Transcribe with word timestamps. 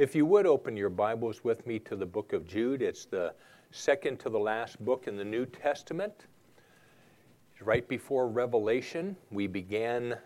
If 0.00 0.14
you 0.14 0.24
would 0.24 0.46
open 0.46 0.78
your 0.78 0.88
Bibles 0.88 1.44
with 1.44 1.66
me 1.66 1.78
to 1.80 1.94
the 1.94 2.06
book 2.06 2.32
of 2.32 2.46
Jude, 2.46 2.80
it's 2.80 3.04
the 3.04 3.34
second 3.70 4.18
to 4.20 4.30
the 4.30 4.38
last 4.38 4.82
book 4.82 5.06
in 5.06 5.14
the 5.14 5.26
New 5.26 5.44
Testament. 5.44 6.24
Right 7.60 7.86
before 7.86 8.26
Revelation, 8.26 9.14
we 9.30 9.46
began 9.46 10.16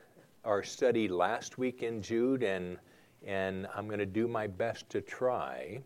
our 0.45 0.63
study 0.63 1.09
last 1.09 1.59
week 1.59 1.83
in 1.83 2.01
Jude, 2.01 2.45
and, 2.45 2.79
and 3.27 3.67
I'm 3.75 3.89
going 3.89 3.99
to 3.99 4.07
do 4.07 4.29
my 4.29 4.47
best 4.47 4.89
to 4.91 5.01
try 5.01 5.81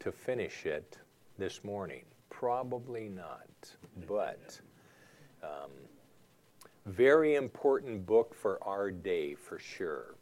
to 0.00 0.10
finish 0.10 0.66
it 0.66 0.98
this 1.38 1.62
morning. 1.62 2.02
Probably 2.28 3.08
not, 3.08 3.46
but 4.08 4.60
um, 5.44 5.70
very 6.86 7.36
important 7.36 8.04
book 8.04 8.34
for 8.34 8.58
our 8.64 8.90
day 8.90 9.36
for 9.36 9.60
sure. 9.60 10.16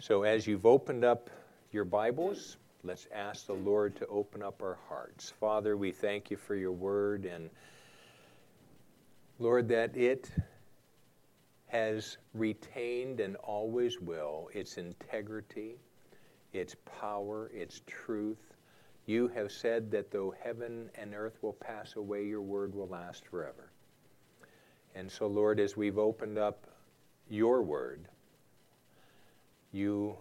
So, 0.00 0.22
as 0.22 0.46
you've 0.46 0.64
opened 0.64 1.04
up 1.04 1.28
your 1.72 1.84
Bibles, 1.84 2.56
let's 2.84 3.08
ask 3.12 3.46
the 3.46 3.54
Lord 3.54 3.96
to 3.96 4.06
open 4.06 4.44
up 4.44 4.62
our 4.62 4.78
hearts. 4.88 5.32
Father, 5.40 5.76
we 5.76 5.90
thank 5.90 6.30
you 6.30 6.36
for 6.36 6.54
your 6.54 6.70
word 6.70 7.24
and 7.24 7.50
Lord, 9.40 9.66
that 9.68 9.96
it 9.96 10.30
has 11.66 12.18
retained 12.32 13.18
and 13.18 13.34
always 13.36 14.00
will 14.00 14.50
its 14.54 14.78
integrity, 14.78 15.74
its 16.52 16.76
power, 17.00 17.50
its 17.52 17.82
truth. 17.88 18.54
You 19.06 19.26
have 19.26 19.50
said 19.50 19.90
that 19.90 20.12
though 20.12 20.32
heaven 20.40 20.90
and 20.94 21.12
earth 21.12 21.38
will 21.42 21.54
pass 21.54 21.96
away, 21.96 22.24
your 22.24 22.42
word 22.42 22.72
will 22.72 22.86
last 22.86 23.26
forever. 23.26 23.72
And 24.94 25.10
so, 25.10 25.26
Lord, 25.26 25.58
as 25.58 25.76
we've 25.76 25.98
opened 25.98 26.38
up 26.38 26.68
your 27.28 27.62
word, 27.62 28.06
you 29.72 30.16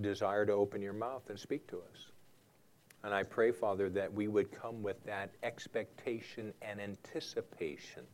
desire 0.00 0.46
to 0.46 0.52
open 0.52 0.82
your 0.82 0.92
mouth 0.92 1.28
and 1.28 1.38
speak 1.38 1.66
to 1.68 1.78
us. 1.78 2.06
And 3.04 3.12
I 3.12 3.24
pray, 3.24 3.50
Father, 3.50 3.90
that 3.90 4.12
we 4.12 4.28
would 4.28 4.52
come 4.52 4.82
with 4.82 5.02
that 5.04 5.30
expectation 5.42 6.52
and 6.62 6.80
anticipation 6.80 8.04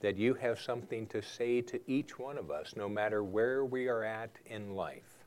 that 0.00 0.16
you 0.16 0.34
have 0.34 0.60
something 0.60 1.06
to 1.06 1.22
say 1.22 1.62
to 1.62 1.80
each 1.90 2.18
one 2.18 2.36
of 2.36 2.50
us, 2.50 2.74
no 2.76 2.88
matter 2.88 3.24
where 3.24 3.64
we 3.64 3.88
are 3.88 4.04
at 4.04 4.30
in 4.46 4.74
life, 4.74 5.24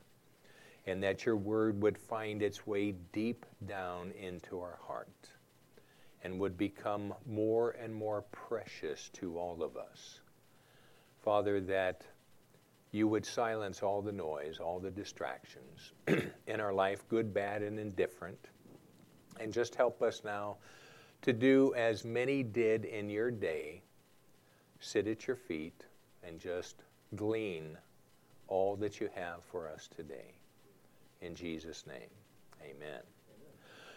and 0.86 1.02
that 1.02 1.26
your 1.26 1.36
word 1.36 1.82
would 1.82 1.98
find 1.98 2.42
its 2.42 2.66
way 2.66 2.94
deep 3.12 3.44
down 3.66 4.12
into 4.12 4.60
our 4.60 4.78
heart 4.86 5.08
and 6.22 6.38
would 6.38 6.56
become 6.56 7.14
more 7.26 7.70
and 7.72 7.94
more 7.94 8.22
precious 8.30 9.10
to 9.12 9.38
all 9.38 9.62
of 9.62 9.76
us. 9.76 10.20
Father, 11.22 11.60
that 11.60 12.04
you 12.92 13.06
would 13.08 13.24
silence 13.24 13.82
all 13.82 14.02
the 14.02 14.12
noise, 14.12 14.58
all 14.58 14.80
the 14.80 14.90
distractions 14.90 15.92
in 16.46 16.60
our 16.60 16.72
life, 16.72 17.06
good, 17.08 17.32
bad, 17.32 17.62
and 17.62 17.78
indifferent. 17.78 18.48
And 19.38 19.52
just 19.52 19.74
help 19.74 20.02
us 20.02 20.22
now 20.24 20.56
to 21.22 21.32
do 21.32 21.72
as 21.76 22.04
many 22.04 22.42
did 22.42 22.84
in 22.84 23.08
your 23.08 23.30
day 23.30 23.82
sit 24.80 25.06
at 25.06 25.26
your 25.26 25.36
feet 25.36 25.84
and 26.24 26.40
just 26.40 26.82
glean 27.14 27.76
all 28.48 28.76
that 28.76 29.00
you 29.00 29.08
have 29.14 29.44
for 29.50 29.68
us 29.68 29.88
today. 29.94 30.34
In 31.20 31.34
Jesus' 31.34 31.86
name, 31.86 32.10
amen. 32.62 33.02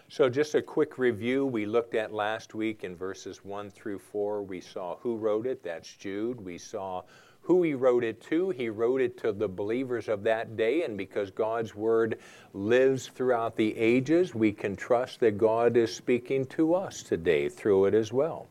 So, 0.10 0.30
just 0.30 0.54
a 0.54 0.62
quick 0.62 0.98
review. 0.98 1.46
We 1.46 1.66
looked 1.66 1.96
at 1.96 2.14
last 2.14 2.54
week 2.54 2.84
in 2.84 2.96
verses 2.96 3.44
1 3.44 3.72
through 3.72 4.00
4. 4.00 4.44
We 4.44 4.62
saw 4.62 4.98
who 4.98 5.16
wrote 5.16 5.48
it, 5.48 5.64
that's 5.64 5.92
Jude. 5.96 6.40
We 6.40 6.58
saw 6.58 7.04
who 7.44 7.62
he 7.62 7.74
wrote 7.74 8.06
it 8.06 8.22
to. 8.22 8.50
He 8.52 8.70
wrote 8.70 9.02
it 9.02 9.18
to 9.20 9.34
the 9.34 9.48
believers 9.48 10.08
of 10.08 10.24
that 10.24 10.56
day, 10.56 10.84
and 10.84 10.98
because 10.98 11.30
God's 11.30 11.76
word 11.76 12.20
lives 12.54 13.08
throughout 13.08 13.58
the 13.58 13.78
ages, 13.78 14.34
we 14.34 14.54
can 14.54 14.76
trust 14.76 15.20
that 15.20 15.38
God 15.38 15.76
is 15.76 15.94
speaking 15.94 16.46
to 16.48 16.74
us 16.74 17.04
today 17.04 17.50
through 17.50 17.86
it 17.86 17.94
as 17.94 18.14
well. 18.14 18.48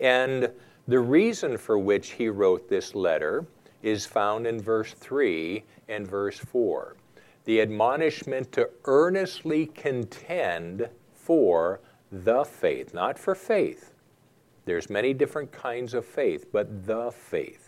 And 0.00 0.50
the 0.86 1.00
reason 1.00 1.58
for 1.58 1.78
which 1.78 2.10
he 2.10 2.28
wrote 2.28 2.68
this 2.68 2.94
letter 2.94 3.44
is 3.82 4.06
found 4.06 4.46
in 4.46 4.60
verse 4.60 4.92
3 4.92 5.64
and 5.88 6.06
verse 6.06 6.38
4. 6.38 6.96
The 7.44 7.60
admonishment 7.60 8.52
to 8.52 8.70
earnestly 8.84 9.66
contend 9.66 10.88
for 11.12 11.80
the 12.12 12.44
faith, 12.44 12.94
not 12.94 13.18
for 13.18 13.34
faith. 13.34 13.94
There's 14.64 14.88
many 14.88 15.12
different 15.12 15.50
kinds 15.50 15.92
of 15.92 16.04
faith, 16.04 16.46
but 16.52 16.86
the 16.86 17.10
faith 17.10 17.61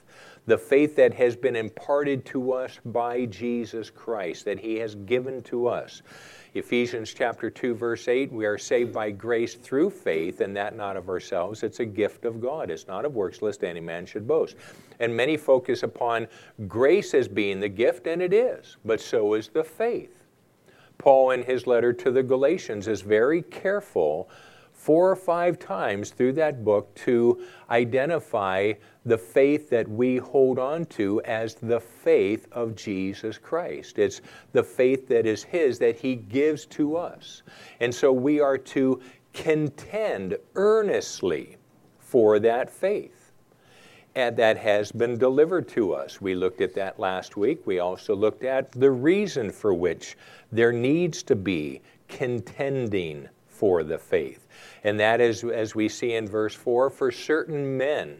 the 0.47 0.59
faith 0.59 0.97
that 0.97 1.15
has 1.15 1.37
been 1.37 1.57
imparted 1.57 2.25
to 2.27 2.53
us 2.53 2.79
by 2.85 3.25
Jesus 3.27 3.91
Christ, 3.91 4.45
that 4.45 4.59
He 4.59 4.77
has 4.77 4.95
given 4.95 5.43
to 5.45 5.67
us. 5.69 6.03
Ephesians 6.55 7.13
chapter 7.13 7.51
2 7.51 7.75
verse 7.75 8.07
8 8.07 8.33
we 8.33 8.47
are 8.47 8.57
saved 8.57 8.93
by 8.93 9.11
grace 9.11 9.57
through 9.57 9.91
faith 9.91 10.41
and 10.41 10.57
that 10.57 10.77
not 10.77 10.97
of 10.97 11.09
ourselves. 11.09 11.65
It's 11.65 11.81
a 11.81 11.85
gift 11.85 12.25
of 12.25 12.41
God. 12.41 12.71
It's 12.71 12.87
not 12.87 13.05
of 13.05 13.15
works 13.15 13.43
lest 13.43 13.65
any 13.65 13.81
man 13.81 14.07
should 14.07 14.29
boast. 14.29 14.55
And 15.01 15.17
many 15.17 15.37
focus 15.37 15.83
upon 15.83 16.29
grace 16.69 17.13
as 17.13 17.27
being 17.27 17.59
the 17.59 17.69
gift 17.69 18.07
and 18.07 18.23
it 18.23 18.33
is 18.33 18.77
but 18.85 19.01
so 19.01 19.35
is 19.35 19.49
the 19.49 19.65
faith. 19.65 20.23
Paul 20.97 21.33
in 21.33 21.43
his 21.43 21.67
letter 21.67 21.93
to 21.93 22.13
the 22.13 22.23
Galatians 22.23 22.87
is 22.87 23.01
very 23.01 23.43
careful 23.43 24.31
four 24.85 25.11
or 25.11 25.17
five 25.17 25.59
times 25.59 26.11
through 26.11 26.35
that 26.35 26.63
book 26.63 26.95
to 26.95 27.43
identify 27.71 28.71
the 29.07 29.17
faith 29.17 29.71
that 29.71 29.89
we 29.89 30.19
hold 30.19 30.59
on 30.59 30.85
to 30.85 31.23
as 31.23 31.55
the 31.55 31.81
faith 31.81 32.47
of 32.53 32.77
Jesus 32.77 33.39
Christ. 33.39 33.99
It's 33.99 34.21
the 34.53 34.63
faith 34.63 35.09
that 35.09 35.25
is 35.25 35.43
His 35.43 35.79
that 35.79 35.97
He 35.97 36.17
gives 36.17 36.67
to 36.67 36.99
us. 36.99 37.45
And 37.81 37.95
so 37.95 38.13
we 38.13 38.41
are 38.41 38.59
to 38.59 39.01
contend 39.33 40.37
earnestly 40.55 41.57
for 41.99 42.39
that 42.41 42.69
faith. 42.69 43.33
And 44.15 44.37
that 44.37 44.59
has 44.59 44.93
been 44.93 45.17
delivered 45.17 45.67
to 45.69 45.95
us. 45.95 46.21
We 46.21 46.35
looked 46.35 46.61
at 46.61 46.75
that 46.75 47.01
last 47.01 47.39
week. 47.39 47.67
We 47.67 47.79
also 47.79 48.15
looked 48.15 48.45
at 48.45 48.71
the 48.73 48.91
reason 48.91 49.51
for 49.51 49.73
which 49.73 50.19
there 50.53 50.73
needs 50.73 51.23
to 51.23 51.35
be 51.35 51.81
contending 52.07 53.31
for 53.49 53.83
the 53.83 53.97
faith. 53.97 54.44
And 54.85 54.99
that 55.01 55.21
is, 55.21 55.45
as 55.45 55.75
we 55.75 55.89
see 55.89 56.15
in 56.15 56.29
verse 56.29 56.55
4, 56.55 56.91
for 56.91 57.11
certain 57.11 57.77
men, 57.77 58.17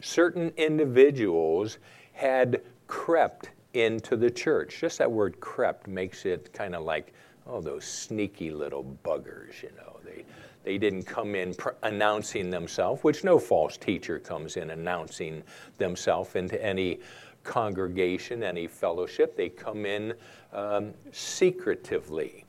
certain 0.00 0.52
individuals 0.56 1.78
had 2.12 2.62
crept 2.86 3.50
into 3.74 4.16
the 4.16 4.30
church. 4.30 4.80
Just 4.80 4.98
that 4.98 5.10
word 5.10 5.40
crept 5.40 5.86
makes 5.86 6.24
it 6.24 6.52
kind 6.52 6.74
of 6.74 6.84
like, 6.84 7.12
oh, 7.46 7.60
those 7.60 7.84
sneaky 7.84 8.50
little 8.50 8.96
buggers, 9.04 9.62
you 9.62 9.70
know. 9.76 9.98
They, 10.04 10.24
they 10.64 10.78
didn't 10.78 11.04
come 11.04 11.34
in 11.34 11.54
pr- 11.54 11.70
announcing 11.82 12.50
themselves, 12.50 13.02
which 13.02 13.24
no 13.24 13.38
false 13.38 13.76
teacher 13.76 14.18
comes 14.18 14.56
in 14.56 14.70
announcing 14.70 15.42
themselves 15.78 16.34
into 16.34 16.62
any 16.64 17.00
congregation, 17.44 18.42
any 18.42 18.66
fellowship. 18.66 19.36
They 19.36 19.48
come 19.48 19.86
in 19.86 20.14
um, 20.52 20.92
secretively. 21.12 22.44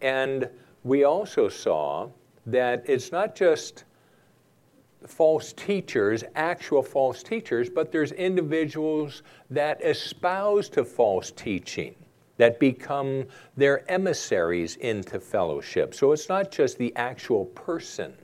And 0.00 0.48
we 0.84 1.04
also 1.04 1.48
saw 1.48 2.10
that 2.46 2.84
it's 2.86 3.12
not 3.12 3.34
just 3.34 3.84
false 5.06 5.52
teachers, 5.52 6.24
actual 6.34 6.82
false 6.82 7.22
teachers, 7.22 7.68
but 7.68 7.92
there's 7.92 8.12
individuals 8.12 9.22
that 9.50 9.82
espouse 9.84 10.68
to 10.70 10.84
false 10.84 11.30
teaching 11.30 11.94
that 12.36 12.58
become 12.58 13.24
their 13.56 13.88
emissaries 13.90 14.76
into 14.76 15.20
fellowship. 15.20 15.94
So 15.94 16.12
it's 16.12 16.28
not 16.28 16.50
just 16.50 16.78
the 16.78 16.94
actual 16.96 17.46
person. 17.46 18.14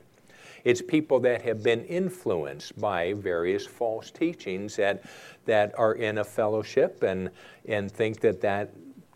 It's 0.64 0.82
people 0.82 1.20
that 1.20 1.42
have 1.42 1.62
been 1.62 1.84
influenced 1.84 2.78
by 2.78 3.14
various 3.14 3.66
false 3.66 4.10
teachings 4.10 4.76
that, 4.76 5.04
that 5.46 5.78
are 5.78 5.94
in 5.94 6.18
a 6.18 6.24
fellowship 6.24 7.02
and, 7.02 7.30
and 7.66 7.90
think 7.90 8.20
that 8.20 8.40
that 8.40 8.70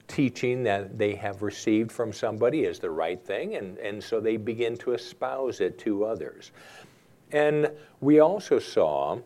teaching 0.09 0.63
that 0.65 0.99
they 0.99 1.15
have 1.15 1.43
received 1.43 1.91
from 1.91 2.13
somebody 2.13 2.65
is 2.65 2.79
the 2.79 2.91
right 2.91 3.23
thing, 3.25 3.57
and, 3.57 3.79
and 3.79 4.03
so 4.03 4.21
they 4.21 4.37
begin 4.37 4.77
to 4.79 4.93
espouse 4.93 5.61
it 5.61 5.79
to 5.79 6.05
others. 6.05 6.53
And 7.33 7.71
we 8.01 8.21
also 8.21 8.59
saw 8.59 9.19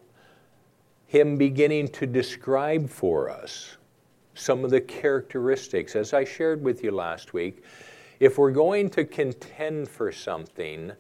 him 1.07 1.37
beginning 1.37 1.89
to 1.89 2.07
describe 2.07 2.89
for 2.89 3.29
us 3.31 3.77
some 4.35 4.65
of 4.65 4.71
the 4.71 4.81
characteristics. 4.81 5.97
As 5.97 6.13
I 6.13 6.25
shared 6.25 6.63
with 6.63 6.85
you 6.85 6.91
last 6.91 7.33
week, 7.33 7.65
if 8.21 8.39
we're 8.39 8.53
going 8.53 8.91
to 8.91 9.05
contend 9.05 9.89
for 9.89 10.13
something, 10.13 10.93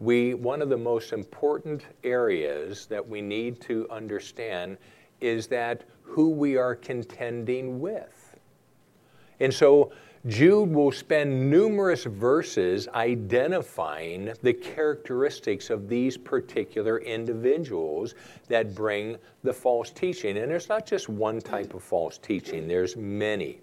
we, 0.00 0.34
one 0.34 0.60
of 0.62 0.68
the 0.68 0.76
most 0.76 1.12
important 1.12 1.84
areas 2.02 2.86
that 2.86 3.06
we 3.06 3.20
need 3.20 3.60
to 3.62 3.88
understand 3.90 4.76
is 5.20 5.46
that 5.48 5.84
who 6.02 6.30
we 6.30 6.56
are 6.56 6.74
contending 6.74 7.80
with. 7.80 8.23
And 9.40 9.52
so 9.52 9.92
Jude 10.26 10.70
will 10.70 10.90
spend 10.90 11.50
numerous 11.50 12.04
verses 12.04 12.88
identifying 12.94 14.32
the 14.42 14.54
characteristics 14.54 15.68
of 15.68 15.86
these 15.86 16.16
particular 16.16 16.98
individuals 17.00 18.14
that 18.48 18.74
bring 18.74 19.18
the 19.42 19.52
false 19.52 19.90
teaching. 19.90 20.38
And 20.38 20.50
there's 20.50 20.70
not 20.70 20.86
just 20.86 21.10
one 21.10 21.40
type 21.40 21.74
of 21.74 21.82
false 21.82 22.16
teaching, 22.16 22.66
there's 22.66 22.96
many. 22.96 23.58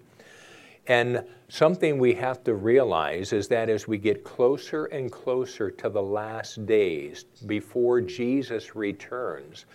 And 0.86 1.24
something 1.48 1.98
we 1.98 2.14
have 2.14 2.44
to 2.44 2.54
realize 2.54 3.32
is 3.32 3.48
that 3.48 3.68
as 3.68 3.88
we 3.88 3.98
get 3.98 4.22
closer 4.22 4.86
and 4.86 5.10
closer 5.10 5.70
to 5.70 5.88
the 5.88 6.02
last 6.02 6.64
days 6.66 7.24
before 7.46 8.00
Jesus 8.00 8.76
returns, 8.76 9.66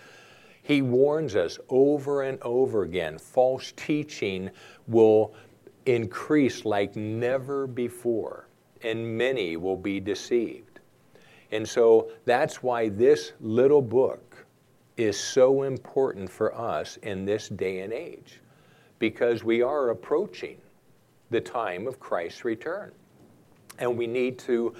he 0.63 0.81
warns 0.81 1.37
us 1.37 1.59
over 1.69 2.23
and 2.23 2.37
over 2.41 2.83
again 2.83 3.17
false 3.17 3.71
teaching 3.77 4.49
will 4.87 5.33
increase 5.87 6.65
like 6.65 6.95
never 6.95 7.65
before, 7.65 8.47
and 8.83 9.17
many 9.17 9.57
will 9.57 9.77
be 9.77 9.99
deceived. 9.99 10.79
And 11.51 11.67
so 11.67 12.11
that's 12.25 12.61
why 12.61 12.89
this 12.89 13.31
little 13.39 13.81
book 13.81 14.45
is 14.97 15.17
so 15.17 15.63
important 15.63 16.29
for 16.29 16.53
us 16.53 16.97
in 17.03 17.23
this 17.23 17.49
day 17.49 17.79
and 17.79 17.93
age, 17.93 18.41
because 18.99 19.43
we 19.43 19.61
are 19.61 19.89
approaching 19.89 20.57
the 21.29 21.39
time 21.39 21.87
of 21.87 21.99
Christ's 21.99 22.43
return. 22.43 22.91
And 23.79 23.97
we 23.97 24.07
need 24.07 24.39
to 24.39 24.73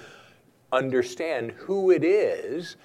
understand 0.72 1.52
who 1.52 1.90
it 1.92 2.04
is 2.04 2.76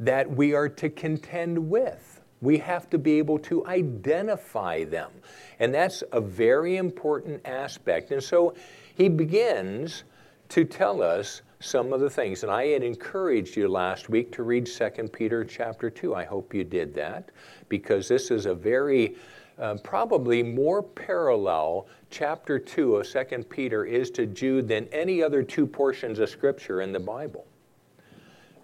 that 0.00 0.28
we 0.28 0.52
are 0.52 0.68
to 0.68 0.90
contend 0.90 1.70
with. 1.70 2.09
We 2.40 2.58
have 2.58 2.88
to 2.90 2.98
be 2.98 3.18
able 3.18 3.38
to 3.40 3.66
identify 3.66 4.84
them. 4.84 5.10
And 5.58 5.74
that's 5.74 6.02
a 6.12 6.20
very 6.20 6.76
important 6.76 7.40
aspect. 7.44 8.10
And 8.10 8.22
so 8.22 8.54
he 8.94 9.08
begins 9.08 10.04
to 10.50 10.64
tell 10.64 11.02
us 11.02 11.42
some 11.60 11.92
of 11.92 12.00
the 12.00 12.10
things. 12.10 12.42
And 12.42 12.50
I 12.50 12.68
had 12.68 12.82
encouraged 12.82 13.56
you 13.56 13.68
last 13.68 14.08
week 14.08 14.32
to 14.32 14.42
read 14.42 14.66
2 14.66 15.08
Peter 15.12 15.44
chapter 15.44 15.90
2. 15.90 16.14
I 16.14 16.24
hope 16.24 16.54
you 16.54 16.64
did 16.64 16.94
that 16.94 17.30
because 17.68 18.08
this 18.08 18.30
is 18.30 18.46
a 18.46 18.54
very 18.54 19.16
uh, 19.58 19.76
probably 19.84 20.42
more 20.42 20.82
parallel 20.82 21.86
chapter 22.10 22.58
2 22.58 22.96
of 22.96 23.06
2 23.06 23.44
Peter 23.50 23.84
is 23.84 24.10
to 24.10 24.26
Jude 24.26 24.66
than 24.66 24.88
any 24.88 25.22
other 25.22 25.42
two 25.42 25.66
portions 25.66 26.18
of 26.18 26.30
Scripture 26.30 26.80
in 26.80 26.92
the 26.92 27.00
Bible. 27.00 27.46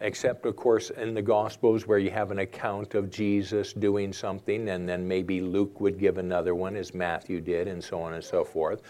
Except, 0.00 0.44
of 0.44 0.56
course, 0.56 0.90
in 0.90 1.14
the 1.14 1.22
Gospels 1.22 1.86
where 1.86 1.98
you 1.98 2.10
have 2.10 2.30
an 2.30 2.40
account 2.40 2.94
of 2.94 3.10
Jesus 3.10 3.72
doing 3.72 4.12
something, 4.12 4.68
and 4.68 4.86
then 4.86 5.08
maybe 5.08 5.40
Luke 5.40 5.80
would 5.80 5.98
give 5.98 6.18
another 6.18 6.54
one, 6.54 6.76
as 6.76 6.92
Matthew 6.92 7.40
did, 7.40 7.66
and 7.66 7.82
so 7.82 8.00
on 8.02 8.12
and 8.12 8.22
so 8.22 8.44
forth. 8.44 8.82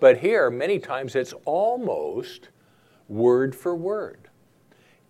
But 0.00 0.18
here, 0.18 0.50
many 0.50 0.78
times, 0.78 1.14
it's 1.14 1.34
almost 1.44 2.48
word 3.08 3.54
for 3.54 3.76
word. 3.76 4.28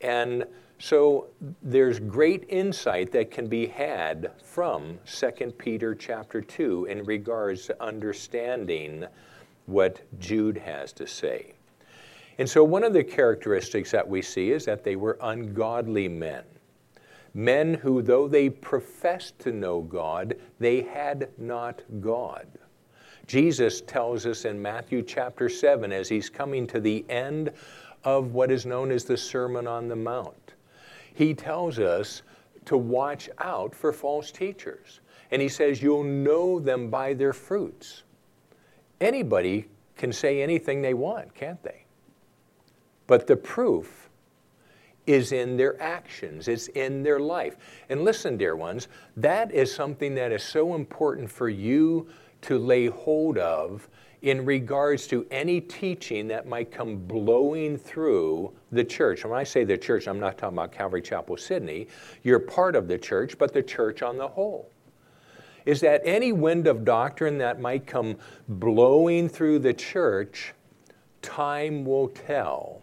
And 0.00 0.44
so 0.78 1.28
there's 1.62 1.98
great 1.98 2.44
insight 2.48 3.10
that 3.12 3.30
can 3.30 3.48
be 3.48 3.66
had 3.66 4.30
from 4.44 4.98
2 5.06 5.52
Peter 5.58 5.94
chapter 5.94 6.40
2 6.40 6.84
in 6.86 7.04
regards 7.04 7.66
to 7.66 7.82
understanding 7.82 9.04
what 9.66 10.00
Jude 10.18 10.58
has 10.58 10.92
to 10.94 11.06
say. 11.06 11.54
And 12.38 12.49
so 12.49 12.62
one 12.62 12.85
of 12.85 12.93
the 12.93 13.02
characteristics 13.02 13.90
that 13.90 14.08
we 14.08 14.23
see 14.23 14.52
is 14.52 14.64
that 14.64 14.85
they 14.85 14.96
were 14.96 15.19
ungodly 15.20 16.08
men. 16.08 16.44
Men 17.35 17.75
who, 17.75 18.00
though 18.00 18.29
they 18.29 18.49
professed 18.49 19.38
to 19.40 19.52
know 19.52 19.82
God, 19.82 20.37
they 20.58 20.82
had 20.82 21.31
not 21.37 21.82
God. 22.00 22.46
Jesus 23.26 23.82
tells 23.82 24.25
us 24.25 24.44
in 24.44 24.61
Matthew 24.61 25.02
chapter 25.02 25.49
7, 25.49 25.93
as 25.93 26.08
he's 26.08 26.31
coming 26.31 26.67
to 26.69 26.81
the 26.81 27.05
end 27.11 27.52
of 28.05 28.32
what 28.32 28.50
is 28.50 28.64
known 28.64 28.91
as 28.91 29.05
the 29.05 29.17
Sermon 29.17 29.67
on 29.67 29.88
the 29.88 29.96
Mount, 29.96 30.55
he 31.14 31.34
tells 31.34 31.79
us 31.79 32.23
to 32.64 32.76
watch 32.76 33.29
out 33.38 33.75
for 33.75 33.93
false 33.93 34.31
teachers. 34.31 35.00
And 35.31 35.43
he 35.43 35.49
says, 35.49 35.82
You'll 35.82 36.05
know 36.05 36.58
them 36.58 36.88
by 36.88 37.12
their 37.12 37.32
fruits. 37.32 38.05
Anybody 39.00 39.67
can 39.96 40.12
say 40.12 40.41
anything 40.41 40.81
they 40.81 40.94
want, 40.94 41.34
can't 41.34 41.62
they? 41.62 41.84
But 43.08 43.26
the 43.26 43.37
proof 43.37 44.08
is 45.08 45.32
in 45.32 45.56
their 45.56 45.81
actions, 45.82 46.46
it's 46.46 46.69
in 46.69 47.02
their 47.02 47.19
life. 47.19 47.56
And 47.88 48.05
listen, 48.05 48.37
dear 48.37 48.55
ones, 48.55 48.87
that 49.16 49.50
is 49.50 49.75
something 49.75 50.14
that 50.14 50.31
is 50.31 50.43
so 50.43 50.75
important 50.75 51.31
for 51.31 51.49
you 51.49 52.06
to 52.43 52.58
lay 52.58 52.87
hold 52.87 53.38
of 53.38 53.88
in 54.20 54.44
regards 54.44 55.06
to 55.06 55.26
any 55.31 55.60
teaching 55.60 56.28
that 56.28 56.46
might 56.46 56.70
come 56.70 56.99
blowing 56.99 57.78
through 57.78 58.52
the 58.70 58.84
church. 58.84 59.25
when 59.25 59.38
I 59.38 59.44
say 59.44 59.64
the 59.64 59.78
church, 59.78 60.06
I'm 60.06 60.20
not 60.20 60.37
talking 60.37 60.58
about 60.58 60.72
Calvary 60.72 61.00
Chapel, 61.00 61.37
Sydney. 61.38 61.87
You're 62.22 62.40
part 62.40 62.76
of 62.76 62.87
the 62.87 62.99
church, 62.99 63.38
but 63.38 63.55
the 63.55 63.62
church 63.62 64.02
on 64.02 64.19
the 64.19 64.28
whole. 64.28 64.70
Is 65.64 65.81
that 65.81 66.02
any 66.05 66.32
wind 66.32 66.66
of 66.66 66.84
doctrine 66.84 67.38
that 67.38 67.60
might 67.60 67.87
come 67.87 68.16
blowing 68.49 69.28
through 69.28 69.60
the 69.60 69.72
church, 69.75 70.52
time 71.22 71.84
will 71.84 72.08
tell 72.08 72.82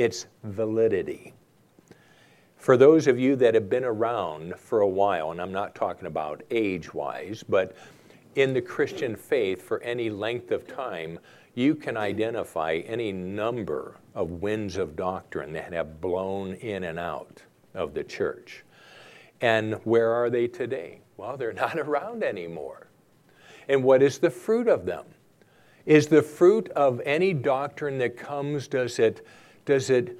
its 0.00 0.26
validity. 0.44 1.34
For 2.56 2.78
those 2.78 3.06
of 3.06 3.18
you 3.18 3.36
that 3.36 3.52
have 3.52 3.68
been 3.68 3.84
around 3.84 4.54
for 4.58 4.80
a 4.80 4.88
while, 4.88 5.30
and 5.30 5.42
I'm 5.42 5.52
not 5.52 5.74
talking 5.74 6.06
about 6.06 6.42
age 6.50 6.94
wise, 6.94 7.44
but 7.46 7.76
in 8.34 8.54
the 8.54 8.62
Christian 8.62 9.14
faith 9.14 9.60
for 9.60 9.82
any 9.82 10.08
length 10.08 10.52
of 10.52 10.66
time, 10.66 11.18
you 11.54 11.74
can 11.74 11.98
identify 11.98 12.76
any 12.86 13.12
number 13.12 13.96
of 14.14 14.30
winds 14.42 14.78
of 14.78 14.96
doctrine 14.96 15.52
that 15.52 15.74
have 15.74 16.00
blown 16.00 16.54
in 16.54 16.84
and 16.84 16.98
out 16.98 17.42
of 17.74 17.92
the 17.92 18.04
church. 18.04 18.64
And 19.42 19.74
where 19.84 20.10
are 20.10 20.30
they 20.30 20.46
today? 20.46 21.00
Well, 21.18 21.36
they're 21.36 21.52
not 21.52 21.78
around 21.78 22.22
anymore. 22.24 22.86
And 23.68 23.84
what 23.84 24.02
is 24.02 24.18
the 24.18 24.30
fruit 24.30 24.66
of 24.66 24.86
them? 24.86 25.04
Is 25.84 26.06
the 26.06 26.22
fruit 26.22 26.70
of 26.70 27.02
any 27.04 27.34
doctrine 27.34 27.98
that 27.98 28.16
comes, 28.16 28.66
does 28.66 28.98
it, 28.98 29.26
does 29.70 29.88
it 29.88 30.18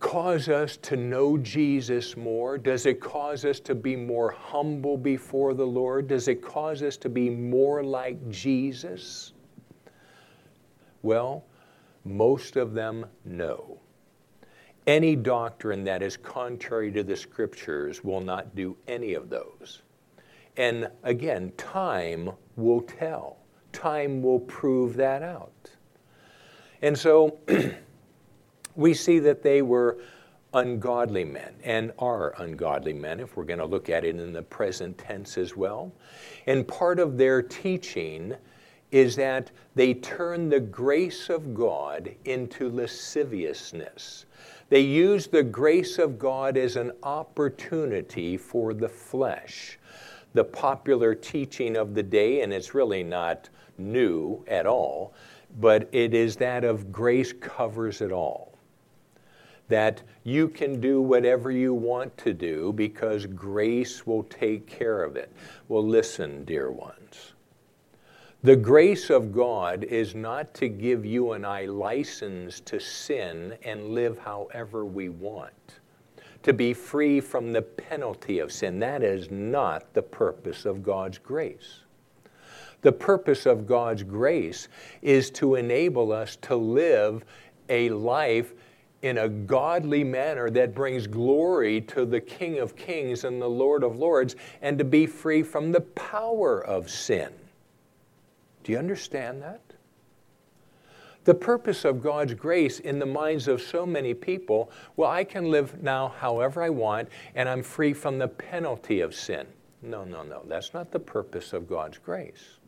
cause 0.00 0.48
us 0.48 0.76
to 0.78 0.96
know 0.96 1.38
Jesus 1.38 2.16
more? 2.16 2.58
Does 2.58 2.84
it 2.84 3.00
cause 3.00 3.44
us 3.44 3.60
to 3.60 3.76
be 3.76 3.94
more 3.94 4.32
humble 4.32 4.96
before 4.96 5.54
the 5.54 5.64
Lord? 5.64 6.08
Does 6.08 6.26
it 6.26 6.42
cause 6.42 6.82
us 6.82 6.96
to 6.96 7.08
be 7.08 7.30
more 7.30 7.84
like 7.84 8.28
Jesus? 8.28 9.34
Well, 11.02 11.44
most 12.04 12.56
of 12.56 12.74
them 12.74 13.06
no. 13.24 13.78
Any 14.84 15.14
doctrine 15.14 15.84
that 15.84 16.02
is 16.02 16.16
contrary 16.16 16.90
to 16.90 17.04
the 17.04 17.14
scriptures 17.14 18.02
will 18.02 18.20
not 18.20 18.56
do 18.56 18.76
any 18.88 19.14
of 19.14 19.30
those. 19.30 19.82
And 20.56 20.90
again, 21.04 21.52
time 21.56 22.32
will 22.56 22.80
tell. 22.80 23.36
Time 23.70 24.24
will 24.24 24.40
prove 24.40 24.96
that 24.96 25.22
out. 25.22 25.70
And 26.82 26.98
so 26.98 27.38
we 28.76 28.94
see 28.94 29.18
that 29.20 29.42
they 29.42 29.62
were 29.62 29.98
ungodly 30.54 31.24
men 31.24 31.54
and 31.64 31.92
are 31.98 32.34
ungodly 32.38 32.92
men, 32.92 33.20
if 33.20 33.36
we're 33.36 33.44
going 33.44 33.58
to 33.58 33.66
look 33.66 33.88
at 33.88 34.04
it 34.04 34.16
in 34.16 34.32
the 34.32 34.42
present 34.42 34.98
tense 34.98 35.38
as 35.38 35.56
well. 35.56 35.92
And 36.46 36.66
part 36.66 36.98
of 36.98 37.16
their 37.16 37.42
teaching 37.42 38.34
is 38.90 39.14
that 39.16 39.50
they 39.76 39.94
turn 39.94 40.48
the 40.48 40.60
grace 40.60 41.28
of 41.28 41.54
God 41.54 42.12
into 42.24 42.68
lasciviousness. 42.70 44.26
They 44.68 44.80
use 44.80 45.26
the 45.26 45.42
grace 45.42 45.98
of 45.98 46.18
God 46.18 46.56
as 46.56 46.76
an 46.76 46.92
opportunity 47.02 48.36
for 48.36 48.74
the 48.74 48.88
flesh. 48.88 49.78
The 50.34 50.44
popular 50.44 51.14
teaching 51.14 51.76
of 51.76 51.94
the 51.94 52.02
day, 52.02 52.42
and 52.42 52.52
it's 52.52 52.74
really 52.74 53.02
not 53.02 53.48
new 53.78 54.44
at 54.48 54.66
all, 54.66 55.12
but 55.60 55.88
it 55.92 56.14
is 56.14 56.36
that 56.36 56.64
of 56.64 56.92
grace 56.92 57.32
covers 57.32 58.00
it 58.00 58.12
all 58.12 58.50
that 59.70 60.02
you 60.24 60.48
can 60.48 60.80
do 60.80 61.00
whatever 61.00 61.50
you 61.50 61.72
want 61.72 62.16
to 62.18 62.34
do 62.34 62.72
because 62.74 63.24
grace 63.24 64.06
will 64.06 64.24
take 64.24 64.66
care 64.66 65.02
of 65.02 65.16
it. 65.16 65.32
Well, 65.68 65.86
listen, 65.86 66.44
dear 66.44 66.70
ones. 66.70 67.32
The 68.42 68.56
grace 68.56 69.10
of 69.10 69.34
God 69.34 69.84
is 69.84 70.14
not 70.14 70.54
to 70.54 70.68
give 70.68 71.04
you 71.04 71.32
and 71.32 71.46
I 71.46 71.66
license 71.66 72.60
to 72.60 72.80
sin 72.80 73.56
and 73.64 73.90
live 73.90 74.18
however 74.18 74.86
we 74.86 75.10
want, 75.10 75.80
to 76.42 76.52
be 76.54 76.72
free 76.72 77.20
from 77.20 77.52
the 77.52 77.60
penalty 77.60 78.38
of 78.38 78.50
sin. 78.50 78.78
That 78.78 79.02
is 79.02 79.30
not 79.30 79.92
the 79.92 80.02
purpose 80.02 80.64
of 80.64 80.82
God's 80.82 81.18
grace. 81.18 81.80
The 82.80 82.92
purpose 82.92 83.44
of 83.44 83.66
God's 83.66 84.02
grace 84.02 84.68
is 85.02 85.30
to 85.32 85.56
enable 85.56 86.10
us 86.10 86.36
to 86.36 86.56
live 86.56 87.24
a 87.68 87.90
life 87.90 88.54
in 89.02 89.18
a 89.18 89.28
godly 89.28 90.04
manner 90.04 90.50
that 90.50 90.74
brings 90.74 91.06
glory 91.06 91.80
to 91.82 92.04
the 92.04 92.20
King 92.20 92.58
of 92.58 92.76
Kings 92.76 93.24
and 93.24 93.40
the 93.40 93.48
Lord 93.48 93.82
of 93.82 93.96
Lords, 93.96 94.36
and 94.60 94.78
to 94.78 94.84
be 94.84 95.06
free 95.06 95.42
from 95.42 95.72
the 95.72 95.80
power 95.80 96.64
of 96.64 96.90
sin. 96.90 97.32
Do 98.62 98.72
you 98.72 98.78
understand 98.78 99.42
that? 99.42 99.60
The 101.24 101.34
purpose 101.34 101.84
of 101.84 102.02
God's 102.02 102.34
grace 102.34 102.80
in 102.80 102.98
the 102.98 103.06
minds 103.06 103.46
of 103.46 103.60
so 103.60 103.84
many 103.84 104.14
people 104.14 104.70
well, 104.96 105.10
I 105.10 105.24
can 105.24 105.50
live 105.50 105.82
now 105.82 106.08
however 106.08 106.62
I 106.62 106.70
want, 106.70 107.08
and 107.34 107.48
I'm 107.48 107.62
free 107.62 107.92
from 107.92 108.18
the 108.18 108.28
penalty 108.28 109.00
of 109.00 109.14
sin. 109.14 109.46
No, 109.82 110.04
no, 110.04 110.22
no. 110.22 110.42
That's 110.46 110.74
not 110.74 110.90
the 110.90 110.98
purpose 110.98 111.52
of 111.52 111.68
God's 111.68 111.98
grace. 111.98 112.59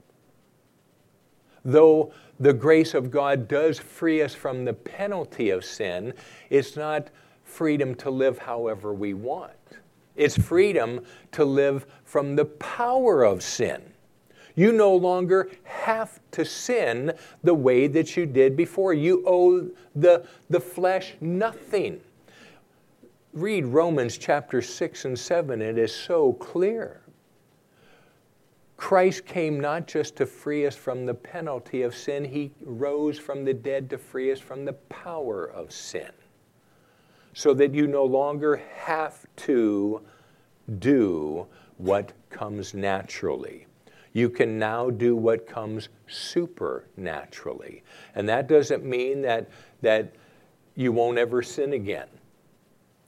Though 1.64 2.12
the 2.40 2.52
grace 2.52 2.95
of 2.95 3.11
God 3.11 3.49
does 3.49 3.78
free 3.78 4.23
us 4.23 4.35
from 4.35 4.64
the 4.64 4.73
penalty 4.73 5.50
of 5.50 5.64
sin, 5.64 6.12
it's 6.50 6.76
not 6.76 7.11
freedom 7.45 7.95
to 7.97 8.11
live 8.11 8.38
however 8.38 8.92
we 8.92 9.14
want. 9.14 9.52
It's 10.16 10.37
freedom 10.37 11.04
to 11.33 11.45
live 11.45 11.87
from 12.04 12.37
the 12.37 12.45
power 12.45 13.23
of 13.23 13.42
sin. 13.42 13.83
You 14.54 14.73
no 14.73 14.95
longer 14.95 15.50
have 15.64 16.21
to 16.33 16.45
sin 16.45 17.12
the 17.42 17.54
way 17.54 17.87
that 17.87 18.16
you 18.16 18.26
did 18.26 18.57
before. 18.57 18.92
You 18.92 19.23
owe 19.26 19.71
the, 19.95 20.26
the 20.50 20.61
flesh 20.61 21.14
nothing. 21.21 22.00
Read 23.33 23.64
Romans 23.64 24.19
chapter 24.19 24.61
6 24.61 25.07
and 25.07 25.19
7, 25.19 25.62
it 25.62 25.78
is 25.78 25.95
so 25.95 26.35
clear. 26.35 27.01
Christ 28.83 29.27
came 29.27 29.61
not 29.61 29.87
just 29.87 30.17
to 30.17 30.27
free 30.27 30.67
us 30.67 30.75
from 30.75 31.07
the 31.07 31.15
penalty 31.15 31.83
of 31.83 31.95
sin, 31.95 32.25
He 32.25 32.51
rose 32.65 33.17
from 33.17 33.45
the 33.45 33.55
dead 33.55 33.89
to 33.91 33.97
free 33.97 34.33
us 34.33 34.41
from 34.41 34.65
the 34.65 34.73
power 34.73 35.45
of 35.45 35.71
sin. 35.71 36.11
So 37.33 37.55
that 37.55 37.73
you 37.73 37.87
no 37.87 38.05
longer 38.05 38.61
have 38.75 39.25
to 39.37 40.01
do 40.81 41.47
what 41.77 42.12
comes 42.29 42.75
naturally. 42.75 43.69
You 44.15 44.29
can 44.29 44.59
now 44.59 44.91
do 44.91 45.15
what 45.15 45.47
comes 45.47 45.89
supernaturally. 46.09 47.85
And 48.17 48.29
that 48.29 48.49
doesn't 48.49 48.85
mean 48.85 49.23
that, 49.23 49.49
that 49.83 50.12
you 50.75 50.91
won't 50.91 51.19
ever 51.19 51.41
sin 51.41 51.75
again. 51.75 52.09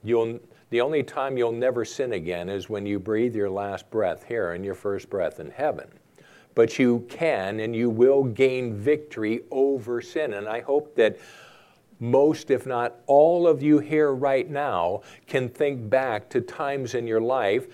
You'll, 0.04 0.38
the 0.75 0.81
only 0.81 1.04
time 1.04 1.38
you'll 1.38 1.52
never 1.52 1.85
sin 1.85 2.14
again 2.14 2.49
is 2.49 2.69
when 2.69 2.85
you 2.85 2.99
breathe 2.99 3.37
your 3.37 3.49
last 3.49 3.88
breath 3.93 4.25
here 4.25 4.54
and 4.54 4.64
your 4.64 4.75
first 4.75 5.09
breath 5.09 5.38
in 5.38 5.49
heaven. 5.49 5.87
But 6.57 6.81
you 6.81 7.07
can 7.09 7.61
and 7.61 7.76
you 7.76 7.88
will 7.88 8.25
gain 8.25 8.75
victory 8.75 9.43
over 9.52 10.02
sin. 10.02 10.33
And 10.33 10.49
I 10.49 10.62
hope 10.62 10.97
that 10.97 11.16
most, 12.00 12.50
if 12.50 12.66
not 12.66 12.97
all 13.07 13.47
of 13.47 13.62
you 13.62 13.78
here 13.78 14.14
right 14.14 14.50
now, 14.50 15.02
can 15.28 15.49
think 15.49 15.88
back 15.88 16.28
to 16.31 16.40
times 16.40 16.97
in 16.97 17.07
your 17.07 17.21
life 17.21 17.69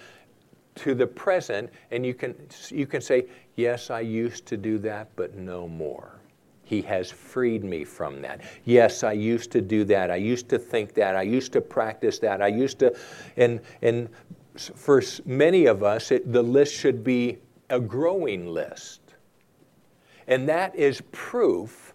to 0.75 0.95
the 0.95 1.07
present 1.07 1.71
and 1.91 2.05
you 2.05 2.13
can, 2.13 2.35
you 2.69 2.87
can 2.87 3.01
say, 3.01 3.25
Yes, 3.57 3.89
I 3.89 4.01
used 4.01 4.45
to 4.49 4.59
do 4.59 4.77
that, 4.81 5.09
but 5.17 5.35
no 5.35 5.67
more. 5.67 6.20
He 6.71 6.83
has 6.83 7.11
freed 7.11 7.65
me 7.65 7.83
from 7.83 8.23
that. 8.23 8.43
Yes, 8.65 9.03
I 9.03 9.11
used 9.11 9.51
to 9.51 9.61
do 9.61 9.83
that. 9.87 10.09
I 10.09 10.15
used 10.15 10.49
to 10.51 10.59
think 10.59 10.95
that. 10.95 11.17
I 11.17 11.23
used 11.23 11.53
to 11.55 11.61
practice 11.61 12.21
that. 12.21 12.41
I 12.41 12.47
used 12.47 12.79
to, 12.79 12.97
and, 13.37 13.59
and 13.83 14.09
for 14.57 15.03
many 15.27 15.67
of 15.67 15.83
us, 15.83 16.13
it, 16.13 16.33
the 16.33 16.45
list 16.45 16.73
should 16.73 17.03
be 17.03 17.39
a 17.71 17.81
growing 17.81 18.47
list. 18.47 19.01
And 20.29 20.49
that 20.49 20.77
is 20.77 21.03
proof 21.11 21.93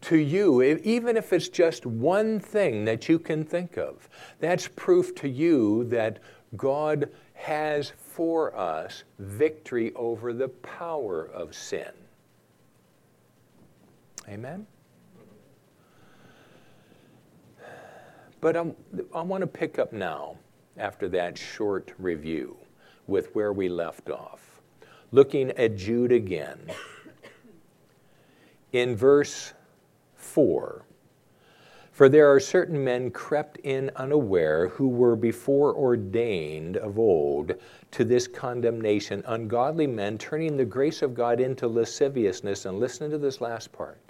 to 0.00 0.16
you, 0.16 0.62
even 0.62 1.14
if 1.18 1.30
it's 1.34 1.50
just 1.50 1.84
one 1.84 2.40
thing 2.40 2.86
that 2.86 3.10
you 3.10 3.18
can 3.18 3.44
think 3.44 3.76
of, 3.76 4.08
that's 4.40 4.68
proof 4.68 5.14
to 5.16 5.28
you 5.28 5.84
that 5.90 6.18
God 6.56 7.10
has 7.34 7.92
for 7.98 8.56
us 8.56 9.04
victory 9.18 9.92
over 9.96 10.32
the 10.32 10.48
power 10.48 11.26
of 11.26 11.54
sin. 11.54 11.92
Amen? 14.28 14.66
But 18.40 18.56
I'm, 18.56 18.74
I 19.14 19.22
want 19.22 19.40
to 19.40 19.46
pick 19.46 19.78
up 19.78 19.92
now, 19.92 20.36
after 20.76 21.08
that 21.10 21.38
short 21.38 21.92
review, 21.98 22.56
with 23.06 23.34
where 23.34 23.52
we 23.52 23.68
left 23.68 24.10
off. 24.10 24.60
Looking 25.12 25.50
at 25.52 25.76
Jude 25.76 26.12
again. 26.12 26.58
In 28.72 28.96
verse 28.96 29.54
4, 30.16 30.84
for 31.94 32.08
there 32.08 32.30
are 32.30 32.40
certain 32.40 32.82
men 32.82 33.12
crept 33.12 33.58
in 33.58 33.88
unaware 33.94 34.66
who 34.66 34.88
were 34.88 35.14
before 35.14 35.72
ordained 35.76 36.76
of 36.76 36.98
old 36.98 37.54
to 37.92 38.04
this 38.04 38.26
condemnation, 38.26 39.22
ungodly 39.26 39.86
men 39.86 40.18
turning 40.18 40.56
the 40.56 40.64
grace 40.64 41.02
of 41.02 41.14
God 41.14 41.38
into 41.38 41.68
lasciviousness. 41.68 42.66
And 42.66 42.80
listen 42.80 43.12
to 43.12 43.18
this 43.18 43.40
last 43.40 43.70
part. 43.70 44.03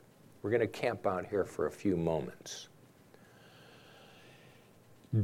We're 0.45 0.51
going 0.51 0.61
to 0.61 0.67
camp 0.67 1.07
out 1.07 1.25
here 1.25 1.47
for 1.47 1.69
a 1.69 1.71
few 1.71 1.97
moments. 1.97 2.69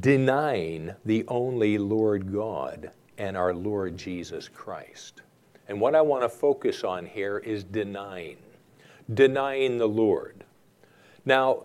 Denying 0.00 0.94
the 1.04 1.26
only 1.28 1.76
Lord 1.76 2.32
God 2.32 2.90
and 3.18 3.36
our 3.36 3.52
Lord 3.52 3.98
Jesus 3.98 4.48
Christ. 4.48 5.20
And 5.68 5.78
what 5.78 5.94
I 5.94 6.00
want 6.00 6.22
to 6.22 6.28
focus 6.30 6.84
on 6.84 7.04
here 7.04 7.36
is 7.36 7.64
denying, 7.64 8.38
denying 9.12 9.76
the 9.76 9.86
Lord. 9.86 10.42
Now, 11.26 11.64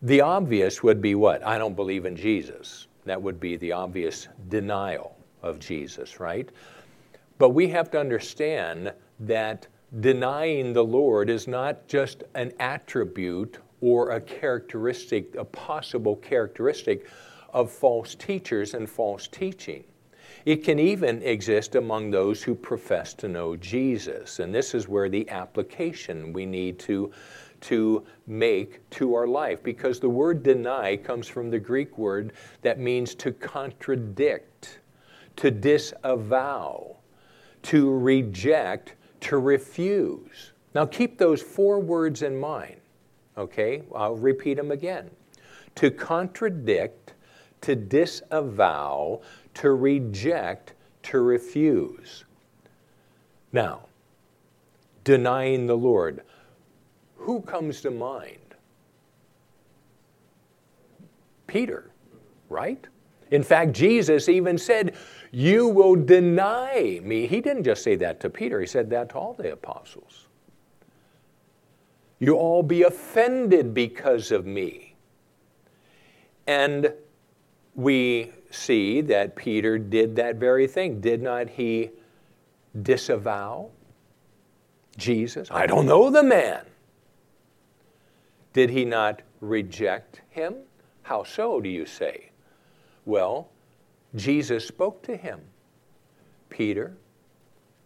the 0.00 0.22
obvious 0.22 0.82
would 0.82 1.02
be 1.02 1.14
what? 1.14 1.46
I 1.46 1.58
don't 1.58 1.76
believe 1.76 2.06
in 2.06 2.16
Jesus. 2.16 2.86
That 3.04 3.20
would 3.20 3.38
be 3.38 3.58
the 3.58 3.72
obvious 3.72 4.28
denial 4.48 5.18
of 5.42 5.58
Jesus, 5.58 6.18
right? 6.18 6.48
But 7.36 7.50
we 7.50 7.68
have 7.68 7.90
to 7.90 8.00
understand 8.00 8.94
that 9.20 9.66
denying 10.00 10.72
the 10.72 10.84
Lord 10.84 11.30
is 11.30 11.46
not 11.46 11.86
just 11.86 12.24
an 12.34 12.52
attribute 12.58 13.58
or 13.80 14.10
a 14.10 14.20
characteristic, 14.20 15.34
a 15.36 15.44
possible 15.44 16.16
characteristic 16.16 17.06
of 17.52 17.70
false 17.70 18.14
teachers 18.14 18.74
and 18.74 18.88
false 18.88 19.28
teaching. 19.28 19.84
It 20.44 20.64
can 20.64 20.78
even 20.78 21.22
exist 21.22 21.74
among 21.74 22.10
those 22.10 22.42
who 22.42 22.54
profess 22.54 23.14
to 23.14 23.28
know 23.28 23.56
Jesus. 23.56 24.40
And 24.40 24.54
this 24.54 24.74
is 24.74 24.88
where 24.88 25.08
the 25.08 25.28
application 25.30 26.32
we 26.32 26.44
need 26.44 26.78
to, 26.80 27.12
to 27.62 28.04
make 28.26 28.88
to 28.90 29.14
our 29.14 29.26
life. 29.26 29.62
Because 29.62 30.00
the 30.00 30.08
word 30.08 30.42
deny 30.42 30.96
comes 30.96 31.28
from 31.28 31.50
the 31.50 31.58
Greek 31.58 31.96
word 31.96 32.32
that 32.62 32.78
means 32.78 33.14
to 33.16 33.32
contradict, 33.32 34.80
to 35.36 35.50
disavow, 35.50 36.96
to 37.62 37.90
reject, 37.90 38.96
to 39.24 39.38
refuse. 39.38 40.52
Now 40.74 40.86
keep 40.86 41.18
those 41.18 41.40
four 41.40 41.80
words 41.80 42.22
in 42.22 42.38
mind, 42.38 42.76
okay? 43.36 43.82
I'll 43.94 44.16
repeat 44.16 44.54
them 44.54 44.70
again. 44.70 45.10
To 45.76 45.90
contradict, 45.90 47.14
to 47.62 47.74
disavow, 47.74 49.22
to 49.54 49.72
reject, 49.72 50.74
to 51.04 51.20
refuse. 51.20 52.24
Now, 53.52 53.86
denying 55.04 55.66
the 55.66 55.76
Lord. 55.76 56.22
Who 57.16 57.40
comes 57.40 57.80
to 57.82 57.90
mind? 57.90 58.38
Peter, 61.46 61.90
right? 62.48 62.84
In 63.30 63.42
fact, 63.42 63.72
Jesus 63.72 64.28
even 64.28 64.58
said, 64.58 64.96
You 65.34 65.66
will 65.66 65.96
deny 65.96 67.00
me. 67.02 67.26
He 67.26 67.40
didn't 67.40 67.64
just 67.64 67.82
say 67.82 67.96
that 67.96 68.20
to 68.20 68.30
Peter, 68.30 68.60
he 68.60 68.68
said 68.68 68.88
that 68.90 69.08
to 69.08 69.14
all 69.16 69.34
the 69.34 69.52
apostles. 69.52 70.28
You 72.20 72.36
all 72.36 72.62
be 72.62 72.84
offended 72.84 73.74
because 73.74 74.30
of 74.30 74.46
me. 74.46 74.94
And 76.46 76.92
we 77.74 78.30
see 78.52 79.00
that 79.00 79.34
Peter 79.34 79.76
did 79.76 80.14
that 80.14 80.36
very 80.36 80.68
thing. 80.68 81.00
Did 81.00 81.20
not 81.20 81.48
he 81.48 81.90
disavow 82.82 83.70
Jesus? 84.96 85.48
I 85.50 85.66
don't 85.66 85.86
know 85.86 86.10
the 86.10 86.22
man. 86.22 86.64
Did 88.52 88.70
he 88.70 88.84
not 88.84 89.22
reject 89.40 90.20
him? 90.30 90.54
How 91.02 91.24
so, 91.24 91.60
do 91.60 91.68
you 91.68 91.86
say? 91.86 92.30
Well, 93.04 93.48
Jesus 94.14 94.66
spoke 94.66 95.02
to 95.02 95.16
him 95.16 95.40
Peter, 96.54 96.96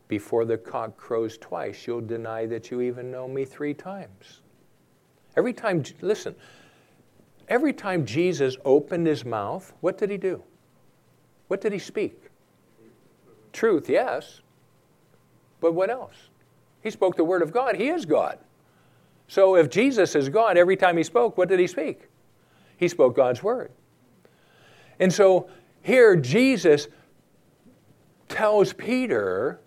before 0.09 0.45
the 0.45 0.59
cock 0.59 0.97
crows 0.97 1.39
twice, 1.39 1.87
you'll 1.87 2.03
deny 2.03 2.45
that 2.45 2.71
you 2.71 2.83
even 2.83 3.11
know 3.11 3.27
me 3.27 3.47
three 3.47 3.73
times. 3.73 4.43
Every 5.37 5.55
time, 5.55 5.83
listen, 6.03 6.35
every 7.49 7.73
time 7.73 8.05
Jesus 8.05 8.59
opened 8.67 9.07
his 9.07 9.25
mouth, 9.25 9.73
what 9.81 9.97
did 9.97 10.11
he 10.11 10.19
do? 10.19 10.43
What 11.49 11.63
did 11.63 11.73
he 11.73 11.79
speak? 11.79 12.25
Truth, 13.53 13.89
yes. 13.89 14.43
But 15.61 15.73
what 15.73 15.89
else? 15.89 16.15
He 16.83 16.91
spoke 16.91 17.17
the 17.17 17.25
word 17.25 17.41
of 17.41 17.53
God. 17.53 17.75
He 17.77 17.89
is 17.89 18.05
God. 18.05 18.39
So 19.29 19.57
if 19.57 19.71
Jesus 19.71 20.15
is 20.15 20.29
God, 20.29 20.59
every 20.59 20.77
time 20.77 20.97
he 20.97 21.03
spoke, 21.03 21.39
what 21.39 21.49
did 21.49 21.59
he 21.59 21.67
speak? 21.67 22.03
He 22.77 22.89
spoke 22.89 23.17
God's 23.17 23.43
word. 23.43 23.71
And 25.01 25.13
so 25.13 25.49
here, 25.89 26.17
Jesus 26.17 26.87
tells 28.29 28.75
Peter, 28.75 29.59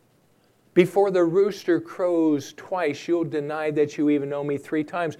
before 0.75 1.10
the 1.10 1.24
rooster 1.24 1.82
crows 1.82 2.54
twice, 2.54 3.08
you'll 3.08 3.24
deny 3.24 3.72
that 3.72 3.98
you 3.98 4.10
even 4.12 4.30
know 4.30 4.44
me 4.44 4.58
three 4.58 4.84
times. 4.84 5.18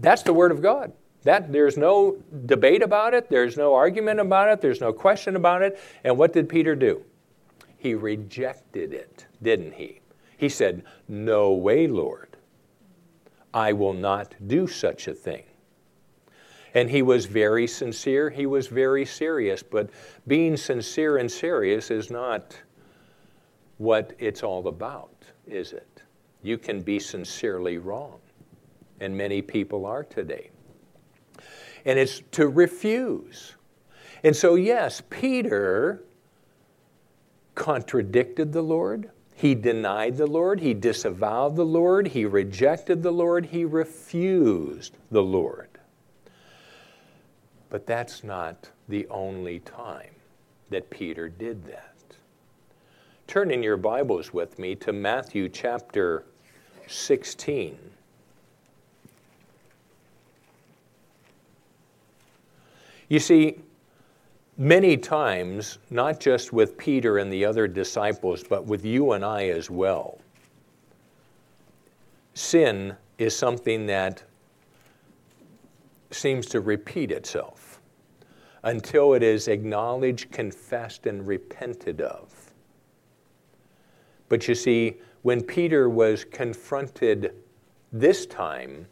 That's 0.00 0.22
the 0.22 0.32
word 0.32 0.52
of 0.52 0.62
God. 0.62 0.92
That 1.24 1.52
there's 1.52 1.76
no 1.76 2.18
debate 2.46 2.82
about 2.82 3.14
it, 3.14 3.28
there's 3.28 3.56
no 3.56 3.74
argument 3.74 4.20
about 4.20 4.48
it, 4.48 4.60
there's 4.60 4.80
no 4.80 4.92
question 4.92 5.34
about 5.34 5.62
it. 5.62 5.78
And 6.04 6.16
what 6.16 6.32
did 6.32 6.48
Peter 6.48 6.76
do? 6.76 7.02
He 7.76 7.94
rejected 7.94 8.92
it, 8.94 9.26
didn't 9.42 9.72
he? 9.72 10.00
He 10.38 10.48
said, 10.48 10.84
No 11.08 11.52
way, 11.52 11.88
Lord. 11.88 12.36
I 13.52 13.72
will 13.72 13.92
not 13.92 14.36
do 14.46 14.68
such 14.68 15.08
a 15.08 15.14
thing. 15.14 15.42
And 16.76 16.90
he 16.90 17.00
was 17.00 17.24
very 17.24 17.66
sincere, 17.66 18.28
he 18.28 18.44
was 18.44 18.66
very 18.66 19.06
serious, 19.06 19.62
but 19.62 19.88
being 20.26 20.58
sincere 20.58 21.16
and 21.16 21.32
serious 21.32 21.90
is 21.90 22.10
not 22.10 22.54
what 23.78 24.12
it's 24.18 24.42
all 24.42 24.68
about, 24.68 25.24
is 25.46 25.72
it? 25.72 26.02
You 26.42 26.58
can 26.58 26.82
be 26.82 26.98
sincerely 26.98 27.78
wrong, 27.78 28.18
and 29.00 29.16
many 29.16 29.40
people 29.40 29.86
are 29.86 30.04
today. 30.04 30.50
And 31.86 31.98
it's 31.98 32.20
to 32.32 32.46
refuse. 32.46 33.54
And 34.22 34.36
so, 34.36 34.56
yes, 34.56 35.02
Peter 35.08 36.04
contradicted 37.54 38.52
the 38.52 38.60
Lord. 38.60 39.08
He 39.34 39.54
denied 39.54 40.18
the 40.18 40.26
Lord. 40.26 40.60
He 40.60 40.74
disavowed 40.74 41.56
the 41.56 41.64
Lord. 41.64 42.08
He 42.08 42.26
rejected 42.26 43.02
the 43.02 43.12
Lord. 43.12 43.46
He 43.46 43.64
refused 43.64 44.98
the 45.10 45.22
Lord. 45.22 45.70
But 47.70 47.86
that's 47.86 48.22
not 48.22 48.70
the 48.88 49.06
only 49.08 49.58
time 49.60 50.14
that 50.70 50.88
Peter 50.90 51.28
did 51.28 51.64
that. 51.66 51.94
Turn 53.26 53.50
in 53.50 53.62
your 53.62 53.76
Bibles 53.76 54.32
with 54.32 54.58
me 54.58 54.74
to 54.76 54.92
Matthew 54.92 55.48
chapter 55.48 56.24
16. 56.86 57.76
You 63.08 63.18
see, 63.20 63.60
many 64.56 64.96
times, 64.96 65.78
not 65.90 66.18
just 66.18 66.52
with 66.52 66.76
Peter 66.76 67.18
and 67.18 67.32
the 67.32 67.44
other 67.44 67.68
disciples, 67.68 68.42
but 68.42 68.64
with 68.64 68.84
you 68.84 69.12
and 69.12 69.24
I 69.24 69.48
as 69.48 69.70
well, 69.70 70.18
sin 72.34 72.96
is 73.18 73.36
something 73.36 73.86
that 73.86 74.22
seems 76.10 76.46
to 76.46 76.60
repeat 76.60 77.10
itself 77.10 77.80
until 78.62 79.14
it 79.14 79.22
is 79.22 79.48
acknowledged, 79.48 80.30
confessed, 80.32 81.06
and 81.06 81.26
repented 81.26 82.00
of. 82.00 82.52
But 84.28 84.48
you 84.48 84.54
see, 84.54 84.96
when 85.22 85.42
Peter 85.42 85.88
was 85.88 86.24
confronted 86.24 87.32
this 87.92 88.26
time, 88.26 88.86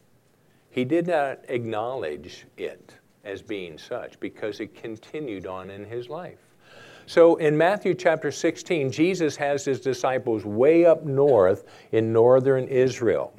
he 0.70 0.84
did 0.84 1.06
not 1.06 1.40
acknowledge 1.48 2.46
it 2.56 2.94
as 3.24 3.42
being 3.42 3.78
such 3.78 4.18
because 4.20 4.60
it 4.60 4.74
continued 4.74 5.46
on 5.46 5.70
in 5.70 5.84
his 5.84 6.08
life. 6.08 6.38
So 7.06 7.36
in 7.36 7.56
Matthew 7.56 7.94
chapter 7.94 8.30
16, 8.30 8.90
Jesus 8.90 9.36
has 9.36 9.64
his 9.64 9.80
disciples 9.80 10.44
way 10.44 10.84
up 10.84 11.04
north 11.04 11.64
in 11.92 12.12
northern 12.12 12.66
Israel. 12.66 13.34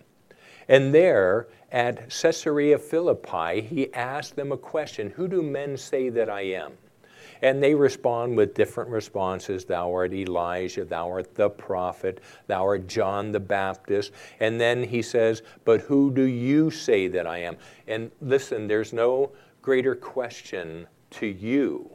And 0.67 0.94
there 0.94 1.48
at 1.72 2.10
Caesarea 2.10 2.77
Philippi, 2.77 3.62
he 3.62 3.93
asked 3.93 4.36
them 4.36 4.51
a 4.51 4.57
question 4.57 5.10
Who 5.12 5.27
do 5.27 5.41
men 5.41 5.77
say 5.77 6.10
that 6.10 6.29
I 6.29 6.41
am? 6.41 6.74
And 7.41 7.62
they 7.62 7.75
respond 7.75 8.38
with 8.38 8.53
different 8.53 8.89
responses. 8.89 9.65
Thou 9.65 9.93
art 9.93 10.13
Elijah, 10.13 10.86
thou 10.86 11.10
art 11.10 11.36
the 11.36 11.50
prophet, 11.50 12.22
thou 12.48 12.65
art 12.65 12.88
John 12.88 13.31
the 13.31 13.39
Baptist. 13.39 14.12
And 14.39 14.60
then 14.60 14.84
he 14.84 15.01
says, 15.01 15.41
But 15.65 15.81
who 15.81 16.12
do 16.12 16.24
you 16.24 16.72
say 16.72 17.07
that 17.10 17.27
I 17.27 17.39
am? 17.39 17.57
And 17.88 18.10
listen, 18.22 18.67
there's 18.67 18.93
no 18.93 19.31
greater 19.62 19.95
question 19.95 20.88
to 21.12 21.25
you 21.25 21.91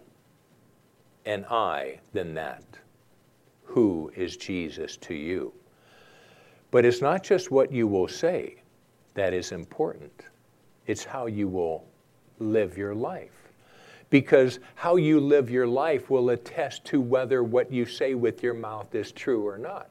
and 1.24 1.46
I 1.46 2.00
than 2.12 2.34
that. 2.34 2.64
Who 3.64 4.12
is 4.16 4.36
Jesus 4.36 4.96
to 4.98 5.14
you? 5.14 5.52
But 6.70 6.84
it's 6.84 7.00
not 7.00 7.22
just 7.22 7.50
what 7.50 7.72
you 7.72 7.86
will 7.86 8.08
say 8.08 8.59
that 9.14 9.32
is 9.32 9.52
important, 9.52 10.24
it's 10.86 11.04
how 11.04 11.26
you 11.26 11.48
will 11.48 11.84
live 12.38 12.78
your 12.78 12.94
life 12.94 13.40
because 14.10 14.58
how 14.74 14.96
you 14.96 15.20
live 15.20 15.48
your 15.48 15.66
life 15.66 16.10
will 16.10 16.30
attest 16.30 16.84
to 16.84 17.00
whether 17.00 17.42
what 17.42 17.72
you 17.72 17.86
say 17.86 18.14
with 18.14 18.42
your 18.42 18.54
mouth 18.54 18.94
is 18.94 19.12
true 19.12 19.46
or 19.46 19.56
not. 19.56 19.88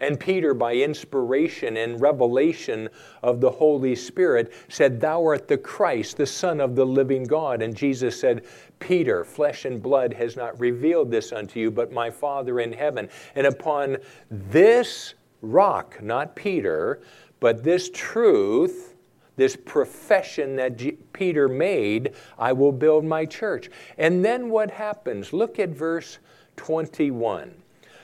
And 0.00 0.18
Peter, 0.18 0.54
by 0.54 0.74
inspiration 0.74 1.76
and 1.76 2.00
revelation 2.00 2.88
of 3.24 3.40
the 3.40 3.50
Holy 3.50 3.96
Spirit, 3.96 4.52
said, 4.68 5.00
Thou 5.00 5.24
art 5.24 5.48
the 5.48 5.58
Christ, 5.58 6.16
the 6.16 6.26
Son 6.26 6.60
of 6.60 6.76
the 6.76 6.86
living 6.86 7.24
God. 7.24 7.62
And 7.62 7.74
Jesus 7.74 8.18
said, 8.18 8.44
Peter, 8.78 9.24
flesh 9.24 9.64
and 9.64 9.82
blood 9.82 10.12
has 10.12 10.36
not 10.36 10.58
revealed 10.60 11.10
this 11.10 11.32
unto 11.32 11.58
you, 11.58 11.72
but 11.72 11.90
my 11.90 12.10
Father 12.10 12.60
in 12.60 12.72
heaven. 12.72 13.08
And 13.34 13.48
upon 13.48 13.96
this 14.30 15.14
rock, 15.42 16.00
not 16.00 16.36
Peter, 16.36 17.00
but 17.40 17.62
this 17.62 17.90
truth, 17.90 18.94
this 19.36 19.56
profession 19.56 20.56
that 20.56 20.76
G- 20.76 20.98
Peter 21.12 21.48
made, 21.48 22.14
I 22.38 22.52
will 22.52 22.72
build 22.72 23.04
my 23.04 23.24
church. 23.24 23.70
And 23.96 24.24
then 24.24 24.50
what 24.50 24.70
happens? 24.70 25.32
Look 25.32 25.58
at 25.58 25.70
verse 25.70 26.18
21. 26.56 27.54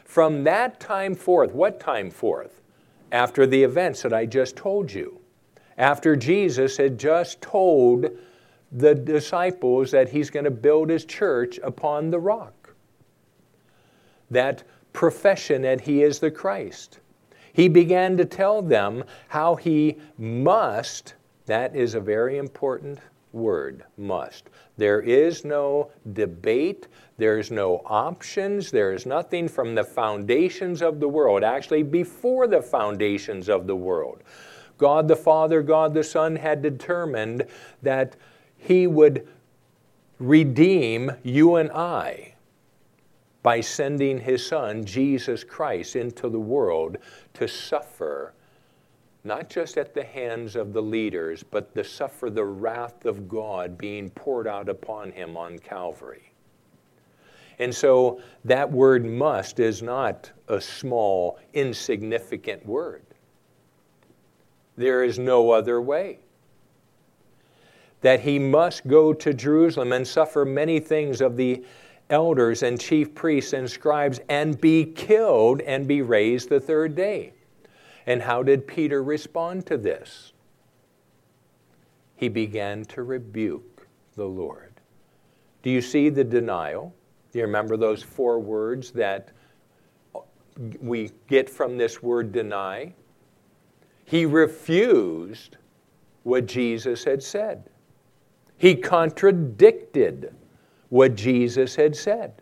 From 0.05 0.45
that 0.45 0.79
time 0.79 1.15
forth, 1.15 1.53
what 1.53 1.81
time 1.81 2.11
forth? 2.11 2.61
After 3.11 3.47
the 3.47 3.63
events 3.63 4.03
that 4.03 4.13
I 4.13 4.27
just 4.27 4.57
told 4.57 4.93
you. 4.93 5.21
After 5.77 6.15
Jesus 6.15 6.77
had 6.77 6.99
just 6.99 7.43
told 7.43 8.11
the 8.71 8.95
disciples 8.95 9.91
that 9.91 10.09
he's 10.09 10.31
going 10.31 10.45
to 10.45 10.51
build 10.51 10.91
his 10.91 11.05
church 11.05 11.59
upon 11.63 12.11
the 12.11 12.19
rock. 12.19 12.75
That 14.31 14.65
profession 14.93 15.63
that 15.63 15.81
he 15.81 16.03
is 16.03 16.19
the 16.19 16.31
Christ. 16.31 17.01
He 17.55 17.69
began 17.69 18.17
to 18.17 18.25
tell 18.25 18.61
them 18.61 19.05
how 19.29 19.55
he 19.55 19.97
must 20.19 21.15
that 21.47 21.77
is 21.77 21.95
a 21.95 22.01
very 22.01 22.37
important 22.39 22.99
word, 23.33 23.85
must. 23.97 24.51
There 24.77 25.01
is 25.01 25.45
no 25.45 25.91
debate, 26.13 26.89
there's 27.17 27.51
no 27.51 27.83
options, 27.87 28.71
there 28.71 28.93
is 28.93 29.07
nothing 29.07 29.49
from 29.49 29.75
the 29.75 29.85
foundations 29.85 30.83
of 30.83 31.01
the 31.01 31.09
world, 31.09 31.45
actually, 31.45 31.85
before 31.85 32.47
the 32.47 32.63
foundations 32.63 33.49
of 33.49 33.67
the 33.67 33.77
world. 33.77 34.23
God 34.79 35.07
the 35.07 35.17
Father, 35.17 35.63
God 35.63 35.95
the 35.95 36.03
Son 36.03 36.35
had 36.35 36.61
determined 36.61 37.47
that 37.83 38.17
He 38.57 38.87
would 38.89 39.29
redeem 40.19 41.13
you 41.23 41.57
and 41.57 41.71
I 41.71 42.35
by 43.43 43.61
sending 43.61 44.19
His 44.19 44.45
Son, 44.45 44.85
Jesus 44.85 45.45
Christ, 45.45 45.95
into 45.95 46.29
the 46.29 46.41
world 46.41 46.97
to 47.35 47.49
suffer 47.49 48.33
not 49.25 49.49
just 49.49 49.79
at 49.79 49.95
the 49.95 50.05
hands 50.05 50.55
of 50.55 50.73
the 50.73 50.83
leaders, 50.83 51.43
but 51.43 51.75
to 51.75 51.83
suffer 51.83 52.29
the 52.29 52.45
wrath 52.45 53.07
of 53.07 53.27
God 53.27 53.79
being 53.79 54.11
poured 54.11 54.47
out 54.47 54.69
upon 54.69 55.11
him 55.13 55.37
on 55.37 55.59
Calvary. 55.59 56.31
And 57.59 57.75
so 57.75 58.21
that 58.45 58.71
word 58.71 59.05
must 59.05 59.61
is 59.61 59.83
not 59.83 60.31
a 60.49 60.61
small, 60.61 61.39
insignificant 61.55 62.67
word. 62.67 63.03
There 64.77 65.05
is 65.05 65.19
no 65.19 65.53
other 65.53 65.81
way. 65.81 66.19
That 68.03 68.21
he 68.21 68.39
must 68.39 68.87
go 68.87 69.15
to 69.15 69.33
Jerusalem 69.33 69.93
and 69.93 70.07
suffer 70.07 70.45
many 70.45 70.81
things 70.81 71.23
of 71.23 71.37
the 71.37 71.65
elders 72.11 72.63
and 72.63 72.81
chief 72.81 73.15
priests 73.15 73.53
and 73.53 73.69
scribes 73.69 74.21
and 74.29 74.61
be 74.61 74.85
killed 74.85 75.61
and 75.63 75.89
be 75.89 76.03
raised 76.03 76.49
the 76.49 76.61
third 76.61 76.95
day. 76.95 77.33
And 78.07 78.23
how 78.23 78.43
did 78.43 78.67
Peter 78.67 79.03
respond 79.03 79.67
to 79.67 79.77
this? 79.77 80.33
He 82.17 82.29
began 82.29 82.85
to 82.87 83.03
rebuke 83.03 83.87
the 84.15 84.27
Lord. 84.27 84.73
Do 85.63 85.71
you 85.71 85.81
see 85.81 86.11
the 86.11 86.25
denial? 86.25 86.95
Do 87.33 87.39
you 87.39 87.47
remember 87.47 87.77
those 87.77 88.03
four 88.03 88.39
words 88.39 88.91
that 88.93 89.31
we 90.81 91.11
get 91.27 91.49
from 91.49 91.77
this 91.77 92.03
word 92.03 92.31
deny? 92.33 92.95
He 94.05 94.27
refused 94.27 95.57
what 96.23 96.47
Jesus 96.47 97.05
had 97.05 97.23
said. 97.23 97.71
He 98.59 98.77
contradicted 98.77 100.35
what 100.89 101.15
Jesus 101.15 101.77
had 101.77 101.97
said. 101.97 102.35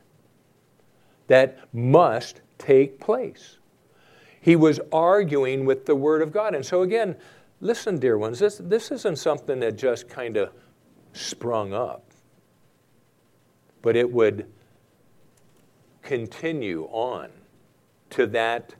That 1.28 1.59
must 1.72 2.40
take 2.59 3.00
place. 3.00 3.59
He 4.40 4.57
was 4.57 4.81
arguing 4.92 5.64
with 5.64 5.87
the 5.87 5.94
Word 5.94 6.20
of 6.20 6.33
God. 6.33 6.55
And 6.55 6.66
so, 6.66 6.83
again, 6.83 7.16
listen, 7.61 7.98
dear 7.98 8.18
ones, 8.18 8.38
this, 8.40 8.61
this 8.62 8.90
isn't 8.90 9.16
something 9.16 9.61
that 9.61 9.76
just 9.76 10.09
kind 10.09 10.37
of 10.37 10.50
sprung 11.12 11.72
up, 11.72 12.05
but 13.83 13.96
it 13.96 14.11
would 14.11 14.46
continue 16.02 16.88
on 16.90 17.31
to 18.11 18.26
that 18.26 18.74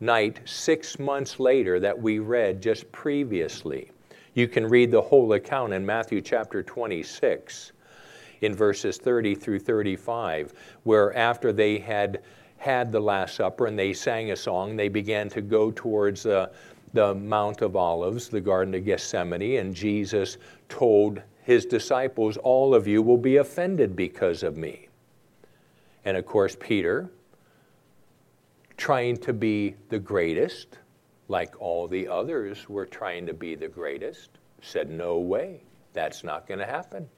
night 0.00 0.40
six 0.44 0.98
months 0.98 1.40
later 1.40 1.80
that 1.80 2.00
we 2.00 2.18
read 2.20 2.62
just 2.62 2.90
previously. 2.92 3.90
You 4.34 4.48
can 4.48 4.66
read 4.66 4.90
the 4.90 5.02
whole 5.02 5.32
account 5.32 5.72
in 5.72 5.84
Matthew 5.84 6.20
chapter 6.20 6.62
26 6.62 7.72
in 8.44 8.54
verses 8.54 8.98
30 8.98 9.34
through 9.34 9.58
35, 9.58 10.52
where 10.82 11.16
after 11.16 11.52
they 11.52 11.78
had 11.78 12.22
had 12.58 12.92
the 12.92 13.00
Last 13.00 13.36
Supper 13.36 13.66
and 13.66 13.78
they 13.78 13.92
sang 13.92 14.30
a 14.30 14.36
song, 14.36 14.76
they 14.76 14.88
began 14.88 15.28
to 15.30 15.42
go 15.42 15.70
towards 15.70 16.22
the 16.22 16.50
Mount 16.94 17.62
of 17.62 17.76
Olives, 17.76 18.28
the 18.28 18.40
Garden 18.40 18.74
of 18.74 18.84
Gethsemane, 18.84 19.58
and 19.58 19.74
Jesus 19.74 20.38
told 20.68 21.20
his 21.42 21.66
disciples, 21.66 22.36
All 22.38 22.74
of 22.74 22.86
you 22.86 23.02
will 23.02 23.18
be 23.18 23.36
offended 23.36 23.94
because 23.94 24.42
of 24.42 24.56
me. 24.56 24.88
And 26.04 26.16
of 26.16 26.24
course, 26.26 26.56
Peter, 26.58 27.10
trying 28.76 29.16
to 29.18 29.32
be 29.32 29.74
the 29.88 29.98
greatest, 29.98 30.78
like 31.28 31.60
all 31.60 31.86
the 31.86 32.08
others 32.08 32.68
were 32.68 32.86
trying 32.86 33.26
to 33.26 33.34
be 33.34 33.54
the 33.54 33.68
greatest, 33.68 34.30
said, 34.62 34.90
No 34.90 35.18
way, 35.18 35.60
that's 35.92 36.24
not 36.24 36.46
going 36.46 36.60
to 36.60 36.66
happen. 36.66 37.08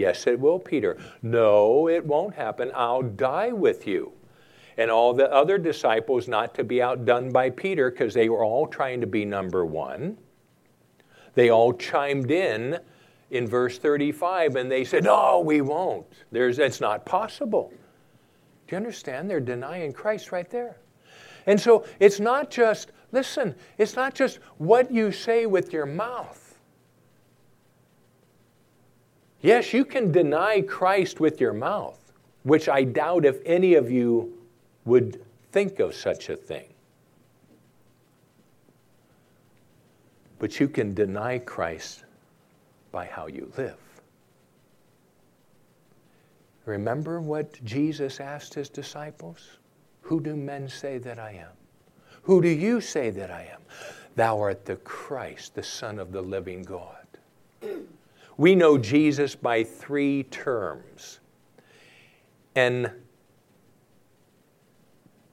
Yes, 0.00 0.26
it 0.26 0.40
will, 0.40 0.58
Peter. 0.58 0.96
No, 1.20 1.86
it 1.86 2.06
won't 2.06 2.34
happen. 2.34 2.72
I'll 2.74 3.02
die 3.02 3.52
with 3.52 3.86
you. 3.86 4.12
And 4.78 4.90
all 4.90 5.12
the 5.12 5.30
other 5.30 5.58
disciples, 5.58 6.26
not 6.26 6.54
to 6.54 6.64
be 6.64 6.80
outdone 6.80 7.30
by 7.30 7.50
Peter, 7.50 7.90
because 7.90 8.14
they 8.14 8.30
were 8.30 8.42
all 8.42 8.66
trying 8.66 9.02
to 9.02 9.06
be 9.06 9.26
number 9.26 9.66
one, 9.66 10.16
they 11.34 11.50
all 11.50 11.74
chimed 11.74 12.30
in 12.30 12.78
in 13.30 13.46
verse 13.46 13.78
35 13.78 14.56
and 14.56 14.72
they 14.72 14.84
said, 14.84 15.04
No, 15.04 15.40
we 15.40 15.60
won't. 15.60 16.06
There's, 16.32 16.58
it's 16.58 16.80
not 16.80 17.04
possible. 17.04 17.70
Do 18.66 18.76
you 18.76 18.78
understand? 18.78 19.28
They're 19.28 19.38
denying 19.38 19.92
Christ 19.92 20.32
right 20.32 20.48
there. 20.48 20.78
And 21.46 21.60
so 21.60 21.84
it's 21.98 22.20
not 22.20 22.50
just, 22.50 22.90
listen, 23.12 23.54
it's 23.76 23.96
not 23.96 24.14
just 24.14 24.38
what 24.56 24.90
you 24.90 25.12
say 25.12 25.44
with 25.44 25.74
your 25.74 25.86
mouth. 25.86 26.39
Yes, 29.42 29.72
you 29.72 29.84
can 29.84 30.12
deny 30.12 30.60
Christ 30.60 31.18
with 31.18 31.40
your 31.40 31.52
mouth, 31.52 32.12
which 32.42 32.68
I 32.68 32.84
doubt 32.84 33.24
if 33.24 33.40
any 33.46 33.74
of 33.74 33.90
you 33.90 34.36
would 34.84 35.24
think 35.52 35.80
of 35.80 35.94
such 35.94 36.28
a 36.28 36.36
thing. 36.36 36.68
But 40.38 40.60
you 40.60 40.68
can 40.68 40.94
deny 40.94 41.38
Christ 41.38 42.04
by 42.92 43.06
how 43.06 43.26
you 43.26 43.52
live. 43.56 43.76
Remember 46.66 47.20
what 47.20 47.62
Jesus 47.64 48.20
asked 48.20 48.54
his 48.54 48.68
disciples? 48.68 49.58
Who 50.02 50.20
do 50.20 50.36
men 50.36 50.68
say 50.68 50.98
that 50.98 51.18
I 51.18 51.32
am? 51.32 51.52
Who 52.22 52.42
do 52.42 52.48
you 52.48 52.80
say 52.80 53.10
that 53.10 53.30
I 53.30 53.48
am? 53.52 53.60
Thou 54.16 54.40
art 54.40 54.66
the 54.66 54.76
Christ, 54.76 55.54
the 55.54 55.62
Son 55.62 55.98
of 55.98 56.12
the 56.12 56.22
living 56.22 56.62
God. 56.62 56.99
We 58.40 58.54
know 58.54 58.78
Jesus 58.78 59.34
by 59.34 59.64
three 59.64 60.22
terms. 60.22 61.20
And 62.54 62.90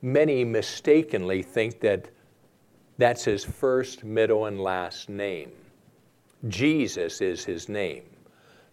many 0.01 0.43
mistakenly 0.43 1.41
think 1.41 1.79
that 1.79 2.09
that's 2.97 3.23
his 3.23 3.45
first, 3.45 4.03
middle, 4.03 4.47
and 4.47 4.59
last 4.59 5.07
name. 5.07 5.53
Jesus 6.49 7.21
is 7.21 7.45
his 7.45 7.69
name. 7.69 8.03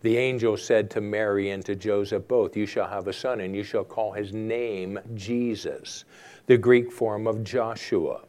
The 0.03 0.17
angel 0.17 0.57
said 0.57 0.91
to 0.91 1.01
Mary 1.01 1.51
and 1.51 1.65
to 1.67 1.77
Joseph 1.77 2.27
both, 2.27 2.57
You 2.57 2.67
shall 2.67 2.89
have 2.89 3.07
a 3.07 3.13
son, 3.13 3.39
and 3.39 3.55
you 3.55 3.63
shall 3.63 3.85
call 3.85 4.11
his 4.11 4.33
name 4.33 4.99
Jesus, 5.15 6.07
the 6.47 6.59
Greek 6.59 6.91
form 6.91 7.29
of 7.29 7.45
Joshua. 7.45 8.23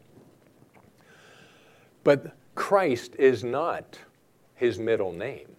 But 2.04 2.36
Christ 2.54 3.16
is 3.18 3.42
not 3.42 3.98
his 4.54 4.78
middle 4.78 5.12
name. 5.12 5.55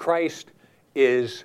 Christ 0.00 0.52
is 0.94 1.44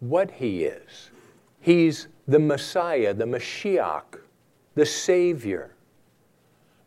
what 0.00 0.32
he 0.32 0.64
is. 0.64 1.12
He's 1.60 2.08
the 2.26 2.40
Messiah, 2.40 3.14
the 3.14 3.24
Mashiach, 3.24 4.18
the 4.74 4.84
Savior. 4.84 5.76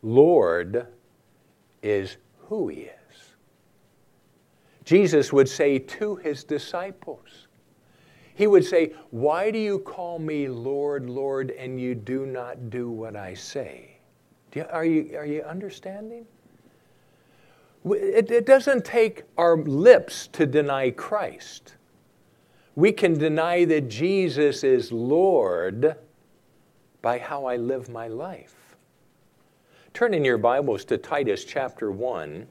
Lord 0.02 0.88
is 1.82 2.18
who 2.40 2.68
he 2.68 2.82
is. 2.82 3.36
Jesus 4.84 5.32
would 5.32 5.48
say 5.48 5.80
to 5.80 6.18
his 6.18 6.44
disciples, 6.44 7.48
He 8.36 8.46
would 8.46 8.66
say, 8.66 8.92
Why 9.12 9.50
do 9.50 9.58
you 9.58 9.80
call 9.80 10.20
me 10.20 10.50
Lord, 10.50 11.10
Lord, 11.10 11.52
and 11.52 11.80
you 11.80 11.96
do 11.96 12.26
not 12.26 12.70
do 12.70 12.90
what 12.90 13.16
I 13.16 13.34
say? 13.34 13.96
You, 14.54 14.66
are, 14.70 14.84
you, 14.84 15.16
are 15.18 15.26
you 15.26 15.42
understanding? 15.44 16.26
It, 17.86 18.32
it 18.32 18.46
doesn't 18.46 18.86
take 18.86 19.24
our 19.38 19.58
lips 19.58 20.28
to 20.34 20.46
deny 20.46 20.91
Christ. 20.91 21.76
We 22.76 22.91
can 22.91 23.17
deny 23.17 23.65
that 23.65 23.89
Jesus 23.89 24.63
is 24.63 24.91
Lord 24.91 25.96
by 27.02 27.19
how 27.19 27.46
I 27.46 27.58
live 27.58 27.89
my 27.89 28.08
life. 28.08 28.78
Turn 29.93 30.13
in 30.13 30.26
your 30.26 30.38
Bibles 30.39 30.86
to 30.86 30.98
Titus 30.98 31.43
chapter 31.43 31.91
1. 31.91 32.48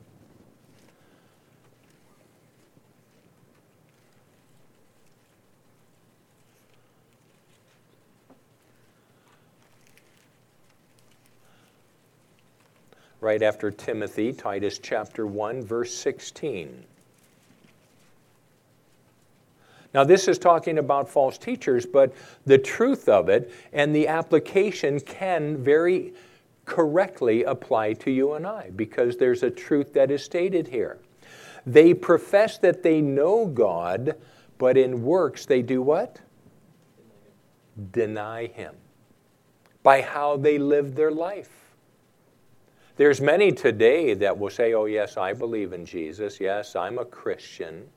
Right 13.22 13.40
after 13.40 13.70
Timothy, 13.70 14.32
Titus 14.32 14.80
chapter 14.80 15.28
1, 15.28 15.62
verse 15.62 15.94
16. 15.94 16.84
Now, 19.94 20.02
this 20.02 20.26
is 20.26 20.38
talking 20.38 20.78
about 20.78 21.08
false 21.08 21.38
teachers, 21.38 21.86
but 21.86 22.12
the 22.46 22.58
truth 22.58 23.08
of 23.08 23.28
it 23.28 23.52
and 23.72 23.94
the 23.94 24.08
application 24.08 24.98
can 24.98 25.56
very 25.56 26.14
correctly 26.64 27.44
apply 27.44 27.92
to 27.92 28.10
you 28.10 28.32
and 28.32 28.44
I 28.44 28.70
because 28.74 29.16
there's 29.16 29.44
a 29.44 29.50
truth 29.50 29.92
that 29.92 30.10
is 30.10 30.24
stated 30.24 30.66
here. 30.66 30.98
They 31.64 31.94
profess 31.94 32.58
that 32.58 32.82
they 32.82 33.00
know 33.00 33.46
God, 33.46 34.16
but 34.58 34.76
in 34.76 35.04
works 35.04 35.46
they 35.46 35.62
do 35.62 35.80
what? 35.80 36.18
Deny 37.92 38.46
Him 38.46 38.74
by 39.84 40.00
how 40.00 40.36
they 40.36 40.58
live 40.58 40.96
their 40.96 41.12
life. 41.12 41.61
There's 42.96 43.20
many 43.20 43.52
today 43.52 44.14
that 44.14 44.38
will 44.38 44.50
say, 44.50 44.74
oh, 44.74 44.84
yes, 44.84 45.16
I 45.16 45.32
believe 45.32 45.72
in 45.72 45.86
Jesus. 45.86 46.38
Yes, 46.38 46.76
I'm 46.76 46.98
a 46.98 47.04
Christian. 47.04 47.88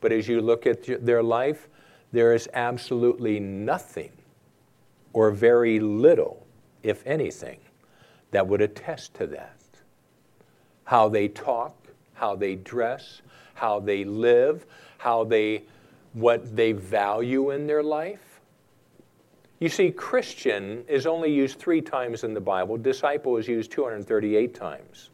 But 0.00 0.12
as 0.12 0.28
you 0.28 0.40
look 0.40 0.66
at 0.66 1.04
their 1.04 1.22
life, 1.22 1.68
there 2.12 2.34
is 2.34 2.48
absolutely 2.52 3.40
nothing 3.40 4.12
or 5.12 5.30
very 5.30 5.80
little, 5.80 6.46
if 6.82 7.06
anything, 7.06 7.60
that 8.30 8.46
would 8.46 8.60
attest 8.60 9.14
to 9.14 9.26
that. 9.28 9.56
How 10.84 11.08
they 11.08 11.28
talk, 11.28 11.74
how 12.12 12.36
they 12.36 12.56
dress, 12.56 13.22
how 13.54 13.80
they 13.80 14.04
live, 14.04 14.66
how 14.98 15.24
they, 15.24 15.64
what 16.12 16.54
they 16.54 16.72
value 16.72 17.50
in 17.50 17.66
their 17.66 17.82
life. 17.82 18.27
You 19.60 19.68
see, 19.68 19.90
Christian 19.90 20.84
is 20.86 21.06
only 21.06 21.32
used 21.32 21.58
three 21.58 21.80
times 21.80 22.22
in 22.22 22.32
the 22.32 22.40
Bible, 22.40 22.76
disciple 22.76 23.36
is 23.36 23.48
used 23.48 23.72
238 23.72 24.54
times. 24.54 25.10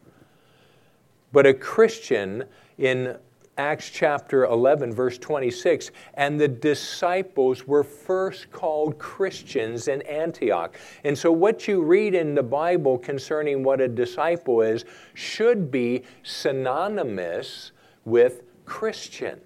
But 1.33 1.47
a 1.47 1.55
Christian 1.55 2.45
in 2.77 3.17
Acts 3.57 3.89
chapter 3.89 4.45
11, 4.45 4.93
verse 4.93 5.17
26, 5.17 5.93
and 6.15 6.41
the 6.41 6.49
disciples 6.49 7.67
were 7.67 7.85
first 7.85 8.51
called 8.51 8.99
Christians 8.99 9.87
in 9.87 10.03
Antioch. 10.03 10.77
And 11.05 11.17
so, 11.17 11.31
what 11.31 11.69
you 11.69 11.83
read 11.83 12.15
in 12.15 12.35
the 12.35 12.43
Bible 12.43 12.99
concerning 12.99 13.63
what 13.63 13.81
a 13.81 13.89
disciple 13.89 14.61
is 14.61 14.85
should 15.15 15.71
be 15.71 16.03
synonymous 16.25 17.73
with 18.05 18.43
Christian. 18.65 19.41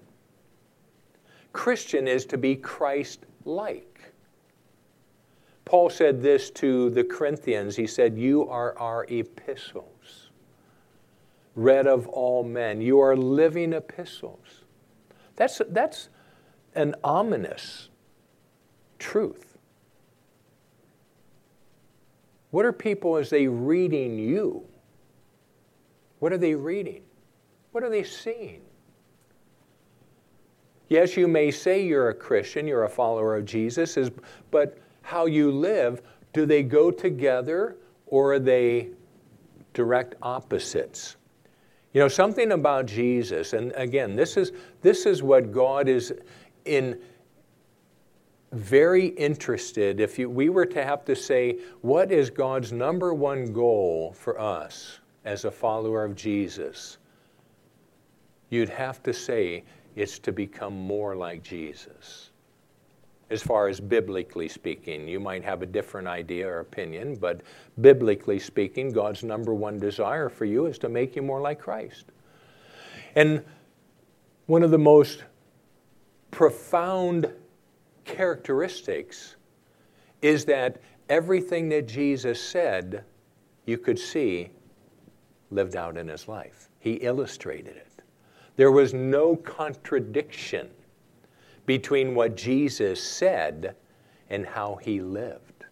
Christian 1.53 2.07
is 2.07 2.25
to 2.27 2.37
be 2.37 2.55
Christ 2.55 3.25
like. 3.45 3.88
Paul 5.69 5.91
said 5.91 6.23
this 6.23 6.49
to 6.49 6.89
the 6.89 7.03
Corinthians. 7.03 7.75
He 7.75 7.85
said, 7.85 8.17
You 8.17 8.49
are 8.49 8.75
our 8.79 9.05
epistles, 9.07 10.31
read 11.53 11.85
of 11.85 12.07
all 12.07 12.43
men. 12.43 12.81
You 12.81 12.99
are 13.01 13.15
living 13.15 13.73
epistles. 13.73 14.63
That's, 15.35 15.61
that's 15.69 16.09
an 16.73 16.95
ominous 17.03 17.89
truth. 18.97 19.59
What 22.49 22.65
are 22.65 22.73
people 22.73 23.17
as 23.17 23.29
they 23.29 23.45
reading 23.45 24.17
you? 24.17 24.65
What 26.17 26.33
are 26.33 26.39
they 26.39 26.55
reading? 26.55 27.03
What 27.73 27.83
are 27.83 27.91
they 27.91 28.03
seeing? 28.03 28.61
Yes, 30.87 31.15
you 31.15 31.27
may 31.27 31.51
say 31.51 31.85
you're 31.85 32.09
a 32.09 32.15
Christian, 32.15 32.65
you're 32.65 32.85
a 32.85 32.89
follower 32.89 33.35
of 33.37 33.45
Jesus, 33.45 34.09
but 34.49 34.79
how 35.09 35.25
you 35.25 35.51
live, 35.51 36.03
do 36.33 36.45
they 36.45 36.61
go 36.61 36.91
together 36.91 37.77
or 38.05 38.33
are 38.33 38.39
they 38.39 38.89
direct 39.73 40.13
opposites? 40.21 41.15
You 41.93 42.01
know, 42.01 42.07
something 42.07 42.51
about 42.51 42.85
Jesus, 42.85 43.53
and 43.53 43.71
again, 43.75 44.15
this 44.15 44.37
is, 44.37 44.51
this 44.83 45.07
is 45.07 45.23
what 45.23 45.51
God 45.51 45.87
is 45.87 46.13
in 46.65 46.99
very 48.51 49.07
interested 49.07 49.99
if 49.99 50.19
you, 50.19 50.29
we 50.29 50.49
were 50.49 50.65
to 50.65 50.83
have 50.83 51.05
to 51.05 51.15
say, 51.15 51.57
what 51.81 52.11
is 52.11 52.29
God's 52.29 52.71
number 52.71 53.11
one 53.11 53.51
goal 53.51 54.13
for 54.13 54.39
us 54.39 54.99
as 55.25 55.45
a 55.45 55.51
follower 55.51 56.05
of 56.05 56.15
Jesus? 56.15 56.99
You'd 58.49 58.69
have 58.69 59.01
to 59.03 59.13
say 59.13 59.63
it's 59.95 60.19
to 60.19 60.31
become 60.31 60.73
more 60.73 61.15
like 61.15 61.41
Jesus. 61.41 62.28
As 63.29 63.43
far 63.43 63.67
as 63.67 63.79
biblically 63.79 64.47
speaking, 64.47 65.07
you 65.07 65.19
might 65.19 65.43
have 65.43 65.61
a 65.61 65.65
different 65.67 66.07
idea 66.07 66.47
or 66.47 66.61
opinion, 66.61 67.15
but 67.15 67.41
biblically 67.79 68.39
speaking, 68.39 68.91
God's 68.91 69.23
number 69.23 69.53
one 69.53 69.79
desire 69.79 70.29
for 70.29 70.45
you 70.45 70.65
is 70.65 70.79
to 70.79 70.89
make 70.89 71.15
you 71.15 71.21
more 71.21 71.39
like 71.39 71.59
Christ. 71.59 72.05
And 73.15 73.43
one 74.47 74.63
of 74.63 74.71
the 74.71 74.79
most 74.79 75.23
profound 76.31 77.31
characteristics 78.03 79.35
is 80.21 80.45
that 80.45 80.81
everything 81.07 81.69
that 81.69 81.87
Jesus 81.87 82.41
said, 82.41 83.03
you 83.65 83.77
could 83.77 83.99
see 83.99 84.49
lived 85.51 85.75
out 85.75 85.97
in 85.97 86.07
his 86.07 86.27
life. 86.27 86.69
He 86.79 86.93
illustrated 86.93 87.75
it. 87.75 88.01
There 88.55 88.71
was 88.71 88.93
no 88.93 89.35
contradiction 89.35 90.69
between 91.69 92.15
what 92.15 92.35
Jesus 92.35 92.99
said 92.99 93.75
and 94.27 94.43
how 94.43 94.79
he 94.81 95.01
lived. 95.01 95.65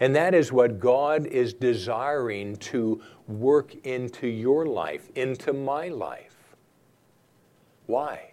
And 0.00 0.16
that 0.16 0.34
is 0.34 0.50
what 0.50 0.80
God 0.80 1.26
is 1.26 1.52
desiring 1.52 2.56
to 2.72 3.02
work 3.28 3.74
into 3.84 4.26
your 4.26 4.64
life, 4.64 5.10
into 5.14 5.52
my 5.52 5.88
life. 5.88 6.56
Why? 7.84 8.32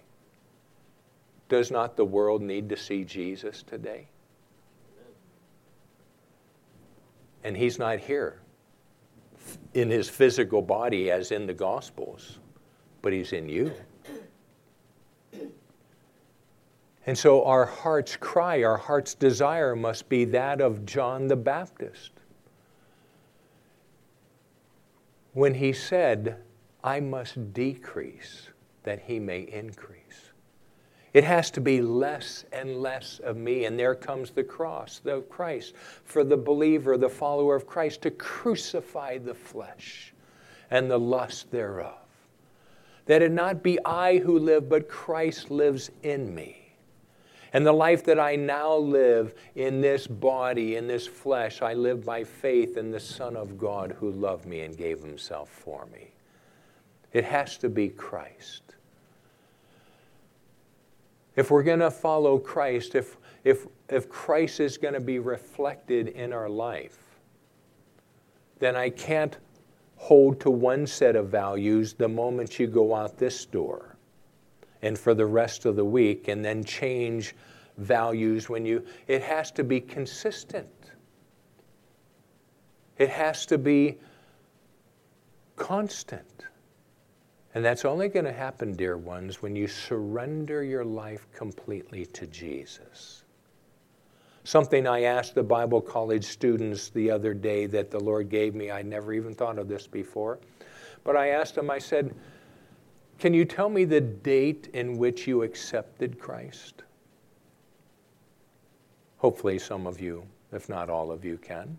Does 1.50 1.72
not 1.72 1.98
the 1.98 2.06
world 2.06 2.42
need 2.42 2.70
to 2.70 2.78
see 2.78 3.04
Jesus 3.04 3.64
today? 3.64 4.08
And 7.44 7.58
he's 7.58 7.80
not 7.80 8.00
here 8.00 8.40
in 9.74 9.90
his 9.90 10.08
physical 10.08 10.62
body 10.62 11.12
as 11.12 11.34
in 11.34 11.48
the 11.48 11.54
Gospels, 11.54 12.40
but 13.02 13.12
he's 13.12 13.34
in 13.34 13.50
you. 13.50 13.74
And 17.06 17.18
so 17.18 17.44
our 17.46 17.66
heart's 17.66 18.16
cry, 18.16 18.64
our 18.64 18.78
heart's 18.78 19.16
desire 19.16 19.76
must 19.76 20.08
be 20.08 20.26
that 20.26 20.62
of 20.62 20.86
John 20.86 21.28
the 21.28 21.36
Baptist. 21.36 22.12
When 25.34 25.56
he 25.56 25.74
said, 25.74 26.38
I 26.84 27.00
must 27.00 27.54
decrease 27.54 28.50
that 28.84 29.00
he 29.00 29.20
may 29.20 29.42
increase. 29.42 29.98
It 31.14 31.24
has 31.24 31.52
to 31.52 31.62
be 31.62 31.82
less 31.82 32.46
and 32.54 32.82
less 32.82 33.20
of 33.20 33.36
me. 33.36 33.66
And 33.66 33.78
there 33.78 33.96
comes 33.96 34.32
the 34.32 34.44
cross, 34.44 35.00
the 35.00 35.22
Christ, 35.22 35.76
for 36.06 36.24
the 36.24 36.38
believer, 36.38 36.98
the 36.98 37.10
follower 37.10 37.56
of 37.56 37.68
Christ, 37.68 38.02
to 38.04 38.12
crucify 38.12 39.18
the 39.18 39.34
flesh 39.34 40.14
and 40.70 40.90
the 40.90 41.00
lust 41.00 41.52
thereof. 41.52 41.98
That 43.08 43.22
it 43.22 43.32
not 43.32 43.62
be 43.62 43.78
I 43.84 44.20
who 44.20 44.40
live, 44.40 44.70
but 44.70 44.88
Christ 44.88 45.52
lives 45.52 45.92
in 46.04 46.34
me. 46.34 46.61
And 47.54 47.66
the 47.66 47.74
life 47.74 48.04
that 48.06 48.20
I 48.20 48.36
now 48.36 48.76
live 48.76 49.34
in 49.56 49.82
this 49.82 50.08
body, 50.08 50.78
in 50.78 50.88
this 50.88 51.06
flesh, 51.06 51.62
I 51.62 51.74
live 51.74 52.06
by 52.06 52.24
faith 52.24 52.78
in 52.78 52.92
the 52.92 53.00
Son 53.00 53.36
of 53.36 53.58
God 53.58 53.96
who 54.00 54.12
loved 54.12 54.46
me 54.46 54.62
and 54.62 54.78
gave 54.78 55.02
himself 55.02 55.50
for 55.50 55.86
me. 55.88 56.12
It 57.12 57.26
has 57.26 57.58
to 57.58 57.68
be 57.68 57.90
Christ. 57.90 58.64
If 61.36 61.52
we're 61.52 61.64
going 61.64 61.80
to 61.80 61.92
follow 61.92 62.38
Christ, 62.38 62.96
if, 62.96 63.18
if, 63.44 63.68
if 63.90 64.08
Christ 64.08 64.62
is 64.62 64.78
going 64.78 64.94
to 64.94 65.02
be 65.02 65.20
reflected 65.20 66.08
in 66.10 66.32
our 66.32 66.50
life, 66.50 67.00
then 68.60 68.78
I 68.78 68.90
can't 68.90 69.38
hold 69.98 70.40
to 70.42 70.50
one 70.50 70.88
set 70.88 71.16
of 71.18 71.28
values 71.28 71.94
the 71.94 72.08
moment 72.08 72.60
you 72.60 72.68
go 72.68 72.96
out 72.96 73.18
this 73.18 73.46
door 73.46 73.91
and 74.82 74.98
for 74.98 75.14
the 75.14 75.26
rest 75.26 75.66
of 75.66 75.76
the 75.76 75.86
week 75.86 76.28
and 76.28 76.44
then 76.44 76.64
change 76.64 77.36
values 77.78 78.50
when 78.50 78.66
you 78.66 78.86
it 79.08 79.22
has 79.22 79.52
to 79.52 79.64
be 79.64 79.80
consistent 79.80 80.68
it 82.98 83.10
has 83.10 83.46
to 83.46 83.58
be 83.58 83.98
constant 85.56 86.46
and 87.54 87.66
that's 87.66 87.84
only 87.84 88.08
going 88.08 88.26
to 88.26 88.32
happen, 88.32 88.74
dear 88.74 88.98
ones, 88.98 89.42
when 89.42 89.56
you 89.56 89.68
surrender 89.68 90.64
your 90.64 90.86
life 90.86 91.28
completely 91.34 92.06
to 92.08 92.28
Jesus. 92.28 93.24
Something 94.44 94.88
I 94.88 95.04
asked 95.04 95.36
the 95.36 95.44
Bible 95.44 95.82
college 95.82 96.24
students 96.24 96.90
the 96.90 97.12
other 97.12 97.34
day 97.34 97.66
that 97.68 97.92
the 97.92 98.00
Lord 98.00 98.30
gave 98.30 98.56
me, 98.56 98.72
I 98.72 98.82
never 98.82 99.14
even 99.14 99.36
thought 99.36 99.60
of 99.60 99.68
this 99.68 99.86
before. 99.86 100.40
But 101.04 101.16
I 101.16 101.30
asked 101.30 101.56
them, 101.56 101.70
I 101.70 101.78
said, 101.78 102.16
Can 103.22 103.36
you 103.36 103.46
tell 103.46 103.70
me 103.70 103.86
the 103.86 104.02
date 104.02 104.70
in 104.74 104.98
which 104.98 105.28
you 105.28 105.44
accepted 105.44 106.18
Christ? 106.18 106.82
Hopefully, 109.18 109.60
some 109.60 109.86
of 109.86 110.02
you, 110.02 110.26
if 110.52 110.68
not 110.68 110.90
all 110.90 111.12
of 111.12 111.24
you, 111.24 111.38
can. 111.38 111.78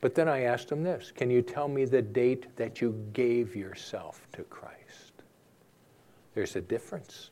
But 0.00 0.16
then 0.16 0.26
I 0.28 0.40
asked 0.40 0.72
him 0.72 0.82
this 0.82 1.12
Can 1.12 1.30
you 1.30 1.40
tell 1.40 1.68
me 1.68 1.84
the 1.84 2.02
date 2.02 2.56
that 2.56 2.80
you 2.80 3.00
gave 3.12 3.54
yourself 3.54 4.26
to 4.32 4.42
Christ? 4.42 5.22
There's 6.34 6.56
a 6.56 6.60
difference. 6.60 7.30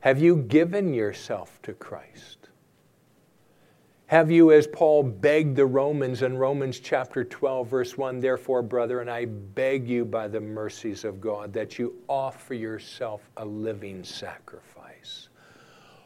Have 0.00 0.22
you 0.22 0.34
given 0.34 0.94
yourself 0.94 1.60
to 1.64 1.74
Christ? 1.74 2.37
Have 4.08 4.30
you, 4.30 4.52
as 4.52 4.66
Paul 4.66 5.02
begged 5.02 5.54
the 5.54 5.66
Romans 5.66 6.22
in 6.22 6.38
Romans 6.38 6.80
chapter 6.80 7.24
12, 7.24 7.68
verse 7.68 7.98
1, 7.98 8.20
therefore, 8.20 8.62
brethren, 8.62 9.06
I 9.06 9.26
beg 9.26 9.86
you 9.86 10.06
by 10.06 10.28
the 10.28 10.40
mercies 10.40 11.04
of 11.04 11.20
God 11.20 11.52
that 11.52 11.78
you 11.78 11.94
offer 12.08 12.54
yourself 12.54 13.20
a 13.36 13.44
living 13.44 14.02
sacrifice, 14.02 15.28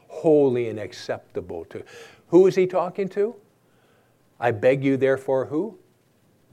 holy 0.09 0.69
and 0.69 0.81
acceptable 0.81 1.65
to. 1.67 1.85
Who 2.27 2.49
is 2.49 2.57
he 2.57 2.67
talking 2.67 3.09
to? 3.11 3.37
I 4.41 4.51
beg 4.51 4.83
you, 4.83 4.97
therefore, 4.97 5.45
who? 5.45 5.79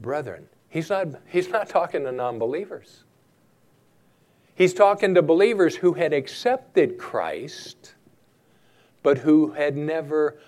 Brethren. 0.00 0.46
He's 0.68 0.88
not, 0.88 1.08
he's 1.26 1.48
not 1.48 1.68
talking 1.68 2.04
to 2.04 2.12
non 2.12 2.38
believers. 2.38 3.02
He's 4.54 4.72
talking 4.72 5.14
to 5.16 5.22
believers 5.22 5.74
who 5.74 5.94
had 5.94 6.12
accepted 6.12 6.96
Christ, 6.96 7.96
but 9.02 9.18
who 9.18 9.50
had 9.50 9.76
never 9.76 10.38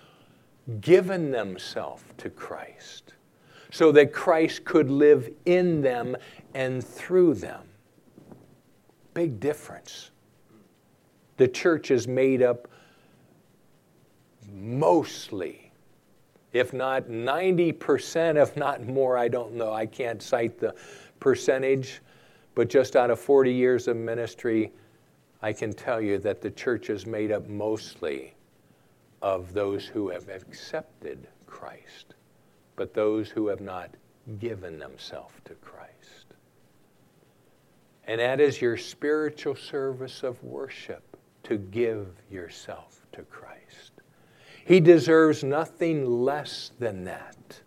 given 0.81 1.31
themselves 1.31 2.03
to 2.17 2.29
Christ 2.29 3.13
so 3.71 3.91
that 3.91 4.13
Christ 4.13 4.65
could 4.65 4.89
live 4.89 5.29
in 5.45 5.81
them 5.81 6.15
and 6.53 6.83
through 6.83 7.35
them. 7.35 7.63
Big 9.13 9.39
difference. 9.39 10.11
The 11.37 11.47
church 11.47 11.91
is 11.91 12.07
made 12.07 12.41
up 12.41 12.67
mostly 14.51 15.63
if 16.53 16.71
not 16.71 17.05
90%, 17.09 18.41
if 18.41 18.55
not 18.55 18.83
more, 18.83 19.17
I 19.17 19.27
don't 19.27 19.55
know. 19.55 19.73
I 19.73 19.87
can't 19.87 20.21
cite 20.21 20.59
the 20.59 20.75
percentage, 21.19 22.01
but 22.53 22.69
just 22.69 22.95
out 22.95 23.09
of 23.09 23.19
40 23.19 23.51
years 23.51 23.87
of 23.87 23.97
ministry, 23.97 24.71
I 25.41 25.51
can 25.51 25.73
tell 25.73 25.99
you 25.99 26.19
that 26.19 26.41
the 26.41 26.51
church 26.51 26.91
is 26.91 27.07
made 27.07 27.31
up 27.31 27.49
mostly 27.49 28.35
of 29.23 29.53
those 29.53 29.85
who 29.87 30.09
have 30.09 30.27
accepted 30.27 31.27
Christ, 31.47 32.13
but 32.75 32.93
those 32.93 33.29
who 33.29 33.47
have 33.47 33.61
not 33.61 33.89
given 34.37 34.77
themselves 34.77 35.33
to 35.45 35.53
Christ. 35.55 36.35
And 38.05 38.19
that 38.19 38.41
is 38.41 38.61
your 38.61 38.75
spiritual 38.75 39.55
service 39.55 40.23
of 40.23 40.43
worship 40.43 41.17
to 41.43 41.57
give 41.57 42.07
yourself 42.29 43.05
to 43.13 43.21
Christ. 43.23 43.91
He 44.65 44.81
deserves 44.81 45.41
nothing 45.41 46.05
less 46.05 46.71
than 46.77 47.05
that. 47.05 47.61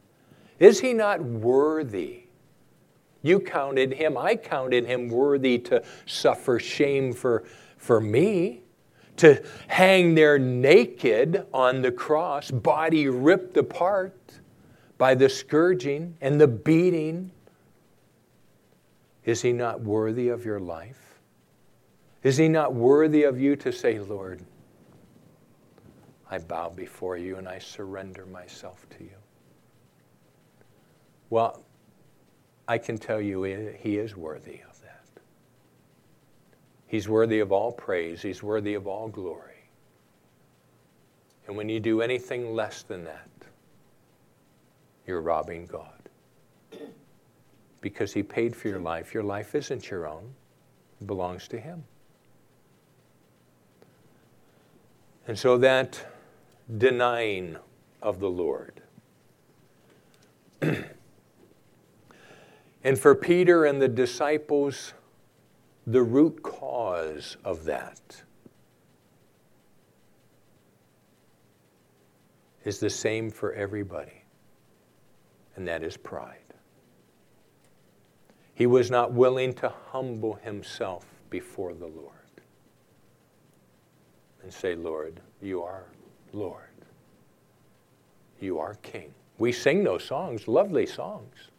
Is 0.58 0.80
he 0.80 0.92
not 0.92 1.22
worthy? 1.22 2.24
You 3.22 3.40
counted 3.40 3.94
him, 3.94 4.18
I 4.18 4.36
counted 4.36 4.84
him 4.84 5.08
worthy 5.08 5.58
to 5.60 5.82
suffer 6.04 6.58
shame 6.58 7.14
for, 7.14 7.44
for 7.78 8.00
me, 8.00 8.62
to 9.18 9.42
hang 9.68 10.14
there 10.14 10.38
naked 10.38 11.46
on 11.52 11.82
the 11.82 11.92
cross, 11.92 12.50
body 12.50 13.08
ripped 13.08 13.56
apart 13.56 14.16
by 14.98 15.14
the 15.14 15.28
scourging 15.28 16.16
and 16.20 16.40
the 16.40 16.48
beating. 16.48 17.30
Is 19.24 19.42
he 19.42 19.52
not 19.52 19.80
worthy 19.80 20.28
of 20.28 20.44
your 20.44 20.60
life? 20.60 21.20
Is 22.22 22.36
he 22.36 22.48
not 22.48 22.74
worthy 22.74 23.22
of 23.22 23.40
you 23.40 23.56
to 23.56 23.72
say, 23.72 23.98
Lord, 23.98 24.42
I 26.30 26.38
bow 26.38 26.70
before 26.70 27.16
you 27.16 27.36
and 27.36 27.48
I 27.48 27.58
surrender 27.58 28.26
myself 28.26 28.86
to 28.98 29.04
you. 29.04 29.16
Well, 31.30 31.62
I 32.68 32.78
can 32.78 32.98
tell 32.98 33.20
you 33.20 33.42
he 33.42 33.98
is 33.98 34.16
worthy 34.16 34.60
of. 34.68 34.75
He's 36.86 37.08
worthy 37.08 37.40
of 37.40 37.52
all 37.52 37.72
praise, 37.72 38.22
he's 38.22 38.42
worthy 38.42 38.74
of 38.74 38.86
all 38.86 39.08
glory. 39.08 39.52
And 41.46 41.56
when 41.56 41.68
you 41.68 41.80
do 41.80 42.02
anything 42.02 42.54
less 42.54 42.82
than 42.82 43.04
that, 43.04 43.28
you're 45.06 45.20
robbing 45.20 45.66
God. 45.66 45.92
Because 47.80 48.12
He 48.12 48.22
paid 48.22 48.56
for 48.56 48.68
your 48.68 48.80
life. 48.80 49.14
Your 49.14 49.22
life 49.22 49.54
isn't 49.54 49.88
your 49.88 50.08
own, 50.08 50.34
it 51.00 51.06
belongs 51.06 51.46
to 51.48 51.60
Him. 51.60 51.84
And 55.28 55.38
so 55.38 55.58
that 55.58 56.04
denying 56.78 57.56
of 58.02 58.18
the 58.18 58.30
Lord. 58.30 58.80
and 60.62 60.84
for 62.98 63.14
Peter 63.14 63.64
and 63.64 63.80
the 63.80 63.88
disciples, 63.88 64.94
the 65.86 66.02
root 66.02 66.42
cause 66.42 67.36
of 67.44 67.64
that 67.64 68.00
is 72.64 72.80
the 72.80 72.90
same 72.90 73.30
for 73.30 73.52
everybody, 73.52 74.24
and 75.54 75.66
that 75.68 75.84
is 75.84 75.96
pride. 75.96 76.38
He 78.54 78.66
was 78.66 78.90
not 78.90 79.12
willing 79.12 79.52
to 79.54 79.72
humble 79.90 80.34
himself 80.34 81.06
before 81.30 81.74
the 81.74 81.86
Lord 81.86 82.12
and 84.42 84.52
say, 84.52 84.74
Lord, 84.74 85.20
you 85.40 85.62
are 85.62 85.84
Lord. 86.32 86.62
You 88.40 88.58
are 88.58 88.74
King. 88.76 89.12
We 89.38 89.52
sing 89.52 89.84
those 89.84 90.04
songs, 90.04 90.48
lovely 90.48 90.86
songs. 90.86 91.50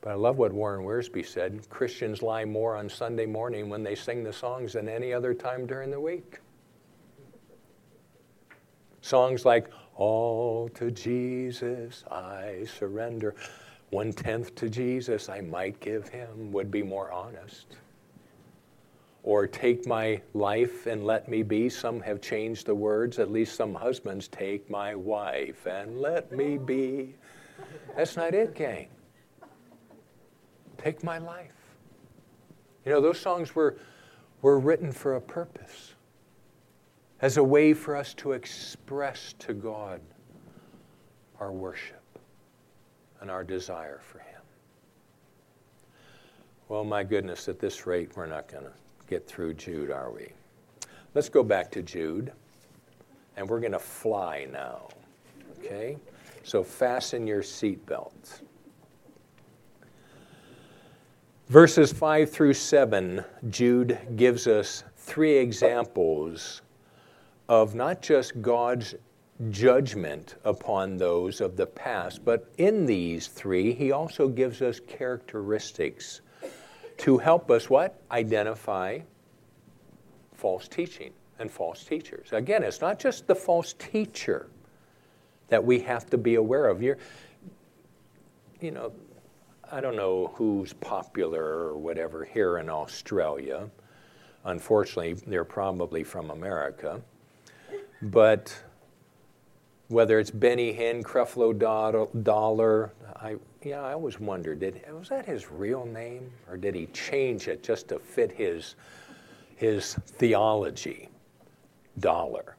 But 0.00 0.10
I 0.10 0.14
love 0.14 0.38
what 0.38 0.52
Warren 0.52 0.84
Wiersbe 0.84 1.26
said 1.26 1.68
Christians 1.68 2.22
lie 2.22 2.46
more 2.46 2.76
on 2.76 2.88
Sunday 2.88 3.26
morning 3.26 3.68
when 3.68 3.82
they 3.82 3.94
sing 3.94 4.24
the 4.24 4.32
songs 4.32 4.72
than 4.72 4.88
any 4.88 5.12
other 5.12 5.34
time 5.34 5.66
during 5.66 5.90
the 5.90 6.00
week. 6.00 6.38
Songs 9.02 9.44
like, 9.44 9.68
All 9.96 10.68
to 10.70 10.90
Jesus 10.90 12.04
I 12.10 12.64
surrender, 12.78 13.34
one 13.90 14.12
tenth 14.12 14.54
to 14.54 14.70
Jesus 14.70 15.28
I 15.28 15.42
might 15.42 15.80
give 15.80 16.08
him, 16.08 16.50
would 16.52 16.70
be 16.70 16.82
more 16.82 17.12
honest. 17.12 17.66
Or 19.22 19.46
take 19.46 19.86
my 19.86 20.22
life 20.32 20.86
and 20.86 21.04
let 21.04 21.28
me 21.28 21.42
be. 21.42 21.68
Some 21.68 22.00
have 22.00 22.22
changed 22.22 22.64
the 22.64 22.74
words. 22.74 23.18
At 23.18 23.30
least 23.30 23.54
some 23.54 23.74
husbands 23.74 24.28
take 24.28 24.70
my 24.70 24.94
wife 24.94 25.66
and 25.66 26.00
let 26.00 26.32
me 26.32 26.56
be. 26.56 27.16
That's 27.94 28.16
not 28.16 28.32
it, 28.32 28.54
gang. 28.54 28.88
Take 30.80 31.04
my 31.04 31.18
life. 31.18 31.52
You 32.86 32.92
know, 32.92 33.00
those 33.02 33.20
songs 33.20 33.54
were, 33.54 33.76
were 34.40 34.58
written 34.58 34.92
for 34.92 35.16
a 35.16 35.20
purpose, 35.20 35.94
as 37.20 37.36
a 37.36 37.44
way 37.44 37.74
for 37.74 37.94
us 37.94 38.14
to 38.14 38.32
express 38.32 39.34
to 39.40 39.52
God 39.52 40.00
our 41.38 41.52
worship 41.52 42.02
and 43.20 43.30
our 43.30 43.44
desire 43.44 44.00
for 44.02 44.20
Him. 44.20 44.40
Well, 46.68 46.84
my 46.84 47.04
goodness, 47.04 47.48
at 47.48 47.58
this 47.58 47.86
rate, 47.86 48.12
we're 48.16 48.26
not 48.26 48.48
going 48.48 48.64
to 48.64 48.72
get 49.06 49.26
through 49.26 49.54
Jude, 49.54 49.90
are 49.90 50.10
we? 50.10 50.28
Let's 51.14 51.28
go 51.28 51.42
back 51.42 51.70
to 51.72 51.82
Jude, 51.82 52.32
and 53.36 53.46
we're 53.46 53.60
going 53.60 53.72
to 53.72 53.78
fly 53.78 54.46
now. 54.50 54.88
Okay? 55.58 55.98
So 56.42 56.62
fasten 56.62 57.26
your 57.26 57.42
seatbelts. 57.42 58.40
Verses 61.50 61.92
5 61.92 62.30
through 62.30 62.54
7, 62.54 63.24
Jude 63.48 63.98
gives 64.14 64.46
us 64.46 64.84
three 64.96 65.36
examples 65.36 66.62
of 67.48 67.74
not 67.74 68.00
just 68.00 68.40
God's 68.40 68.94
judgment 69.50 70.36
upon 70.44 70.96
those 70.96 71.40
of 71.40 71.56
the 71.56 71.66
past, 71.66 72.24
but 72.24 72.48
in 72.58 72.86
these 72.86 73.26
three, 73.26 73.72
he 73.72 73.90
also 73.90 74.28
gives 74.28 74.62
us 74.62 74.78
characteristics 74.78 76.20
to 76.98 77.18
help 77.18 77.50
us 77.50 77.68
what? 77.68 78.00
Identify 78.12 79.00
false 80.32 80.68
teaching 80.68 81.12
and 81.40 81.50
false 81.50 81.82
teachers. 81.82 82.28
Again, 82.30 82.62
it's 82.62 82.80
not 82.80 83.00
just 83.00 83.26
the 83.26 83.34
false 83.34 83.72
teacher 83.72 84.46
that 85.48 85.64
we 85.64 85.80
have 85.80 86.08
to 86.10 86.16
be 86.16 86.36
aware 86.36 86.68
of. 86.68 86.80
You're, 86.80 86.98
you 88.60 88.70
know, 88.70 88.92
I 89.72 89.80
don't 89.80 89.94
know 89.94 90.32
who's 90.34 90.72
popular 90.72 91.44
or 91.44 91.78
whatever 91.78 92.24
here 92.24 92.58
in 92.58 92.68
Australia. 92.68 93.70
Unfortunately, 94.44 95.12
they're 95.12 95.44
probably 95.44 96.02
from 96.02 96.30
America. 96.30 97.00
But 98.02 98.56
whether 99.86 100.18
it's 100.18 100.30
Benny 100.30 100.72
Hinn, 100.72 101.02
Creflo 101.04 101.56
Dollar, 102.22 102.90
I, 103.16 103.36
yeah, 103.62 103.82
I 103.82 103.92
always 103.92 104.18
wondered, 104.18 104.58
did, 104.58 104.82
was 104.92 105.08
that 105.08 105.26
his 105.26 105.50
real 105.50 105.84
name? 105.84 106.32
Or 106.48 106.56
did 106.56 106.74
he 106.74 106.86
change 106.86 107.46
it 107.46 107.62
just 107.62 107.88
to 107.88 108.00
fit 108.00 108.32
his, 108.32 108.74
his 109.56 109.94
theology? 109.94 111.08
Dollar. 112.00 112.56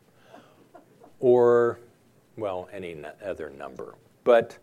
Or, 1.20 1.80
well, 2.38 2.70
any 2.72 3.04
other 3.26 3.50
number. 3.50 3.96
But 4.24 4.58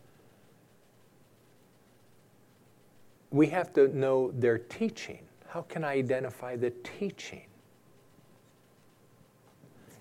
we 3.30 3.46
have 3.48 3.72
to 3.74 3.88
know 3.96 4.30
their 4.32 4.58
teaching. 4.58 5.20
How 5.48 5.62
can 5.62 5.84
I 5.84 5.94
identify 5.94 6.56
the 6.56 6.70
teaching? 6.98 7.44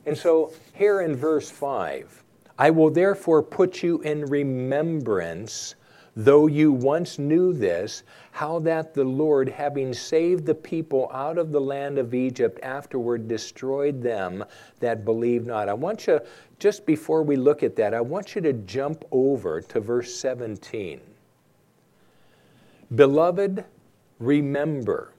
And 0.06 0.18
so 0.18 0.54
here 0.74 1.02
in 1.02 1.16
verse 1.16 1.50
5, 1.50 2.24
I 2.58 2.70
will 2.70 2.90
therefore 2.90 3.44
put 3.44 3.84
you 3.84 4.00
in 4.02 4.26
remembrance, 4.26 5.76
though 6.16 6.48
you 6.48 6.72
once 6.72 7.20
knew 7.20 7.54
this, 7.54 8.04
how 8.32 8.60
that 8.60 8.94
the 8.94 9.04
Lord, 9.04 9.50
having 9.50 9.94
saved 9.94 10.46
the 10.46 10.56
people 10.56 11.12
out 11.14 11.38
of 11.38 11.52
the 11.52 11.62
land 11.62 11.98
of 11.98 12.14
Egypt, 12.14 12.60
afterward 12.64 13.28
destroyed 13.28 14.02
them 14.02 14.44
that 14.80 15.06
believed 15.06 15.46
not. 15.46 15.70
I 15.70 15.74
want 15.74 16.08
you, 16.08 16.22
just 16.58 16.86
before 16.86 17.22
we 17.22 17.36
look 17.36 17.62
at 17.62 17.76
that, 17.76 17.94
I 17.94 18.02
want 18.02 18.34
you 18.34 18.42
to 18.42 18.54
jump 18.54 19.04
over 19.12 19.62
to 19.62 19.80
verse 19.80 20.16
17. 20.16 21.02
Beloved, 22.96 23.66
remember. 24.20 25.14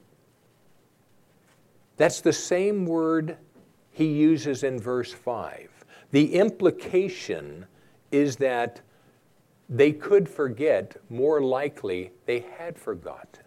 That's 1.97 2.21
the 2.21 2.33
same 2.33 2.85
word 2.85 3.37
he 3.91 4.05
uses 4.05 4.63
in 4.63 4.79
verse 4.79 5.11
5. 5.11 5.69
The 6.11 6.35
implication 6.35 7.65
is 8.11 8.37
that 8.37 8.81
they 9.69 9.91
could 9.91 10.27
forget, 10.27 10.95
more 11.09 11.41
likely, 11.41 12.11
they 12.25 12.45
had 12.57 12.79
forgotten. 12.79 13.43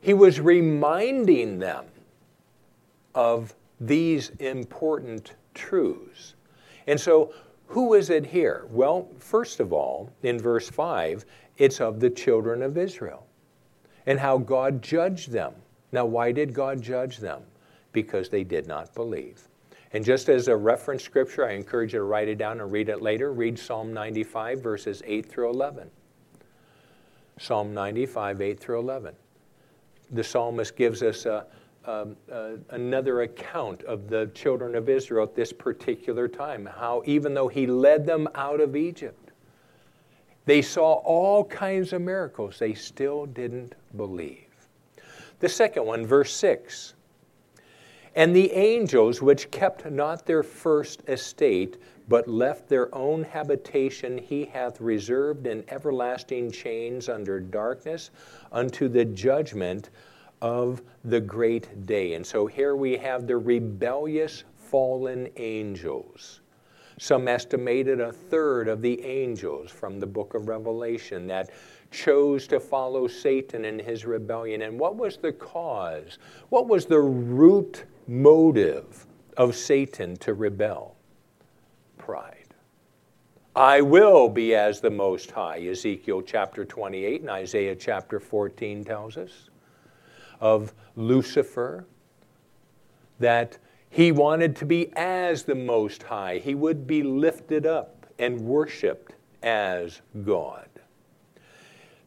He 0.00 0.14
was 0.14 0.40
reminding 0.40 1.58
them 1.58 1.86
of 3.14 3.54
these 3.78 4.30
important 4.38 5.34
truths. 5.54 6.34
And 6.86 6.98
so, 6.98 7.34
who 7.66 7.94
is 7.94 8.10
it 8.10 8.26
here? 8.26 8.66
Well, 8.70 9.08
first 9.18 9.60
of 9.60 9.72
all, 9.72 10.10
in 10.22 10.38
verse 10.38 10.68
5, 10.68 11.24
it's 11.58 11.80
of 11.80 12.00
the 12.00 12.10
children 12.10 12.62
of 12.62 12.76
Israel 12.78 13.26
and 14.06 14.18
how 14.18 14.38
God 14.38 14.82
judged 14.82 15.30
them. 15.30 15.54
Now, 15.92 16.06
why 16.06 16.32
did 16.32 16.54
God 16.54 16.80
judge 16.82 17.18
them? 17.18 17.42
Because 17.92 18.28
they 18.28 18.44
did 18.44 18.66
not 18.66 18.94
believe. 18.94 19.48
And 19.92 20.04
just 20.04 20.30
as 20.30 20.48
a 20.48 20.56
reference 20.56 21.04
scripture, 21.04 21.46
I 21.46 21.52
encourage 21.52 21.92
you 21.92 21.98
to 21.98 22.04
write 22.04 22.28
it 22.28 22.38
down 22.38 22.60
and 22.60 22.72
read 22.72 22.88
it 22.88 23.02
later. 23.02 23.32
Read 23.32 23.58
Psalm 23.58 23.92
95, 23.92 24.62
verses 24.62 25.02
8 25.04 25.26
through 25.26 25.50
11. 25.50 25.90
Psalm 27.38 27.74
95, 27.74 28.40
8 28.40 28.60
through 28.60 28.78
11. 28.78 29.14
The 30.12 30.24
psalmist 30.24 30.76
gives 30.76 31.02
us 31.02 31.26
a, 31.26 31.46
um, 31.84 32.16
uh, 32.30 32.52
another 32.70 33.22
account 33.22 33.82
of 33.82 34.08
the 34.08 34.30
children 34.34 34.74
of 34.74 34.88
Israel 34.88 35.24
at 35.24 35.34
this 35.34 35.52
particular 35.52 36.26
time. 36.26 36.66
How, 36.66 37.02
even 37.04 37.34
though 37.34 37.48
he 37.48 37.66
led 37.66 38.06
them 38.06 38.28
out 38.34 38.60
of 38.60 38.76
Egypt, 38.76 39.21
they 40.44 40.62
saw 40.62 40.94
all 40.94 41.44
kinds 41.44 41.92
of 41.92 42.02
miracles. 42.02 42.58
They 42.58 42.74
still 42.74 43.26
didn't 43.26 43.74
believe. 43.96 44.46
The 45.40 45.48
second 45.48 45.86
one, 45.86 46.06
verse 46.06 46.32
6. 46.34 46.94
And 48.14 48.36
the 48.36 48.52
angels 48.52 49.22
which 49.22 49.50
kept 49.50 49.90
not 49.90 50.26
their 50.26 50.42
first 50.42 51.02
estate, 51.08 51.78
but 52.08 52.28
left 52.28 52.68
their 52.68 52.94
own 52.94 53.22
habitation, 53.24 54.18
he 54.18 54.44
hath 54.44 54.80
reserved 54.80 55.46
in 55.46 55.64
everlasting 55.68 56.50
chains 56.50 57.08
under 57.08 57.40
darkness 57.40 58.10
unto 58.50 58.88
the 58.88 59.04
judgment 59.04 59.90
of 60.42 60.82
the 61.04 61.20
great 61.20 61.86
day. 61.86 62.14
And 62.14 62.26
so 62.26 62.46
here 62.46 62.76
we 62.76 62.98
have 62.98 63.26
the 63.26 63.36
rebellious 63.38 64.44
fallen 64.58 65.30
angels. 65.36 66.41
Some 67.02 67.26
estimated 67.26 68.00
a 68.00 68.12
third 68.12 68.68
of 68.68 68.80
the 68.80 69.04
angels 69.04 69.72
from 69.72 69.98
the 69.98 70.06
book 70.06 70.34
of 70.34 70.46
Revelation 70.46 71.26
that 71.26 71.50
chose 71.90 72.46
to 72.46 72.60
follow 72.60 73.08
Satan 73.08 73.64
in 73.64 73.80
his 73.80 74.06
rebellion. 74.06 74.62
And 74.62 74.78
what 74.78 74.94
was 74.94 75.16
the 75.16 75.32
cause? 75.32 76.18
What 76.50 76.68
was 76.68 76.86
the 76.86 77.00
root 77.00 77.86
motive 78.06 79.04
of 79.36 79.56
Satan 79.56 80.14
to 80.18 80.34
rebel? 80.34 80.94
Pride. 81.98 82.54
I 83.56 83.80
will 83.80 84.28
be 84.28 84.54
as 84.54 84.80
the 84.80 84.90
Most 84.90 85.32
High, 85.32 85.58
Ezekiel 85.58 86.22
chapter 86.22 86.64
28 86.64 87.22
and 87.22 87.30
Isaiah 87.30 87.74
chapter 87.74 88.20
14 88.20 88.84
tells 88.84 89.16
us. 89.16 89.50
Of 90.40 90.72
Lucifer, 90.94 91.84
that 93.18 93.58
he 93.92 94.10
wanted 94.10 94.56
to 94.56 94.64
be 94.64 94.90
as 94.96 95.42
the 95.42 95.54
Most 95.54 96.04
High. 96.04 96.38
He 96.38 96.54
would 96.54 96.86
be 96.86 97.02
lifted 97.02 97.66
up 97.66 98.06
and 98.18 98.40
worshiped 98.40 99.12
as 99.42 100.00
God. 100.24 100.70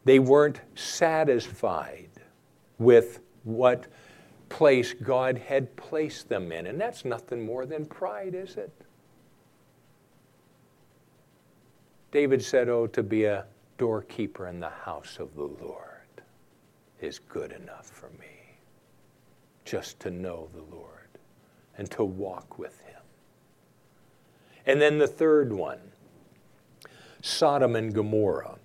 They 0.04 0.18
weren't 0.18 0.62
satisfied 0.74 2.10
with 2.80 3.20
what 3.44 3.86
place 4.50 4.96
God 4.96 5.38
had 5.38 5.76
placed 5.76 6.28
them 6.28 6.52
in. 6.52 6.66
And 6.66 6.82
that's 6.82 7.06
nothing 7.06 7.46
more 7.46 7.68
than 7.68 7.86
pride, 7.86 8.34
is 8.34 8.58
it? 8.58 8.74
David 12.12 12.44
said, 12.44 12.68
Oh, 12.68 12.88
to 12.88 13.04
be 13.04 13.26
a 13.26 13.46
doorkeeper 13.78 14.48
in 14.48 14.60
the 14.60 14.70
house 14.70 15.18
of 15.20 15.36
the 15.36 15.44
Lord 15.44 16.24
is 17.00 17.20
good 17.20 17.52
enough 17.52 17.86
for 17.86 18.10
me. 18.20 18.58
Just 19.66 20.00
to 20.00 20.10
know 20.10 20.50
the 20.56 20.76
Lord 20.76 21.05
and 21.78 21.90
to 21.92 22.04
walk 22.04 22.58
with 22.58 22.80
Him. 22.82 23.02
And 24.66 24.82
then 24.82 24.98
the 24.98 25.08
third 25.08 25.54
one 25.54 25.80
Sodom 27.22 27.76
and 27.76 27.94
Gomorrah. 27.94 28.58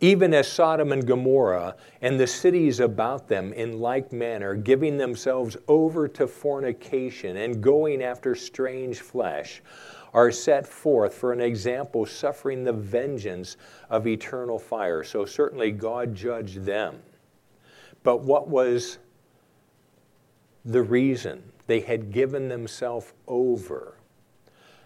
Even 0.00 0.34
as 0.34 0.50
Sodom 0.50 0.92
and 0.92 1.06
Gomorrah 1.06 1.76
and 2.02 2.18
the 2.18 2.26
cities 2.26 2.80
about 2.80 3.28
them, 3.28 3.52
in 3.52 3.80
like 3.80 4.12
manner, 4.12 4.54
giving 4.54 4.98
themselves 4.98 5.56
over 5.66 6.08
to 6.08 6.26
fornication 6.26 7.36
and 7.38 7.62
going 7.62 8.02
after 8.02 8.34
strange 8.34 9.00
flesh, 9.00 9.62
are 10.12 10.30
set 10.30 10.66
forth 10.66 11.14
for 11.14 11.32
an 11.32 11.40
example, 11.40 12.06
suffering 12.06 12.64
the 12.64 12.72
vengeance 12.72 13.56
of 13.90 14.06
eternal 14.06 14.58
fire. 14.58 15.02
So 15.02 15.24
certainly 15.24 15.72
God 15.72 16.14
judged 16.14 16.64
them. 16.64 17.00
But 18.02 18.22
what 18.22 18.48
was 18.48 18.98
the 20.64 20.82
reason? 20.82 21.42
They 21.66 21.80
had 21.80 22.12
given 22.12 22.48
themselves 22.48 23.12
over. 23.26 23.94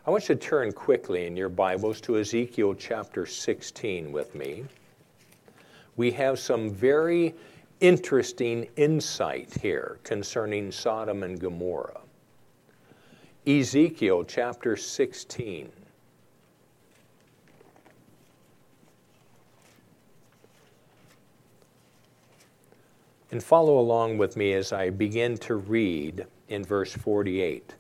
I 0.07 0.11
want 0.11 0.29
you 0.29 0.35
to 0.35 0.41
turn 0.41 0.73
quickly 0.73 1.27
in 1.27 1.37
your 1.37 1.49
Bibles 1.49 2.01
to 2.03 2.19
Ezekiel 2.19 2.75
chapter 2.75 3.27
16 3.27 4.13
with 4.13 4.35
me. 4.35 4.65
We 5.97 6.13
have 6.13 6.39
some 6.39 6.71
very 6.71 7.35
interesting 7.81 8.69
insight 8.77 9.53
here 9.61 9.99
concerning 10.05 10.71
Sodom 10.71 11.25
and 11.25 11.39
Gomorrah. 11.41 12.01
Ezekiel 13.47 14.25
chapter 14.25 14.77
16. 14.77 15.71
And 23.31 23.43
follow 23.43 23.79
along 23.79 24.17
with 24.17 24.37
me 24.37 24.55
as 24.55 24.73
I 24.73 24.91
begin 24.91 25.37
to 25.39 25.57
read 25.57 26.27
in 26.49 26.65
verse 26.65 26.93
48. 26.93 27.75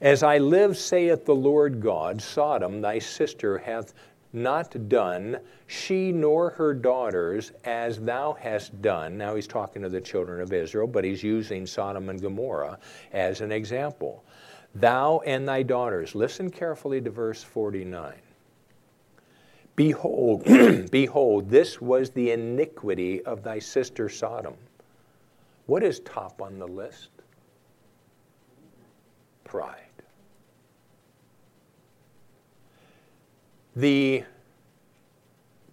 As 0.00 0.22
I 0.22 0.38
live, 0.38 0.76
saith 0.76 1.24
the 1.24 1.34
Lord 1.34 1.80
God, 1.80 2.22
Sodom, 2.22 2.80
thy 2.80 2.98
sister, 2.98 3.58
hath 3.58 3.94
not 4.32 4.88
done, 4.88 5.38
she 5.66 6.12
nor 6.12 6.50
her 6.50 6.74
daughters, 6.74 7.52
as 7.64 7.98
thou 7.98 8.34
hast 8.34 8.80
done. 8.82 9.16
Now 9.16 9.34
he's 9.34 9.46
talking 9.46 9.82
to 9.82 9.88
the 9.88 10.00
children 10.00 10.40
of 10.40 10.52
Israel, 10.52 10.86
but 10.86 11.04
he's 11.04 11.22
using 11.22 11.66
Sodom 11.66 12.08
and 12.08 12.20
Gomorrah 12.20 12.78
as 13.12 13.40
an 13.40 13.50
example. 13.50 14.24
Thou 14.74 15.20
and 15.26 15.48
thy 15.48 15.62
daughters, 15.62 16.14
listen 16.14 16.50
carefully 16.50 17.00
to 17.00 17.10
verse 17.10 17.42
49. 17.42 18.14
Behold, 19.76 20.44
behold, 20.90 21.48
this 21.48 21.80
was 21.80 22.10
the 22.10 22.32
iniquity 22.32 23.22
of 23.22 23.42
thy 23.42 23.58
sister 23.58 24.08
Sodom. 24.08 24.54
What 25.66 25.82
is 25.82 26.00
top 26.00 26.42
on 26.42 26.58
the 26.58 26.66
list? 26.66 27.10
Pride. 29.48 29.80
The 33.74 34.24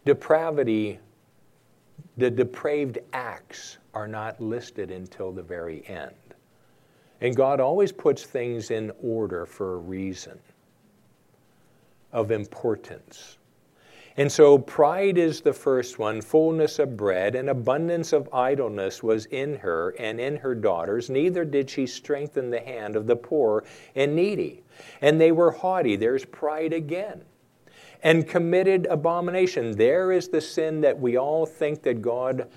depravity, 0.06 1.00
the 2.18 2.32
depraved 2.32 3.00
acts 3.14 3.78
are 3.94 4.08
not 4.08 4.40
listed 4.40 4.92
until 4.92 5.32
the 5.32 5.44
very 5.44 5.86
end. 5.88 6.16
And 7.22 7.36
God 7.36 7.60
always 7.60 7.92
puts 7.92 8.24
things 8.24 8.72
in 8.72 8.92
order 9.02 9.46
for 9.46 9.74
a 9.74 9.78
reason 9.78 10.40
of 12.14 12.32
importance. 12.32 13.38
And 14.18 14.32
so 14.32 14.58
pride 14.58 15.18
is 15.18 15.42
the 15.42 15.52
first 15.52 16.00
one, 16.00 16.22
fullness 16.22 16.80
of 16.80 16.96
bread, 16.96 17.36
and 17.36 17.50
abundance 17.50 18.14
of 18.14 18.30
idleness 18.34 19.04
was 19.04 19.26
in 19.26 19.56
her 19.58 19.90
and 20.00 20.22
in 20.22 20.38
her 20.38 20.56
daughters. 20.56 21.10
Neither 21.10 21.44
did 21.44 21.70
she 21.70 21.86
strengthen 21.86 22.50
the 22.50 22.62
hand 22.62 22.96
of 22.96 23.08
the 23.08 23.16
poor 23.18 23.66
and 23.94 24.16
needy. 24.16 24.64
And 25.02 25.20
they 25.20 25.34
were 25.34 25.52
haughty. 25.52 25.98
There's 25.98 26.24
pride 26.24 26.72
again. 26.72 27.24
And 28.04 28.28
committed 28.28 28.86
abomination. 28.90 29.76
There 29.76 30.14
is 30.14 30.30
the 30.30 30.42
sin 30.42 30.80
that 30.82 30.98
we 30.98 31.18
all 31.18 31.46
think 31.46 31.84
that 31.84 32.02
God 32.02 32.48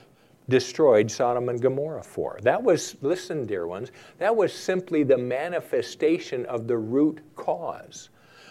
destroyed 0.49 1.11
Sodom 1.11 1.49
and 1.49 1.61
Gomorrah 1.61 2.05
for. 2.05 2.39
That 2.43 2.63
was, 2.63 2.97
listen, 3.03 3.47
dear 3.47 3.67
ones, 3.67 3.91
that 4.19 4.35
was 4.35 4.53
simply 4.53 5.03
the 5.03 5.19
manifestation 5.19 6.47
of 6.47 6.69
the 6.69 6.79
root 6.79 7.21
cause. 7.35 8.11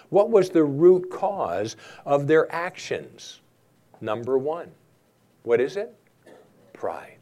What 0.09 0.29
was 0.29 0.49
the 0.49 0.63
root 0.63 1.09
cause 1.09 1.75
of 2.05 2.27
their 2.27 2.51
actions? 2.53 3.41
Number 4.01 4.37
one. 4.37 4.71
What 5.43 5.59
is 5.59 5.77
it? 5.77 5.93
Pride. 6.73 7.17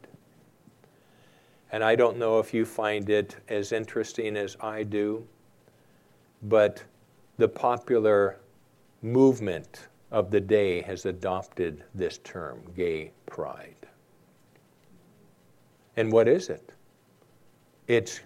And 1.72 1.82
I 1.82 1.96
don't 1.96 2.16
know 2.16 2.38
if 2.38 2.54
you 2.54 2.64
find 2.64 3.08
it 3.10 3.36
as 3.48 3.72
interesting 3.72 4.36
as 4.36 4.56
I 4.60 4.82
do, 4.82 5.26
but 6.42 6.82
the 7.38 7.48
popular 7.48 8.38
movement 9.02 9.88
of 10.10 10.30
the 10.30 10.40
day 10.40 10.82
has 10.82 11.06
adopted 11.06 11.84
this 11.94 12.18
term, 12.18 12.60
gay 12.76 13.10
pride. 13.26 13.74
And 15.96 16.12
what 16.12 16.28
is 16.28 16.48
it? 16.48 16.72
It's, 17.88 18.20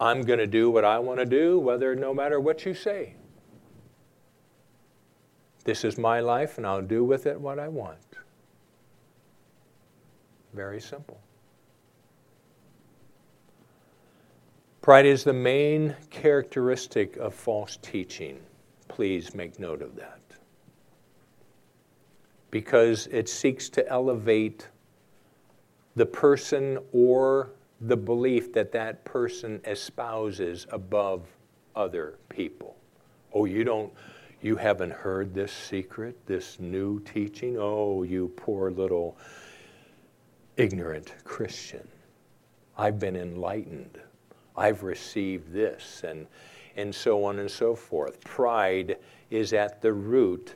I'm 0.00 0.22
going 0.22 0.38
to 0.38 0.46
do 0.46 0.70
what 0.70 0.84
I 0.84 0.98
want 0.98 1.20
to 1.20 1.26
do, 1.26 1.58
whether 1.58 1.94
no 1.94 2.12
matter 2.12 2.40
what 2.40 2.66
you 2.66 2.74
say. 2.74 3.14
This 5.66 5.84
is 5.84 5.98
my 5.98 6.20
life, 6.20 6.58
and 6.58 6.66
I'll 6.66 6.80
do 6.80 7.02
with 7.02 7.26
it 7.26 7.40
what 7.40 7.58
I 7.58 7.66
want. 7.66 7.98
Very 10.54 10.80
simple. 10.80 11.18
Pride 14.80 15.06
is 15.06 15.24
the 15.24 15.32
main 15.32 15.96
characteristic 16.08 17.16
of 17.16 17.34
false 17.34 17.78
teaching. 17.82 18.38
Please 18.86 19.34
make 19.34 19.58
note 19.58 19.82
of 19.82 19.96
that. 19.96 20.20
Because 22.52 23.08
it 23.08 23.28
seeks 23.28 23.68
to 23.70 23.88
elevate 23.88 24.68
the 25.96 26.06
person 26.06 26.78
or 26.92 27.50
the 27.80 27.96
belief 27.96 28.52
that 28.52 28.70
that 28.70 29.04
person 29.04 29.60
espouses 29.64 30.68
above 30.70 31.26
other 31.74 32.18
people. 32.28 32.76
Oh, 33.34 33.46
you 33.46 33.64
don't 33.64 33.92
you 34.42 34.56
haven't 34.56 34.92
heard 34.92 35.34
this 35.34 35.52
secret, 35.52 36.16
this 36.26 36.60
new 36.60 37.00
teaching? 37.00 37.56
Oh, 37.58 38.02
you 38.02 38.32
poor 38.36 38.70
little 38.70 39.16
ignorant 40.56 41.12
Christian. 41.24 41.86
I've 42.78 42.98
been 42.98 43.16
enlightened. 43.16 43.98
I've 44.56 44.82
received 44.82 45.52
this, 45.52 46.02
and, 46.04 46.26
and 46.76 46.94
so 46.94 47.24
on 47.24 47.38
and 47.38 47.50
so 47.50 47.74
forth. 47.74 48.22
Pride 48.22 48.96
is 49.30 49.52
at 49.52 49.82
the 49.82 49.92
root 49.92 50.54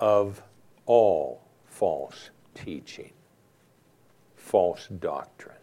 of 0.00 0.42
all 0.86 1.42
false 1.66 2.30
teaching, 2.54 3.12
false 4.36 4.88
doctrine. 5.00 5.54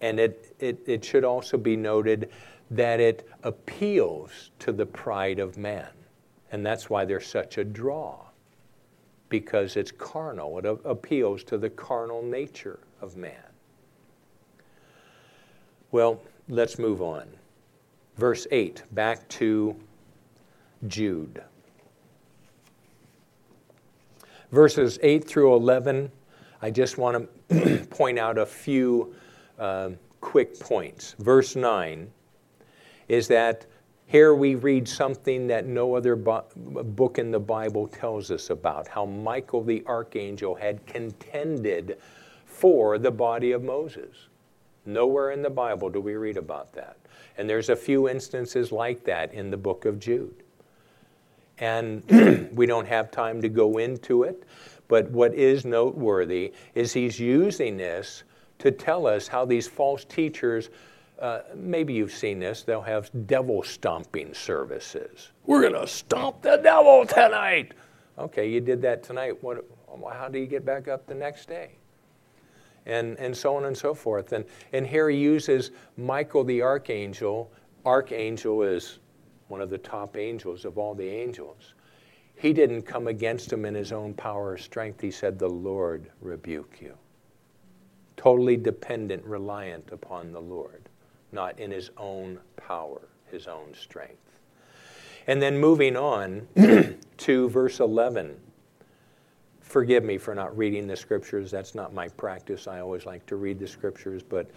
And 0.00 0.20
it, 0.20 0.54
it, 0.58 0.80
it 0.86 1.04
should 1.04 1.24
also 1.24 1.56
be 1.56 1.76
noted 1.76 2.30
that 2.70 3.00
it 3.00 3.28
appeals 3.42 4.50
to 4.58 4.72
the 4.72 4.86
pride 4.86 5.38
of 5.38 5.56
man. 5.56 5.88
And 6.52 6.64
that's 6.64 6.90
why 6.90 7.04
there's 7.04 7.26
such 7.26 7.58
a 7.58 7.64
draw, 7.64 8.24
because 9.28 9.76
it's 9.76 9.92
carnal. 9.92 10.58
It 10.58 10.80
appeals 10.84 11.44
to 11.44 11.58
the 11.58 11.70
carnal 11.70 12.22
nature 12.22 12.80
of 13.00 13.16
man. 13.16 13.32
Well, 15.92 16.20
let's 16.48 16.78
move 16.78 17.02
on. 17.02 17.28
Verse 18.16 18.46
8, 18.50 18.82
back 18.92 19.28
to 19.28 19.76
Jude. 20.88 21.42
Verses 24.50 24.98
8 25.02 25.24
through 25.24 25.54
11, 25.54 26.10
I 26.62 26.70
just 26.70 26.98
want 26.98 27.28
to 27.48 27.86
point 27.90 28.18
out 28.18 28.38
a 28.38 28.46
few 28.46 29.14
uh, 29.58 29.90
quick 30.20 30.58
points. 30.58 31.14
Verse 31.18 31.56
9 31.56 32.10
is 33.08 33.28
that 33.28 33.66
here 34.06 34.34
we 34.34 34.54
read 34.54 34.88
something 34.88 35.48
that 35.48 35.66
no 35.66 35.96
other 35.96 36.14
book 36.14 37.18
in 37.18 37.30
the 37.32 37.40
Bible 37.40 37.88
tells 37.88 38.30
us 38.30 38.50
about 38.50 38.86
how 38.86 39.04
Michael 39.04 39.64
the 39.64 39.84
archangel 39.86 40.54
had 40.54 40.86
contended 40.86 41.98
for 42.44 42.98
the 42.98 43.10
body 43.10 43.52
of 43.52 43.64
Moses. 43.64 44.28
Nowhere 44.86 45.32
in 45.32 45.42
the 45.42 45.50
Bible 45.50 45.90
do 45.90 46.00
we 46.00 46.14
read 46.14 46.36
about 46.36 46.72
that. 46.74 46.96
And 47.36 47.50
there's 47.50 47.68
a 47.68 47.76
few 47.76 48.08
instances 48.08 48.70
like 48.70 49.04
that 49.04 49.34
in 49.34 49.50
the 49.50 49.56
book 49.56 49.84
of 49.84 49.98
Jude. 49.98 50.44
And 51.58 52.50
we 52.56 52.66
don't 52.66 52.86
have 52.86 53.10
time 53.10 53.42
to 53.42 53.48
go 53.48 53.78
into 53.78 54.22
it, 54.22 54.44
but 54.88 55.10
what 55.10 55.34
is 55.34 55.64
noteworthy 55.64 56.52
is 56.74 56.92
he's 56.92 57.18
using 57.18 57.76
this 57.76 58.22
to 58.60 58.70
tell 58.70 59.06
us 59.06 59.26
how 59.26 59.44
these 59.44 59.66
false 59.66 60.04
teachers, 60.04 60.70
uh, 61.20 61.40
maybe 61.54 61.94
you've 61.94 62.12
seen 62.12 62.38
this, 62.38 62.62
they'll 62.62 62.82
have 62.82 63.10
devil 63.26 63.62
stomping 63.62 64.34
services. 64.34 65.30
We're 65.46 65.62
going 65.62 65.80
to 65.80 65.86
stomp 65.86 66.42
the 66.42 66.56
devil 66.56 67.06
tonight. 67.06 67.72
Okay, 68.18 68.50
you 68.50 68.60
did 68.60 68.82
that 68.82 69.02
tonight. 69.02 69.42
What, 69.42 69.64
how 70.12 70.28
do 70.28 70.38
you 70.38 70.46
get 70.46 70.64
back 70.64 70.88
up 70.88 71.06
the 71.06 71.14
next 71.14 71.48
day? 71.48 71.72
And, 72.86 73.18
and 73.18 73.36
so 73.36 73.56
on 73.56 73.64
and 73.64 73.76
so 73.76 73.94
forth. 73.94 74.32
And, 74.32 74.44
and 74.72 74.86
here 74.86 75.10
he 75.10 75.16
uses 75.16 75.72
Michael 75.96 76.44
the 76.44 76.62
archangel. 76.62 77.50
Archangel 77.84 78.62
is 78.62 79.00
one 79.48 79.60
of 79.60 79.70
the 79.70 79.78
top 79.78 80.16
angels 80.16 80.64
of 80.64 80.78
all 80.78 80.94
the 80.94 81.08
angels. 81.08 81.74
He 82.36 82.52
didn't 82.52 82.82
come 82.82 83.08
against 83.08 83.52
him 83.52 83.64
in 83.64 83.74
his 83.74 83.92
own 83.92 84.12
power 84.14 84.50
or 84.50 84.58
strength. 84.58 85.00
He 85.00 85.10
said, 85.10 85.38
The 85.38 85.48
Lord 85.48 86.10
rebuke 86.20 86.78
you. 86.80 86.96
Totally 88.16 88.56
dependent, 88.56 89.24
reliant 89.24 89.90
upon 89.90 90.32
the 90.32 90.40
Lord, 90.40 90.85
not 91.32 91.58
in 91.58 91.70
his 91.70 91.90
own 91.96 92.38
power, 92.56 93.02
his 93.30 93.46
own 93.46 93.74
strength. 93.74 94.38
And 95.26 95.42
then 95.42 95.58
moving 95.58 95.96
on 95.96 96.46
to 97.18 97.48
verse 97.48 97.80
11. 97.80 98.36
Forgive 99.60 100.04
me 100.04 100.16
for 100.16 100.34
not 100.34 100.56
reading 100.56 100.86
the 100.86 100.96
scriptures. 100.96 101.50
That's 101.50 101.74
not 101.74 101.92
my 101.92 102.08
practice. 102.08 102.68
I 102.68 102.80
always 102.80 103.04
like 103.04 103.26
to 103.26 103.36
read 103.36 103.58
the 103.58 103.66
scriptures, 103.66 104.22
but 104.22 104.48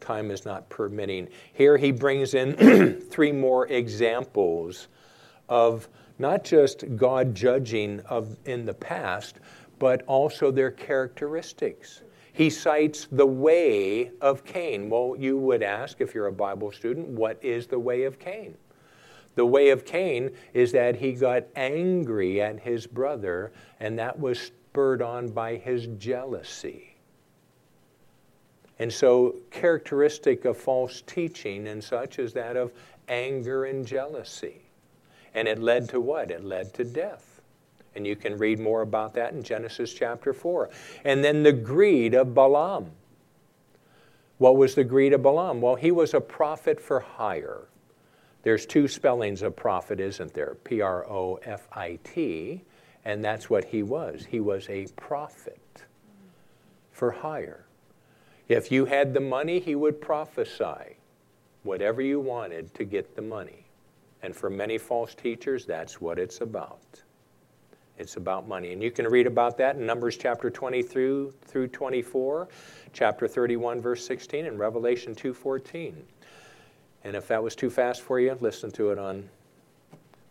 time 0.00 0.30
is 0.30 0.44
not 0.44 0.68
permitting. 0.68 1.28
Here 1.54 1.78
he 1.78 1.90
brings 1.90 2.34
in 2.34 3.00
three 3.10 3.32
more 3.32 3.66
examples 3.68 4.88
of 5.48 5.88
not 6.18 6.44
just 6.44 6.84
God 6.96 7.34
judging 7.34 8.00
of 8.00 8.36
in 8.44 8.66
the 8.66 8.74
past, 8.74 9.36
but 9.78 10.02
also 10.06 10.50
their 10.50 10.70
characteristics. 10.70 12.02
He 12.38 12.50
cites 12.50 13.08
the 13.10 13.26
way 13.26 14.12
of 14.20 14.44
Cain. 14.44 14.88
Well, 14.88 15.16
you 15.18 15.36
would 15.38 15.60
ask 15.60 16.00
if 16.00 16.14
you're 16.14 16.28
a 16.28 16.32
Bible 16.32 16.70
student, 16.70 17.08
what 17.08 17.36
is 17.42 17.66
the 17.66 17.80
way 17.80 18.04
of 18.04 18.20
Cain? 18.20 18.56
The 19.34 19.44
way 19.44 19.70
of 19.70 19.84
Cain 19.84 20.30
is 20.54 20.70
that 20.70 20.94
he 20.94 21.14
got 21.14 21.46
angry 21.56 22.40
at 22.40 22.60
his 22.60 22.86
brother, 22.86 23.50
and 23.80 23.98
that 23.98 24.20
was 24.20 24.38
spurred 24.38 25.02
on 25.02 25.30
by 25.30 25.56
his 25.56 25.88
jealousy. 25.98 26.94
And 28.78 28.92
so, 28.92 29.34
characteristic 29.50 30.44
of 30.44 30.56
false 30.56 31.02
teaching 31.08 31.66
and 31.66 31.82
such 31.82 32.20
is 32.20 32.32
that 32.34 32.56
of 32.56 32.70
anger 33.08 33.64
and 33.64 33.84
jealousy. 33.84 34.62
And 35.34 35.48
it 35.48 35.58
led 35.58 35.88
to 35.88 36.00
what? 36.00 36.30
It 36.30 36.44
led 36.44 36.72
to 36.74 36.84
death. 36.84 37.27
And 37.98 38.06
you 38.06 38.14
can 38.14 38.38
read 38.38 38.60
more 38.60 38.82
about 38.82 39.12
that 39.14 39.32
in 39.32 39.42
Genesis 39.42 39.92
chapter 39.92 40.32
4. 40.32 40.70
And 41.04 41.24
then 41.24 41.42
the 41.42 41.52
greed 41.52 42.14
of 42.14 42.32
Balaam. 42.32 42.92
What 44.38 44.56
was 44.56 44.76
the 44.76 44.84
greed 44.84 45.12
of 45.12 45.22
Balaam? 45.24 45.60
Well, 45.60 45.74
he 45.74 45.90
was 45.90 46.14
a 46.14 46.20
prophet 46.20 46.80
for 46.80 47.00
hire. 47.00 47.62
There's 48.44 48.66
two 48.66 48.86
spellings 48.86 49.42
of 49.42 49.56
prophet, 49.56 49.98
isn't 49.98 50.32
there? 50.32 50.54
P 50.62 50.80
R 50.80 51.10
O 51.10 51.40
F 51.42 51.66
I 51.72 51.98
T. 52.04 52.62
And 53.04 53.24
that's 53.24 53.50
what 53.50 53.64
he 53.64 53.82
was. 53.82 54.24
He 54.30 54.38
was 54.38 54.68
a 54.68 54.86
prophet 54.94 55.82
for 56.92 57.10
hire. 57.10 57.66
If 58.46 58.70
you 58.70 58.84
had 58.84 59.12
the 59.12 59.20
money, 59.20 59.58
he 59.58 59.74
would 59.74 60.00
prophesy 60.00 60.98
whatever 61.64 62.00
you 62.00 62.20
wanted 62.20 62.72
to 62.74 62.84
get 62.84 63.16
the 63.16 63.22
money. 63.22 63.66
And 64.22 64.36
for 64.36 64.50
many 64.50 64.78
false 64.78 65.16
teachers, 65.16 65.66
that's 65.66 66.00
what 66.00 66.20
it's 66.20 66.40
about. 66.42 67.02
It's 67.98 68.16
about 68.16 68.46
money. 68.46 68.72
And 68.72 68.82
you 68.82 68.92
can 68.92 69.06
read 69.08 69.26
about 69.26 69.58
that 69.58 69.76
in 69.76 69.84
Numbers 69.84 70.16
chapter 70.16 70.50
20 70.50 70.82
through, 70.82 71.34
through 71.44 71.68
24, 71.68 72.48
chapter 72.92 73.26
31, 73.26 73.80
verse 73.80 74.06
16, 74.06 74.46
and 74.46 74.58
Revelation 74.58 75.16
2.14. 75.16 75.94
And 77.02 77.16
if 77.16 77.26
that 77.26 77.42
was 77.42 77.56
too 77.56 77.70
fast 77.70 78.02
for 78.02 78.20
you, 78.20 78.36
listen 78.40 78.70
to 78.72 78.90
it 78.90 78.98
on, 78.98 79.28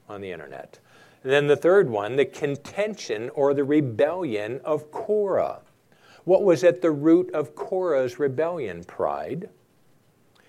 on 0.08 0.22
the 0.22 0.32
internet. 0.32 0.80
And 1.24 1.32
then 1.32 1.48
the 1.48 1.58
third 1.58 1.90
one, 1.90 2.16
the 2.16 2.26
contention 2.26 3.30
or 3.32 3.54
the 3.54 3.66
rebellion 3.66 4.62
of 4.64 4.90
Korah. 4.92 5.60
What 6.24 6.44
was 6.44 6.64
at 6.64 6.82
the 6.82 6.92
root 6.92 7.32
of 7.34 7.54
Korah's 7.54 8.18
rebellion? 8.18 8.86
Pride. 8.86 9.50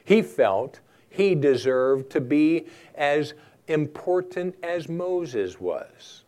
He 0.04 0.22
felt 0.22 0.78
he 1.10 1.34
deserved 1.34 2.10
to 2.10 2.20
be 2.20 2.66
as 2.94 3.34
important 3.66 4.54
as 4.62 4.88
Moses 4.88 5.60
was. 5.60 6.22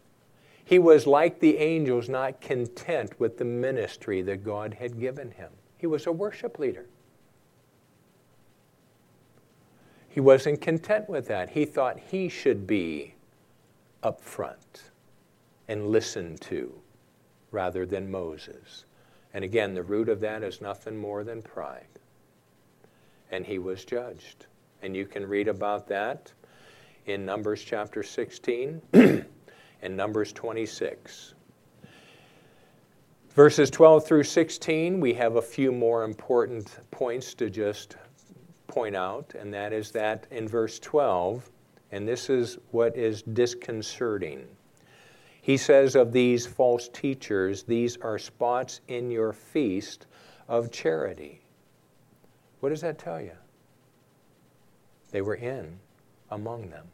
He 0.70 0.78
was 0.78 1.04
like 1.04 1.40
the 1.40 1.56
angels, 1.56 2.08
not 2.08 2.40
content 2.40 3.18
with 3.18 3.38
the 3.38 3.44
ministry 3.44 4.22
that 4.22 4.44
God 4.44 4.74
had 4.74 5.00
given 5.00 5.32
him. 5.32 5.50
He 5.76 5.88
was 5.88 6.06
a 6.06 6.12
worship 6.12 6.60
leader. 6.60 6.86
He 10.08 10.20
wasn't 10.20 10.60
content 10.60 11.08
with 11.08 11.26
that. 11.26 11.50
He 11.50 11.64
thought 11.64 11.98
he 11.98 12.28
should 12.28 12.68
be 12.68 13.14
up 14.04 14.20
front 14.20 14.92
and 15.66 15.88
listened 15.88 16.40
to 16.42 16.72
rather 17.50 17.84
than 17.84 18.08
Moses. 18.08 18.84
And 19.34 19.42
again, 19.42 19.74
the 19.74 19.82
root 19.82 20.08
of 20.08 20.20
that 20.20 20.44
is 20.44 20.60
nothing 20.60 20.96
more 20.96 21.24
than 21.24 21.42
pride. 21.42 21.98
And 23.32 23.44
he 23.44 23.58
was 23.58 23.84
judged. 23.84 24.46
And 24.82 24.96
you 24.96 25.04
can 25.04 25.26
read 25.26 25.48
about 25.48 25.88
that 25.88 26.32
in 27.06 27.26
Numbers 27.26 27.60
chapter 27.60 28.04
16 28.04 28.80
and 29.82 29.96
Numbers 29.96 30.32
26. 30.32 31.34
Verses 33.30 33.70
12 33.70 34.06
through 34.06 34.24
16, 34.24 35.00
we 35.00 35.14
have 35.14 35.36
a 35.36 35.42
few 35.42 35.70
more 35.70 36.02
important 36.04 36.78
points 36.90 37.32
to 37.34 37.48
just 37.48 37.96
point 38.66 38.96
out, 38.96 39.32
and 39.38 39.54
that 39.54 39.72
is 39.72 39.90
that 39.92 40.26
in 40.30 40.48
verse 40.48 40.78
12, 40.80 41.48
and 41.92 42.06
this 42.06 42.28
is 42.28 42.58
what 42.70 42.96
is 42.96 43.22
disconcerting. 43.22 44.46
He 45.42 45.56
says 45.56 45.96
of 45.96 46.12
these 46.12 46.46
false 46.46 46.88
teachers, 46.88 47.62
these 47.62 47.96
are 47.98 48.18
spots 48.18 48.80
in 48.88 49.10
your 49.10 49.32
feast 49.32 50.06
of 50.48 50.70
charity. 50.70 51.40
What 52.60 52.68
does 52.68 52.82
that 52.82 52.98
tell 52.98 53.20
you? 53.20 53.32
They 55.10 55.22
were 55.22 55.36
in 55.36 55.78
among 56.30 56.70
them. 56.70 56.86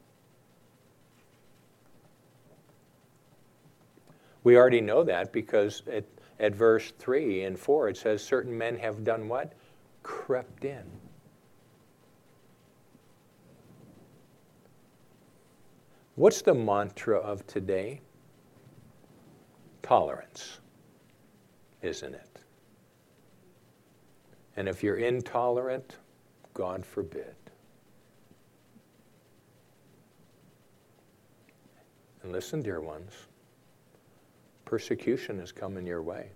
We 4.46 4.56
already 4.56 4.80
know 4.80 5.02
that 5.02 5.32
because 5.32 5.82
at, 5.92 6.04
at 6.38 6.54
verse 6.54 6.92
3 7.00 7.42
and 7.42 7.58
4 7.58 7.88
it 7.88 7.96
says, 7.96 8.22
Certain 8.22 8.56
men 8.56 8.78
have 8.78 9.02
done 9.02 9.26
what? 9.26 9.54
Crept 10.04 10.64
in. 10.64 10.84
What's 16.14 16.42
the 16.42 16.54
mantra 16.54 17.18
of 17.18 17.44
today? 17.48 18.02
tolerance, 19.82 20.60
isn't 21.82 22.14
it? 22.14 22.40
And 24.56 24.68
if 24.68 24.80
you're 24.80 24.98
intolerant, 24.98 25.96
God 26.54 26.86
forbid. 26.86 27.34
And 32.22 32.30
listen, 32.30 32.62
dear 32.62 32.80
ones, 32.80 33.12
persecution 34.66 35.40
is 35.40 35.52
coming 35.52 35.86
your 35.86 36.02
way. 36.02 36.28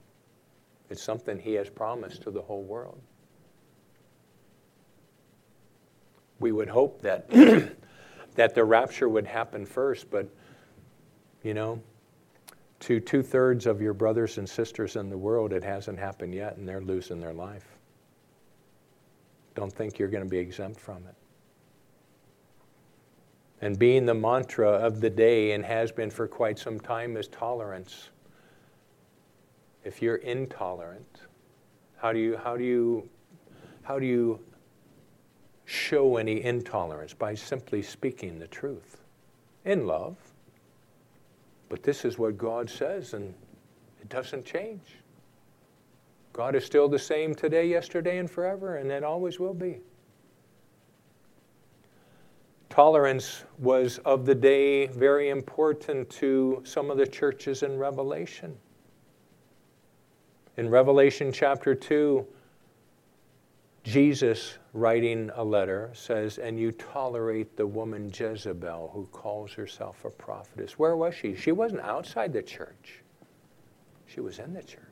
It's 0.88 1.02
something 1.02 1.38
He 1.38 1.52
has 1.54 1.68
promised 1.68 2.22
to 2.22 2.30
the 2.30 2.40
whole 2.40 2.62
world. 2.62 2.98
We 6.38 6.52
would 6.52 6.68
hope 6.68 7.02
that, 7.02 7.28
that 8.34 8.54
the 8.54 8.64
rapture 8.64 9.08
would 9.10 9.26
happen 9.26 9.66
first, 9.66 10.10
but, 10.10 10.26
you 11.42 11.52
know, 11.52 11.82
to 12.80 12.98
two 12.98 13.22
thirds 13.22 13.66
of 13.66 13.82
your 13.82 13.92
brothers 13.92 14.38
and 14.38 14.48
sisters 14.48 14.96
in 14.96 15.10
the 15.10 15.18
world, 15.18 15.52
it 15.52 15.62
hasn't 15.62 15.98
happened 15.98 16.34
yet, 16.34 16.56
and 16.56 16.66
they're 16.66 16.80
losing 16.80 17.20
their 17.20 17.34
life. 17.34 17.76
Don't 19.54 19.72
think 19.72 19.98
you're 19.98 20.08
going 20.08 20.24
to 20.24 20.30
be 20.30 20.38
exempt 20.38 20.80
from 20.80 21.04
it. 21.06 21.14
And 23.60 23.78
being 23.78 24.06
the 24.06 24.14
mantra 24.14 24.70
of 24.70 25.02
the 25.02 25.10
day 25.10 25.52
and 25.52 25.64
has 25.64 25.92
been 25.92 26.10
for 26.10 26.26
quite 26.26 26.58
some 26.58 26.80
time 26.80 27.18
is 27.18 27.28
tolerance. 27.28 28.08
If 29.84 30.02
you're 30.02 30.16
intolerant, 30.16 31.22
how 31.96 32.12
do 32.12 32.18
you, 32.18 32.36
how 32.36 32.56
do 32.56 32.64
you, 32.64 33.08
how 33.82 33.98
do 33.98 34.06
you 34.06 34.40
show 35.70 36.16
any 36.16 36.42
intolerance 36.42 37.14
by 37.14 37.32
simply 37.32 37.80
speaking 37.80 38.40
the 38.40 38.46
truth 38.48 39.02
in 39.64 39.86
love. 39.86 40.16
But 41.68 41.84
this 41.84 42.04
is 42.04 42.18
what 42.18 42.36
God 42.36 42.68
says, 42.68 43.14
and 43.14 43.32
it 44.00 44.08
doesn't 44.08 44.44
change. 44.44 44.96
God 46.32 46.56
is 46.56 46.64
still 46.64 46.88
the 46.88 46.98
same 46.98 47.36
today, 47.36 47.68
yesterday, 47.68 48.18
and 48.18 48.28
forever, 48.28 48.76
and 48.76 48.90
it 48.90 49.04
always 49.04 49.38
will 49.38 49.54
be. 49.54 49.78
Tolerance 52.68 53.44
was 53.58 53.98
of 53.98 54.26
the 54.26 54.34
day 54.34 54.88
very 54.88 55.28
important 55.28 56.10
to 56.10 56.62
some 56.64 56.90
of 56.90 56.98
the 56.98 57.06
churches 57.06 57.62
in 57.62 57.78
Revelation. 57.78 58.56
In 60.60 60.68
Revelation 60.68 61.32
chapter 61.32 61.74
2, 61.74 62.26
Jesus, 63.82 64.58
writing 64.74 65.30
a 65.34 65.42
letter, 65.42 65.90
says, 65.94 66.36
And 66.36 66.60
you 66.60 66.70
tolerate 66.70 67.56
the 67.56 67.66
woman 67.66 68.12
Jezebel 68.12 68.90
who 68.92 69.06
calls 69.06 69.54
herself 69.54 70.04
a 70.04 70.10
prophetess. 70.10 70.78
Where 70.78 70.96
was 70.96 71.14
she? 71.14 71.34
She 71.34 71.50
wasn't 71.50 71.80
outside 71.80 72.34
the 72.34 72.42
church, 72.42 73.02
she 74.06 74.20
was 74.20 74.38
in 74.38 74.52
the 74.52 74.62
church. 74.62 74.84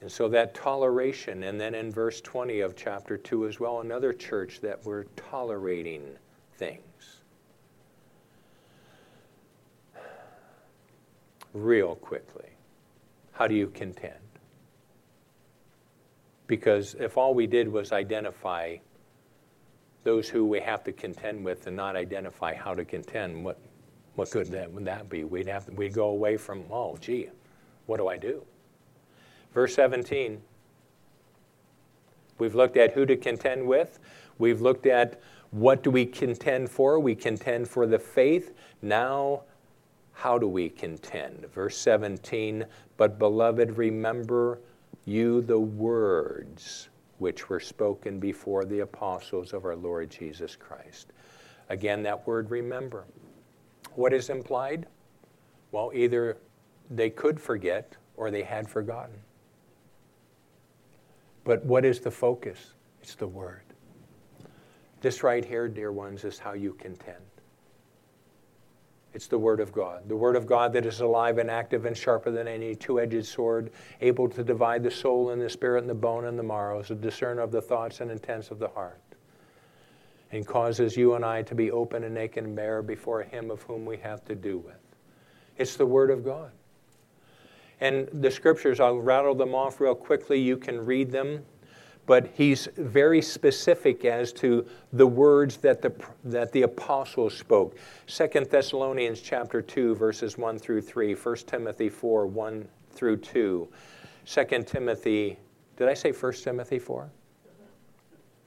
And 0.00 0.10
so 0.10 0.28
that 0.30 0.52
toleration, 0.52 1.44
and 1.44 1.60
then 1.60 1.76
in 1.76 1.92
verse 1.92 2.20
20 2.20 2.58
of 2.58 2.74
chapter 2.74 3.16
2 3.18 3.46
as 3.46 3.60
well, 3.60 3.82
another 3.82 4.12
church 4.12 4.60
that 4.62 4.84
were 4.84 5.06
tolerating 5.14 6.02
things. 6.56 6.89
Real 11.52 11.96
quickly, 11.96 12.48
how 13.32 13.46
do 13.46 13.54
you 13.54 13.68
contend? 13.68 14.14
Because 16.46 16.94
if 16.98 17.16
all 17.16 17.34
we 17.34 17.46
did 17.46 17.68
was 17.68 17.92
identify 17.92 18.76
those 20.04 20.28
who 20.28 20.46
we 20.46 20.60
have 20.60 20.82
to 20.84 20.92
contend 20.92 21.44
with 21.44 21.66
and 21.66 21.76
not 21.76 21.96
identify 21.96 22.54
how 22.54 22.74
to 22.74 22.84
contend, 22.84 23.44
what, 23.44 23.58
what 24.14 24.30
good 24.30 24.46
that, 24.48 24.70
would 24.72 24.84
that 24.84 25.08
be? 25.08 25.24
We'd, 25.24 25.46
have 25.46 25.68
we'd 25.70 25.92
go 25.92 26.08
away 26.08 26.36
from, 26.36 26.64
oh, 26.70 26.96
gee, 27.00 27.28
what 27.86 27.98
do 27.98 28.08
I 28.08 28.16
do? 28.16 28.44
Verse 29.52 29.74
17. 29.74 30.40
We've 32.38 32.54
looked 32.54 32.76
at 32.76 32.92
who 32.92 33.04
to 33.06 33.16
contend 33.16 33.66
with. 33.66 33.98
We've 34.38 34.60
looked 34.60 34.86
at 34.86 35.20
what 35.50 35.82
do 35.82 35.90
we 35.90 36.06
contend 36.06 36.70
for? 36.70 36.98
We 37.00 37.14
contend 37.14 37.68
for 37.68 37.86
the 37.86 37.98
faith. 37.98 38.54
Now, 38.82 39.42
how 40.20 40.36
do 40.36 40.46
we 40.46 40.68
contend? 40.68 41.46
Verse 41.54 41.78
17. 41.78 42.66
But, 42.98 43.18
beloved, 43.18 43.78
remember 43.78 44.60
you 45.06 45.40
the 45.40 45.58
words 45.58 46.90
which 47.16 47.48
were 47.48 47.58
spoken 47.58 48.20
before 48.20 48.66
the 48.66 48.80
apostles 48.80 49.54
of 49.54 49.64
our 49.64 49.76
Lord 49.76 50.10
Jesus 50.10 50.56
Christ. 50.56 51.14
Again, 51.70 52.02
that 52.02 52.26
word 52.26 52.50
remember. 52.50 53.04
What 53.94 54.12
is 54.12 54.28
implied? 54.28 54.84
Well, 55.72 55.90
either 55.94 56.36
they 56.90 57.08
could 57.08 57.40
forget 57.40 57.96
or 58.18 58.30
they 58.30 58.42
had 58.42 58.68
forgotten. 58.68 59.16
But 61.44 61.64
what 61.64 61.86
is 61.86 61.98
the 61.98 62.10
focus? 62.10 62.74
It's 63.00 63.14
the 63.14 63.26
Word. 63.26 63.62
This 65.00 65.22
right 65.22 65.46
here, 65.46 65.66
dear 65.66 65.92
ones, 65.92 66.24
is 66.24 66.38
how 66.38 66.52
you 66.52 66.74
contend. 66.74 67.29
It's 69.12 69.26
the 69.26 69.38
Word 69.38 69.60
of 69.60 69.72
God. 69.72 70.08
The 70.08 70.16
Word 70.16 70.36
of 70.36 70.46
God 70.46 70.72
that 70.74 70.86
is 70.86 71.00
alive 71.00 71.38
and 71.38 71.50
active 71.50 71.84
and 71.84 71.96
sharper 71.96 72.30
than 72.30 72.46
any 72.46 72.76
two 72.76 73.00
edged 73.00 73.26
sword, 73.26 73.72
able 74.00 74.28
to 74.28 74.44
divide 74.44 74.82
the 74.82 74.90
soul 74.90 75.30
and 75.30 75.42
the 75.42 75.50
spirit 75.50 75.80
and 75.80 75.90
the 75.90 75.94
bone 75.94 76.26
and 76.26 76.38
the 76.38 76.44
marrows, 76.44 76.88
to 76.88 76.94
discern 76.94 77.38
of 77.38 77.50
the 77.50 77.60
thoughts 77.60 78.00
and 78.00 78.10
intents 78.10 78.50
of 78.50 78.60
the 78.60 78.68
heart, 78.68 79.00
and 80.30 80.46
causes 80.46 80.96
you 80.96 81.14
and 81.14 81.24
I 81.24 81.42
to 81.42 81.54
be 81.54 81.72
open 81.72 82.04
and 82.04 82.14
naked 82.14 82.44
and 82.44 82.54
bare 82.54 82.82
before 82.82 83.22
Him 83.22 83.50
of 83.50 83.62
whom 83.62 83.84
we 83.84 83.96
have 83.98 84.24
to 84.26 84.34
do 84.36 84.58
with. 84.58 84.78
It's 85.56 85.76
the 85.76 85.86
Word 85.86 86.10
of 86.10 86.24
God. 86.24 86.52
And 87.80 88.08
the 88.12 88.30
scriptures, 88.30 88.78
I'll 88.78 88.98
rattle 88.98 89.34
them 89.34 89.54
off 89.54 89.80
real 89.80 89.94
quickly. 89.94 90.38
You 90.38 90.56
can 90.56 90.84
read 90.84 91.10
them. 91.10 91.44
But 92.10 92.32
he's 92.34 92.66
very 92.76 93.22
specific 93.22 94.04
as 94.04 94.32
to 94.32 94.66
the 94.92 95.06
words 95.06 95.58
that 95.58 95.80
the, 95.80 95.94
that 96.24 96.50
the 96.50 96.62
apostles 96.62 97.38
spoke. 97.38 97.78
Second 98.08 98.50
Thessalonians 98.50 99.20
chapter 99.20 99.62
2, 99.62 99.94
verses 99.94 100.36
1 100.36 100.58
through 100.58 100.82
3. 100.82 101.14
1 101.14 101.36
Timothy 101.46 101.88
4, 101.88 102.26
1 102.26 102.68
through 102.90 103.16
2. 103.18 103.68
2 104.26 104.44
Timothy, 104.66 105.38
did 105.76 105.88
I 105.88 105.94
say 105.94 106.10
1 106.10 106.32
Timothy 106.32 106.80
4? 106.80 107.08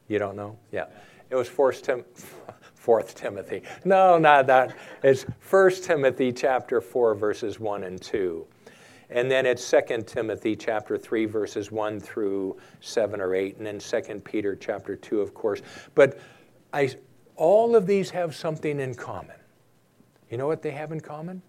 You 0.09 0.19
don't 0.19 0.35
know? 0.35 0.57
Yeah. 0.73 0.87
It 1.29 1.35
was 1.35 1.47
4 1.47 1.71
Tim, 1.71 2.03
Fourth 2.75 3.15
Timothy. 3.15 3.63
No, 3.85 4.17
not 4.17 4.45
that. 4.47 4.75
It's 5.03 5.23
1 5.49 5.71
Timothy 5.81 6.33
chapter 6.33 6.81
4, 6.81 7.15
verses 7.15 7.61
1 7.61 7.85
and 7.85 8.01
2. 8.01 8.45
And 9.09 9.29
then 9.29 9.45
it's 9.45 9.69
2 9.69 10.03
Timothy 10.05 10.55
chapter 10.55 10.97
3 10.97 11.25
verses 11.25 11.71
1 11.71 11.99
through 11.99 12.57
7 12.81 13.21
or 13.21 13.35
8 13.35 13.57
and 13.57 13.65
then 13.65 13.79
2 13.79 14.21
Peter 14.23 14.55
chapter 14.55 14.95
2 14.95 15.21
of 15.21 15.33
course. 15.33 15.61
But 15.95 16.19
I 16.73 16.89
all 17.35 17.75
of 17.75 17.87
these 17.87 18.09
have 18.11 18.35
something 18.35 18.79
in 18.79 18.93
common. 18.93 19.35
You 20.29 20.37
know 20.37 20.47
what 20.47 20.61
they 20.61 20.71
have 20.71 20.91
in 20.91 20.99
common? 20.99 21.41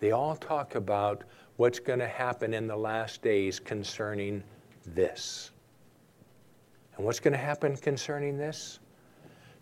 They 0.00 0.12
all 0.12 0.36
talk 0.36 0.74
about 0.74 1.24
what's 1.56 1.80
going 1.80 1.98
to 1.98 2.08
happen 2.08 2.54
in 2.54 2.66
the 2.66 2.76
last 2.76 3.22
days 3.22 3.58
concerning 3.58 4.42
this. 4.86 5.50
And 6.96 7.04
what's 7.04 7.20
going 7.20 7.32
to 7.32 7.38
happen 7.38 7.76
concerning 7.76 8.36
this? 8.36 8.80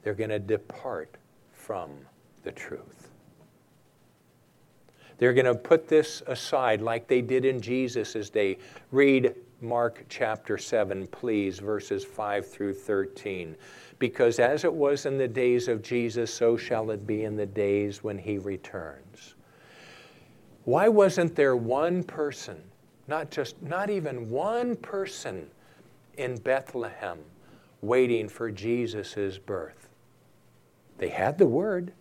They're 0.02 0.14
going 0.14 0.30
to 0.30 0.38
depart 0.38 1.16
from 1.52 1.90
the 2.42 2.52
truth. 2.52 3.05
They're 5.18 5.32
going 5.32 5.46
to 5.46 5.54
put 5.54 5.88
this 5.88 6.22
aside 6.26 6.82
like 6.82 7.08
they 7.08 7.22
did 7.22 7.44
in 7.44 7.60
Jesus' 7.60 8.28
day. 8.28 8.58
Read 8.90 9.34
Mark 9.62 10.04
chapter 10.08 10.58
7, 10.58 11.06
please, 11.06 11.58
verses 11.58 12.04
5 12.04 12.46
through 12.46 12.74
13. 12.74 13.56
Because 13.98 14.38
as 14.38 14.64
it 14.64 14.72
was 14.72 15.06
in 15.06 15.16
the 15.16 15.28
days 15.28 15.68
of 15.68 15.82
Jesus, 15.82 16.32
so 16.32 16.56
shall 16.56 16.90
it 16.90 17.06
be 17.06 17.24
in 17.24 17.36
the 17.36 17.46
days 17.46 18.04
when 18.04 18.18
he 18.18 18.36
returns. 18.36 19.34
Why 20.64 20.88
wasn't 20.88 21.34
there 21.34 21.56
one 21.56 22.02
person, 22.02 22.60
not 23.08 23.30
just, 23.30 23.62
not 23.62 23.88
even 23.88 24.28
one 24.28 24.76
person 24.76 25.48
in 26.18 26.36
Bethlehem 26.36 27.18
waiting 27.80 28.28
for 28.28 28.50
Jesus' 28.50 29.38
birth? 29.38 29.88
They 30.98 31.08
had 31.08 31.38
the 31.38 31.46
word. 31.46 31.92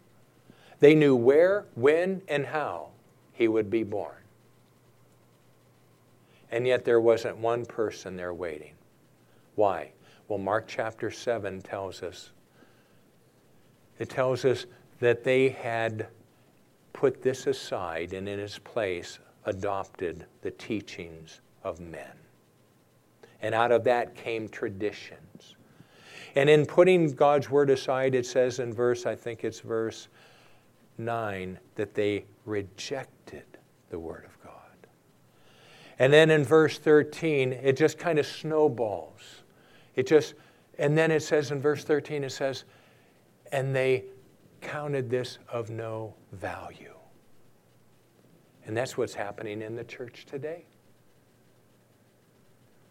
They 0.80 0.95
knew 0.95 1.16
where, 1.16 1.66
when, 1.76 2.22
and 2.28 2.45
how 2.45 2.89
he 3.36 3.47
would 3.47 3.69
be 3.69 3.83
born. 3.83 4.15
And 6.51 6.65
yet 6.65 6.86
there 6.86 7.01
wasn't 7.01 7.38
one 7.38 7.65
person 7.65 8.15
there 8.15 8.33
waiting. 8.33 8.73
Why? 9.55 9.91
Well, 10.27 10.39
Mark 10.39 10.65
chapter 10.67 11.11
7 11.11 11.61
tells 11.61 12.01
us. 12.01 12.31
It 13.99 14.09
tells 14.09 14.45
us 14.45 14.65
that 14.99 15.23
they 15.23 15.49
had 15.49 16.07
put 16.93 17.21
this 17.21 17.45
aside 17.47 18.13
and 18.13 18.27
in 18.27 18.39
its 18.39 18.57
place 18.57 19.19
adopted 19.45 20.25
the 20.41 20.51
teachings 20.51 21.41
of 21.63 21.79
men. 21.79 22.11
And 23.41 23.53
out 23.53 23.71
of 23.71 23.83
that 23.83 24.15
came 24.15 24.47
traditions. 24.47 25.55
And 26.36 26.49
in 26.49 26.65
putting 26.65 27.13
God's 27.13 27.49
word 27.49 27.69
aside, 27.69 28.15
it 28.15 28.25
says 28.25 28.59
in 28.59 28.73
verse, 28.73 29.05
I 29.05 29.15
think 29.15 29.43
it's 29.43 29.59
verse 29.59 30.07
9, 30.97 31.59
that 31.75 31.93
they 31.93 32.25
rejected 32.46 33.46
the 33.89 34.00
Word 34.00 34.26
of 34.26 34.41
God. 34.43 34.52
And 36.00 36.12
then 36.12 36.30
in 36.30 36.43
verse 36.43 36.78
13, 36.78 37.54
it 37.54 37.78
just 37.78 37.98
kind 37.98 38.20
of 38.20 38.26
snowballs. 38.26 39.43
It 39.96 40.08
just, 40.08 40.34
and 40.78 40.98
then 40.98 41.12
it 41.12 41.22
says 41.24 41.52
in 41.52 41.62
verse 41.62 41.84
13, 41.84 42.24
it 42.24 42.32
says, 42.32 42.66
and 43.52 43.76
they 43.76 44.06
counted 44.62 45.10
this 45.10 45.39
of 45.50 45.70
no 45.70 46.14
value. 46.32 46.93
And 48.66 48.76
that's 48.76 48.98
what's 48.98 49.14
happening 49.14 49.62
in 49.62 49.76
the 49.76 49.84
church 49.84 50.26
today. 50.26 50.66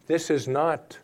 This 0.07 0.31
is 0.31 0.47
not 0.47 0.99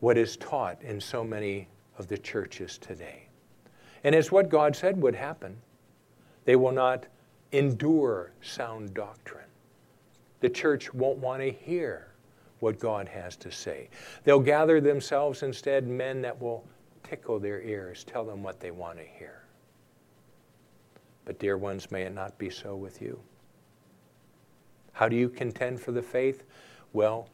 what 0.00 0.16
is 0.16 0.36
taught 0.36 0.80
in 0.82 1.00
so 1.00 1.24
many 1.24 1.68
of 1.98 2.06
the 2.06 2.16
churches 2.16 2.78
today. 2.78 3.28
And 4.04 4.14
it's 4.14 4.30
what 4.30 4.48
God 4.48 4.76
said 4.76 5.02
would 5.02 5.16
happen. 5.16 5.56
They 6.44 6.54
will 6.56 6.72
not 6.72 7.06
endure 7.52 8.32
sound 8.40 8.94
doctrine. 8.94 9.44
The 10.40 10.48
church 10.48 10.92
won't 10.94 11.18
want 11.18 11.42
to 11.42 11.50
hear 11.50 12.08
what 12.60 12.78
God 12.78 13.08
has 13.08 13.36
to 13.36 13.50
say. 13.50 13.88
They'll 14.24 14.40
gather 14.40 14.80
themselves 14.80 15.42
instead 15.42 15.86
men 15.86 16.22
that 16.22 16.40
will 16.40 16.64
tickle 17.02 17.38
their 17.38 17.62
ears, 17.62 18.04
tell 18.04 18.24
them 18.24 18.42
what 18.42 18.60
they 18.60 18.70
want 18.70 18.98
to 18.98 19.04
hear. 19.04 19.44
But, 21.24 21.38
dear 21.38 21.56
ones, 21.58 21.90
may 21.90 22.02
it 22.02 22.14
not 22.14 22.38
be 22.38 22.50
so 22.50 22.76
with 22.76 23.00
you. 23.02 23.20
How 24.92 25.08
do 25.08 25.16
you 25.16 25.28
contend 25.28 25.80
for 25.80 25.92
the 25.92 26.02
faith? 26.02 26.44
Well, 26.92 27.28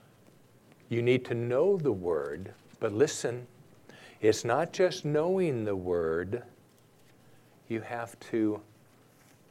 You 0.88 1.02
need 1.02 1.24
to 1.26 1.34
know 1.34 1.76
the 1.76 1.92
Word, 1.92 2.52
but 2.78 2.92
listen, 2.92 3.46
it's 4.20 4.44
not 4.44 4.72
just 4.72 5.04
knowing 5.04 5.64
the 5.64 5.76
Word, 5.76 6.42
you 7.68 7.80
have 7.80 8.18
to 8.30 8.60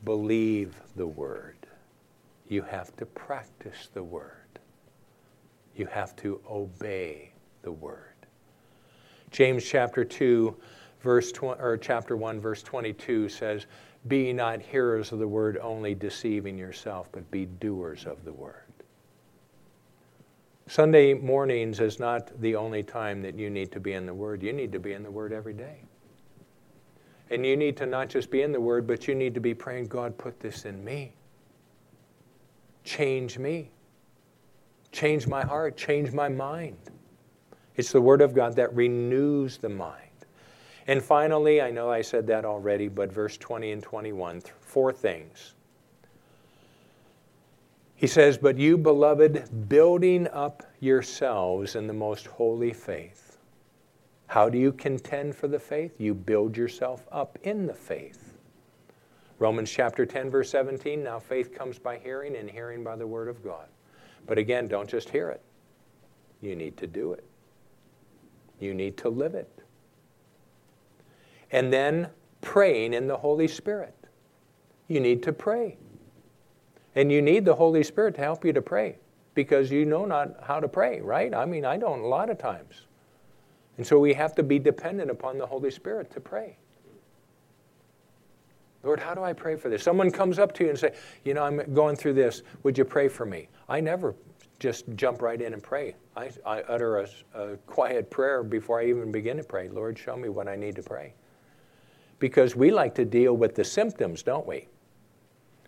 believe 0.06 0.76
the 0.96 1.08
Word. 1.08 1.56
You 2.48 2.62
have 2.64 2.96
to 2.98 3.06
practice 3.06 3.90
the 3.94 4.04
Word. 4.04 4.60
You 5.76 5.86
have 5.88 6.16
to 6.18 6.40
obey 6.50 7.32
the 7.62 7.72
Word. 7.72 8.14
James 9.32 9.64
chapter 9.64 10.06
2, 10.06 10.56
verse 11.02 11.32
20, 11.32 11.60
or 11.60 11.78
chapter 11.78 12.16
1, 12.16 12.40
verse 12.40 12.62
22 12.62 13.30
says, 13.30 13.66
Be 14.08 14.32
not 14.32 14.62
hearers 14.62 15.12
of 15.12 15.20
the 15.20 15.28
word 15.28 15.58
only, 15.60 15.96
deceiving 15.96 16.58
yourself, 16.58 17.08
but 17.12 17.30
be 17.32 17.46
doers 17.46 18.06
of 18.06 18.24
the 18.26 18.34
word. 18.34 18.64
Sunday 20.68 21.14
mornings 21.14 21.80
is 21.80 22.00
not 22.00 22.40
the 22.42 22.56
only 22.56 22.84
time 22.84 23.22
that 23.22 23.38
you 23.38 23.50
need 23.50 23.72
to 23.74 23.80
be 23.80 23.94
in 23.94 24.06
the 24.06 24.14
Word. 24.14 24.42
You 24.42 24.54
need 24.54 24.72
to 24.72 24.80
be 24.80 24.94
in 24.94 25.04
the 25.04 25.12
Word 25.12 25.34
every 25.34 25.54
day. 25.54 25.84
And 27.34 27.44
you 27.44 27.58
need 27.58 27.76
to 27.78 27.88
not 27.88 28.10
just 28.10 28.30
be 28.30 28.44
in 28.44 28.52
the 28.52 28.62
Word, 28.62 28.86
but 28.86 29.08
you 29.08 29.16
need 29.16 29.34
to 29.34 29.40
be 29.40 29.56
praying, 29.56 29.88
God, 29.88 30.16
put 30.20 30.40
this 30.40 30.66
in 30.66 30.84
me. 30.84 31.14
Change 32.84 33.40
me. 33.40 33.72
Change 34.92 35.26
my 35.26 35.42
heart. 35.44 35.76
Change 35.76 36.12
my 36.12 36.30
mind. 36.30 36.78
It's 37.76 37.92
the 37.92 38.02
Word 38.02 38.22
of 38.22 38.36
God 38.36 38.56
that 38.58 38.76
renews 38.76 39.58
the 39.58 39.70
mind. 39.70 39.98
And 40.86 41.02
finally, 41.02 41.60
I 41.60 41.72
know 41.72 41.90
I 41.90 42.04
said 42.04 42.28
that 42.28 42.46
already, 42.46 42.88
but 42.88 43.12
verse 43.12 43.36
20 43.38 43.72
and 43.72 43.82
21, 43.82 44.44
four 44.60 44.94
things. 44.94 45.56
He 47.96 48.06
says, 48.06 48.38
But 48.38 48.60
you, 48.60 48.78
beloved, 48.78 49.70
building 49.70 50.28
up 50.28 50.62
yourselves 50.82 51.76
in 51.76 51.88
the 51.88 51.94
most 51.94 52.28
holy 52.28 52.74
faith. 52.74 53.23
How 54.34 54.50
do 54.50 54.58
you 54.58 54.72
contend 54.72 55.36
for 55.36 55.48
the 55.48 55.60
faith? 55.60 56.02
You 56.02 56.16
build 56.16 56.58
yourself 56.58 57.06
up 57.12 57.38
in 57.44 57.68
the 57.68 57.74
faith. 57.76 58.34
Romans 59.38 59.70
chapter 59.70 60.08
10, 60.08 60.32
verse 60.32 60.50
17 60.50 61.04
Now 61.04 61.20
faith 61.20 61.54
comes 61.54 61.78
by 61.78 62.00
hearing, 62.00 62.36
and 62.36 62.50
hearing 62.50 62.84
by 62.84 62.96
the 62.96 63.06
word 63.06 63.28
of 63.28 63.44
God. 63.44 63.68
But 64.26 64.40
again, 64.40 64.68
don't 64.68 64.90
just 64.90 65.08
hear 65.08 65.30
it, 65.30 65.44
you 66.42 66.56
need 66.56 66.78
to 66.78 66.88
do 66.88 67.14
it, 67.14 67.24
you 68.60 68.74
need 68.74 68.98
to 68.98 69.10
live 69.10 69.36
it. 69.36 69.52
And 71.52 71.72
then 71.72 72.10
praying 72.42 72.96
in 72.96 73.06
the 73.06 73.18
Holy 73.18 73.48
Spirit. 73.48 73.94
You 74.88 75.00
need 75.00 75.22
to 75.22 75.32
pray. 75.32 75.78
And 76.96 77.12
you 77.12 77.22
need 77.22 77.46
the 77.46 77.54
Holy 77.54 77.84
Spirit 77.84 78.16
to 78.16 78.22
help 78.22 78.44
you 78.44 78.54
to 78.54 78.64
pray 78.64 78.98
because 79.36 79.70
you 79.70 79.86
know 79.86 80.06
not 80.06 80.38
how 80.42 80.60
to 80.60 80.68
pray, 80.68 81.02
right? 81.02 81.36
I 81.36 81.46
mean, 81.46 81.66
I 81.66 81.78
don't 81.78 82.00
a 82.00 82.08
lot 82.08 82.32
of 82.32 82.40
times. 82.40 82.88
And 83.78 83.86
so 83.86 84.00
we 84.00 84.14
have 84.14 84.36
to 84.36 84.44
be 84.44 84.60
dependent 84.60 85.10
upon 85.10 85.38
the 85.38 85.46
Holy 85.46 85.72
Spirit 85.72 86.12
to 86.12 86.20
pray. 86.20 86.58
Lord, 88.84 89.00
how 89.00 89.14
do 89.14 89.24
I 89.24 89.34
pray 89.34 89.56
for 89.56 89.70
this? 89.70 89.82
Someone 89.82 90.12
comes 90.12 90.40
up 90.40 90.54
to 90.56 90.64
you 90.64 90.70
and 90.70 90.78
say, 90.78 90.94
"You 91.24 91.34
know, 91.34 91.44
I'm 91.44 91.74
going 91.74 91.96
through 91.96 92.14
this. 92.14 92.44
Would 92.64 92.78
you 92.78 92.84
pray 92.86 93.08
for 93.08 93.26
me?" 93.26 93.48
I 93.70 93.80
never 93.80 94.14
just 94.60 94.86
jump 94.96 95.22
right 95.22 95.42
in 95.42 95.54
and 95.54 95.64
pray. 95.64 95.96
I, 96.16 96.30
I 96.46 96.62
utter 96.64 97.00
a, 97.00 97.08
a 97.34 97.58
quiet 97.66 98.10
prayer 98.10 98.44
before 98.44 98.82
I 98.82 98.86
even 98.86 99.12
begin 99.12 99.38
to 99.38 99.44
pray. 99.44 99.70
Lord, 99.70 99.98
show 99.98 100.16
me 100.18 100.30
what 100.30 100.48
I 100.48 100.56
need 100.56 100.76
to 100.76 100.84
pray. 100.84 101.14
Because 102.20 102.56
we 102.56 102.72
like 102.72 102.94
to 102.96 103.06
deal 103.06 103.36
with 103.36 103.56
the 103.56 103.64
symptoms, 103.64 104.22
don't 104.22 104.46
we? 104.46 104.68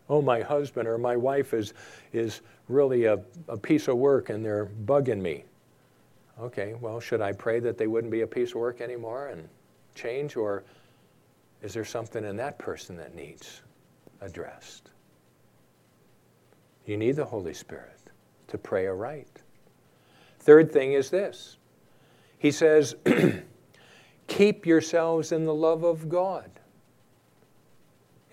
oh, 0.10 0.22
my 0.22 0.42
husband 0.42 0.88
or 0.88 0.98
my 0.98 1.16
wife 1.16 1.54
is, 1.54 1.74
is 2.14 2.42
really 2.68 3.06
a, 3.06 3.20
a 3.48 3.58
piece 3.58 3.88
of 3.88 3.98
work 3.98 4.30
and 4.30 4.44
they're 4.44 4.70
bugging 4.86 5.22
me. 5.22 5.46
Okay, 6.42 6.76
well, 6.82 7.00
should 7.00 7.22
I 7.22 7.32
pray 7.32 7.60
that 7.62 7.78
they 7.78 7.88
wouldn't 7.88 8.12
be 8.12 8.22
a 8.22 8.28
piece 8.28 8.50
of 8.50 8.56
work 8.56 8.82
anymore 8.82 9.28
and 9.28 9.48
change? 9.94 10.36
Or 10.36 10.64
is 11.62 11.74
there 11.74 11.86
something 11.86 12.26
in 12.26 12.36
that 12.38 12.60
person 12.60 12.98
that 12.98 13.16
needs 13.16 13.62
addressed? 14.22 14.92
You 16.86 16.98
need 16.98 17.16
the 17.16 17.26
Holy 17.26 17.54
Spirit 17.54 18.00
to 18.48 18.58
pray 18.58 18.86
aright. 18.86 19.42
Third 20.40 20.72
thing 20.72 20.94
is 20.94 21.10
this 21.10 21.58
He 22.38 22.52
says, 22.52 22.96
Keep 24.28 24.66
yourselves 24.66 25.32
in 25.32 25.46
the 25.46 25.54
love 25.54 25.84
of 25.84 26.10
God. 26.10 26.50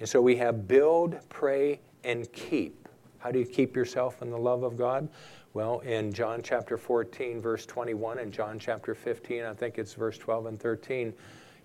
And 0.00 0.08
so 0.08 0.20
we 0.20 0.36
have 0.36 0.66
build, 0.66 1.16
pray, 1.28 1.80
and 2.02 2.30
keep. 2.32 2.88
How 3.18 3.30
do 3.30 3.38
you 3.38 3.46
keep 3.46 3.76
yourself 3.76 4.20
in 4.20 4.30
the 4.30 4.38
love 4.38 4.64
of 4.64 4.76
God? 4.76 5.08
Well, 5.54 5.80
in 5.80 6.12
John 6.12 6.40
chapter 6.42 6.78
14, 6.78 7.40
verse 7.40 7.66
21, 7.66 8.18
and 8.18 8.32
John 8.32 8.58
chapter 8.58 8.94
15, 8.94 9.44
I 9.44 9.52
think 9.52 9.78
it's 9.78 9.92
verse 9.92 10.16
12 10.16 10.46
and 10.46 10.60
13, 10.60 11.12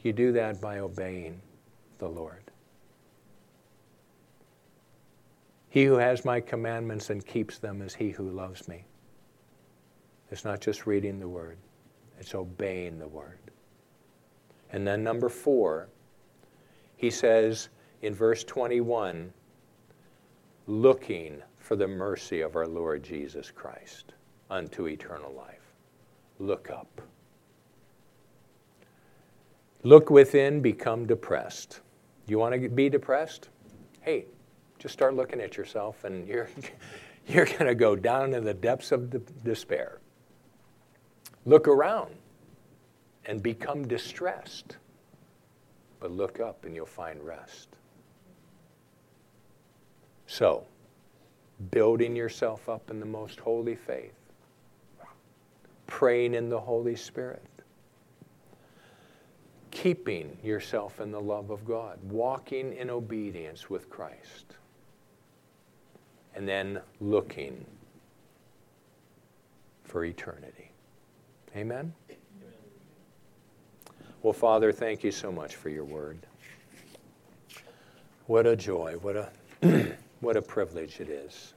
you 0.02 0.12
do 0.12 0.34
that 0.34 0.60
by 0.60 0.80
obeying 0.80 1.42
the 1.98 2.10
Lord. 2.10 2.44
He 5.70 5.86
who 5.86 5.96
has 5.96 6.26
my 6.26 6.42
commandments 6.42 7.10
and 7.10 7.26
keeps 7.26 7.60
them 7.60 7.82
is 7.82 7.94
he 7.94 8.10
who 8.10 8.30
loves 8.30 8.68
me. 8.68 8.84
It's 10.32 10.44
not 10.44 10.60
just 10.60 10.86
reading 10.86 11.20
the 11.20 11.28
word, 11.30 11.58
it's 12.20 12.36
obeying 12.36 13.00
the 13.00 13.08
word. 13.08 13.40
And 14.72 14.86
then, 14.86 15.02
number 15.02 15.30
four, 15.30 15.88
he 16.98 17.10
says, 17.10 17.70
in 18.02 18.14
verse 18.14 18.44
21 18.44 19.32
looking 20.68 21.42
for 21.68 21.76
the 21.76 21.88
mercy 21.88 22.39
of 22.39 22.55
our 22.55 22.65
Lord 22.65 23.03
Jesus 23.03 23.51
Christ 23.51 24.13
unto 24.49 24.88
eternal 24.88 25.34
life. 25.34 25.74
Look 26.39 26.70
up. 26.72 27.01
Look 29.84 30.09
within, 30.09 30.61
become 30.61 31.05
depressed. 31.05 31.82
You 32.26 32.39
want 32.39 32.61
to 32.61 32.70
be 32.70 32.88
depressed? 32.88 33.49
Hey, 33.99 34.28
just 34.80 34.93
start 34.93 35.13
looking 35.13 35.41
at 35.41 35.57
yourself 35.57 36.05
and 36.05 36.26
you're, 36.30 36.47
you're 37.28 37.45
going 37.45 37.65
to 37.65 37.76
go 37.76 37.97
down 37.97 38.34
in 38.34 38.45
the 38.45 38.53
depths 38.53 38.93
of 38.93 39.09
de- 39.09 39.20
despair. 39.43 39.99
Look 41.45 41.68
around 41.68 42.15
and 43.26 43.43
become 43.43 43.86
distressed. 43.86 44.78
But 45.99 46.11
look 46.11 46.39
up 46.39 46.63
and 46.63 46.74
you'll 46.74 46.86
find 46.86 47.22
rest. 47.22 47.68
So, 50.28 50.65
building 51.72 52.16
yourself 52.16 52.70
up 52.70 52.89
in 52.89 52.99
the 52.99 53.05
most 53.05 53.39
holy 53.39 53.76
faith, 53.76 54.14
praying 55.88 56.34
in 56.34 56.49
the 56.49 56.60
Holy 56.60 56.95
Spirit, 56.95 57.41
keeping 59.72 60.38
yourself 60.43 60.99
in 60.99 61.12
the 61.12 61.20
love 61.20 61.49
of 61.49 61.66
God, 61.66 61.99
walking 62.03 62.74
in 62.74 62.89
obedience 62.89 63.70
with 63.70 63.89
Christ, 63.89 64.55
and 66.36 66.47
then 66.47 66.80
looking 66.99 67.66
for 69.84 70.05
eternity. 70.05 70.72
Amen? 71.55 71.93
Well, 74.22 74.34
Father, 74.34 74.72
thank 74.72 75.03
you 75.03 75.12
so 75.12 75.32
much 75.32 75.55
for 75.55 75.70
your 75.70 75.86
word. 75.86 76.20
What 78.26 78.45
a 78.45 78.55
joy. 78.55 78.97
What 79.01 79.16
a. 79.16 79.97
What 80.20 80.36
a 80.36 80.41
privilege 80.41 80.99
it 80.99 81.09
is. 81.09 81.53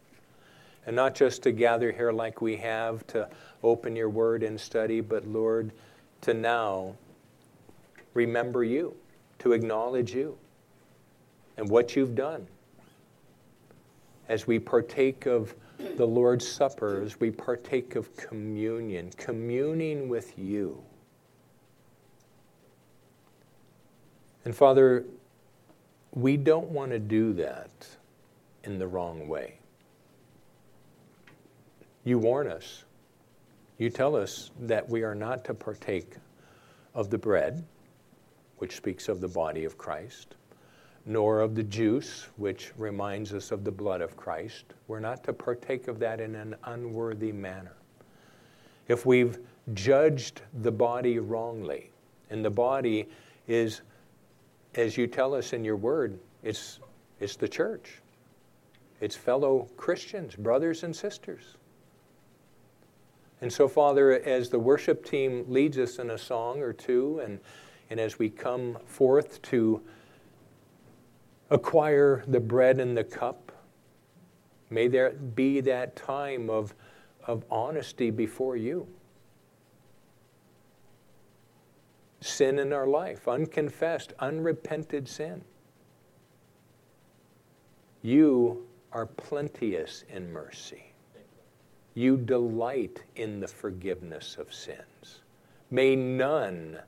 And 0.87 0.97
not 0.97 1.15
just 1.15 1.43
to 1.45 1.53
gather 1.53 1.93
here 1.93 2.13
like 2.13 2.41
we 2.41 2.57
have 2.57 3.07
to 3.09 3.29
open 3.63 3.97
your 3.97 4.09
word 4.09 4.43
and 4.43 4.61
study, 4.61 5.01
but 5.01 5.27
Lord, 5.27 5.73
to 6.23 6.35
now 6.35 6.97
remember 8.15 8.65
you, 8.65 8.95
to 9.39 9.53
acknowledge 9.53 10.15
you 10.15 10.37
and 11.57 11.69
what 11.69 11.97
you've 11.97 12.15
done. 12.15 12.47
As 14.29 14.47
we 14.47 14.59
partake 14.59 15.27
of 15.27 15.55
the 15.97 16.07
Lord's 16.07 16.47
Supper, 16.47 17.03
as 17.03 17.19
we 17.19 17.31
partake 17.31 17.97
of 17.97 18.15
communion, 18.17 19.11
communing 19.17 20.09
with 20.09 20.39
you. 20.39 20.83
And 24.45 24.55
Father, 24.55 25.05
we 26.13 26.37
don't 26.37 26.69
want 26.71 26.91
to 26.93 26.99
do 26.99 27.33
that 27.35 27.71
in 28.65 28.79
the 28.79 28.87
wrong 28.87 29.29
way. 29.29 29.59
You 32.05 32.19
warn 32.19 32.49
us. 32.49 32.85
You 33.79 33.91
tell 33.91 34.17
us 34.17 34.51
that 34.61 34.89
we 34.89 35.03
are 35.03 35.15
not 35.15 35.45
to 35.47 35.55
partake 35.55 36.15
of 36.95 37.11
the 37.11 37.19
bread, 37.19 37.65
which 38.59 38.77
speaks 38.77 39.09
of 39.09 39.21
the 39.21 39.29
body 39.29 39.65
of 39.65 39.79
Christ, 39.79 40.35
nor 41.07 41.41
of 41.41 41.55
the 41.55 41.63
juice, 41.63 42.29
which 42.37 42.73
reminds 42.77 43.33
us 43.33 43.53
of 43.53 43.65
the 43.65 43.71
blood 43.71 44.01
of 44.01 44.17
Christ. 44.17 44.65
We're 44.87 45.01
not 45.01 45.25
to 45.25 45.33
partake 45.33 45.89
of 45.89 45.99
that 46.01 46.21
in 46.21 46.35
an 46.35 46.57
unworthy 46.65 47.33
manner. 47.33 47.75
If 48.89 49.07
we've 49.07 49.39
judged 49.73 50.43
the 50.63 50.73
body 50.73 51.19
wrongly, 51.19 51.91
and 52.29 52.45
the 52.45 52.51
body 52.51 53.09
is, 53.47 53.83
as 54.75 54.97
you 54.97 55.07
tell 55.07 55.35
us 55.35 55.53
in 55.53 55.65
your 55.65 55.77
word, 55.77 56.19
it's, 56.43 56.81
it's 57.19 57.37
the 57.37 57.49
church 57.49 58.01
its 59.01 59.17
fellow 59.17 59.69
Christians, 59.77 60.37
brothers 60.37 60.83
and 60.83 60.95
sisters. 60.95 61.57
And 63.41 63.51
so, 63.51 63.69
Father, 63.69 64.21
as 64.21 64.51
the 64.51 64.59
worship 64.59 65.05
team 65.05 65.45
leads 65.49 65.79
us 65.79 65.99
in 65.99 66.11
a 66.11 66.19
song 66.19 66.61
or 66.61 66.73
two, 66.73 67.21
and, 67.25 67.41
and 67.89 67.99
as 67.99 68.19
we 68.19 68.29
come 68.29 68.77
forth 68.85 69.41
to 69.43 69.81
acquire 71.49 72.23
the 72.29 72.41
bread 72.41 72.79
and 72.79 72.97
the 72.97 73.05
cup, 73.05 73.53
may 74.69 74.89
there 74.89 75.11
be 75.11 75.61
that 75.63 75.97
time 75.97 76.51
of, 76.51 76.75
of 77.27 77.45
honesty 77.51 78.11
before 78.11 78.57
you. 78.57 78.87
Sin 82.21 82.59
in 82.59 82.75
our 82.75 82.87
life, 82.87 83.27
unconfessed, 83.27 84.13
unrepented 84.19 85.09
sin. 85.09 85.43
You 88.03 88.67
are 88.93 89.07
plenteous 89.07 90.05
in 90.09 90.33
mercy. 90.33 90.85
You 91.95 92.17
delight 92.17 93.03
in 93.17 93.41
the 93.41 93.49
forgiveness 93.49 94.37
of 94.39 94.53
sins. 94.53 95.21
May 95.71 95.95
none 95.97 96.79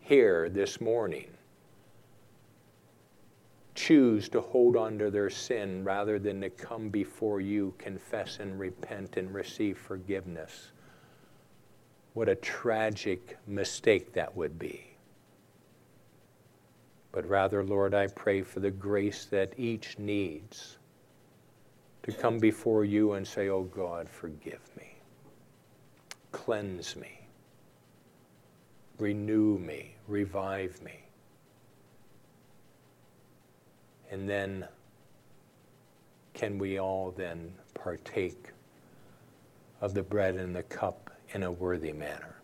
here 0.00 0.48
this 0.48 0.80
morning 0.80 1.28
choose 3.74 4.28
to 4.28 4.40
hold 4.40 4.76
on 4.76 4.98
to 4.98 5.10
their 5.10 5.30
sin 5.30 5.82
rather 5.82 6.18
than 6.18 6.40
to 6.40 6.50
come 6.50 6.88
before 6.88 7.40
you, 7.40 7.74
confess 7.78 8.38
and 8.38 8.58
repent 8.58 9.16
and 9.16 9.34
receive 9.34 9.76
forgiveness. 9.76 10.70
What 12.12 12.28
a 12.28 12.36
tragic 12.36 13.36
mistake 13.48 14.12
that 14.12 14.36
would 14.36 14.58
be. 14.58 14.86
But 17.10 17.28
rather, 17.28 17.64
Lord, 17.64 17.94
I 17.94 18.06
pray 18.08 18.42
for 18.42 18.60
the 18.60 18.70
grace 18.70 19.24
that 19.26 19.52
each 19.56 19.98
needs 19.98 20.78
to 22.04 22.12
come 22.12 22.38
before 22.38 22.84
you 22.84 23.14
and 23.14 23.26
say, 23.26 23.48
Oh 23.48 23.62
God, 23.62 24.08
forgive 24.08 24.60
me, 24.76 24.94
cleanse 26.32 26.96
me, 26.96 27.18
renew 28.98 29.58
me, 29.58 29.94
revive 30.06 30.80
me. 30.82 31.00
And 34.10 34.28
then, 34.28 34.68
can 36.34 36.58
we 36.58 36.78
all 36.78 37.10
then 37.10 37.54
partake 37.72 38.50
of 39.80 39.94
the 39.94 40.02
bread 40.02 40.36
and 40.36 40.54
the 40.54 40.62
cup 40.64 41.10
in 41.32 41.42
a 41.42 41.50
worthy 41.50 41.92
manner? 41.92 42.36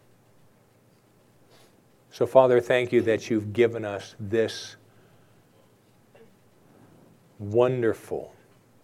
So, 2.11 2.27
Father, 2.27 2.61
thank 2.61 2.93
you 2.93 3.03
that 3.03 3.29
you've 3.29 3.53
given 3.53 3.85
us 3.85 4.17
this 4.19 4.77
wonderful 7.39 8.35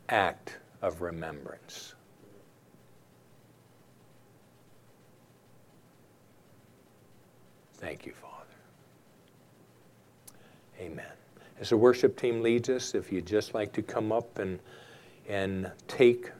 act 0.08 0.58
of 0.86 1.02
remembrance. 1.02 1.94
Thank 7.74 8.06
you, 8.06 8.12
Father. 8.12 8.34
Amen. 10.80 11.04
As 11.60 11.70
the 11.70 11.76
worship 11.76 12.16
team 12.16 12.40
leads 12.40 12.68
us, 12.68 12.94
if 12.94 13.10
you'd 13.10 13.26
just 13.26 13.52
like 13.52 13.72
to 13.72 13.82
come 13.82 14.12
up 14.12 14.38
and, 14.38 14.60
and 15.28 15.70
take 15.88 16.30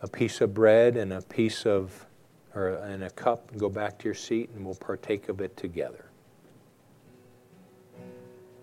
a 0.00 0.08
piece 0.08 0.40
of 0.40 0.54
bread 0.54 0.96
and 0.96 1.12
a 1.12 1.20
piece 1.22 1.66
of 1.66 2.06
or 2.54 2.70
in 2.86 3.02
a 3.02 3.10
cup 3.10 3.50
and 3.50 3.60
go 3.60 3.68
back 3.68 3.98
to 3.98 4.06
your 4.06 4.14
seat 4.14 4.48
and 4.54 4.64
we'll 4.64 4.74
partake 4.74 5.28
of 5.28 5.42
it 5.42 5.54
together. 5.58 6.05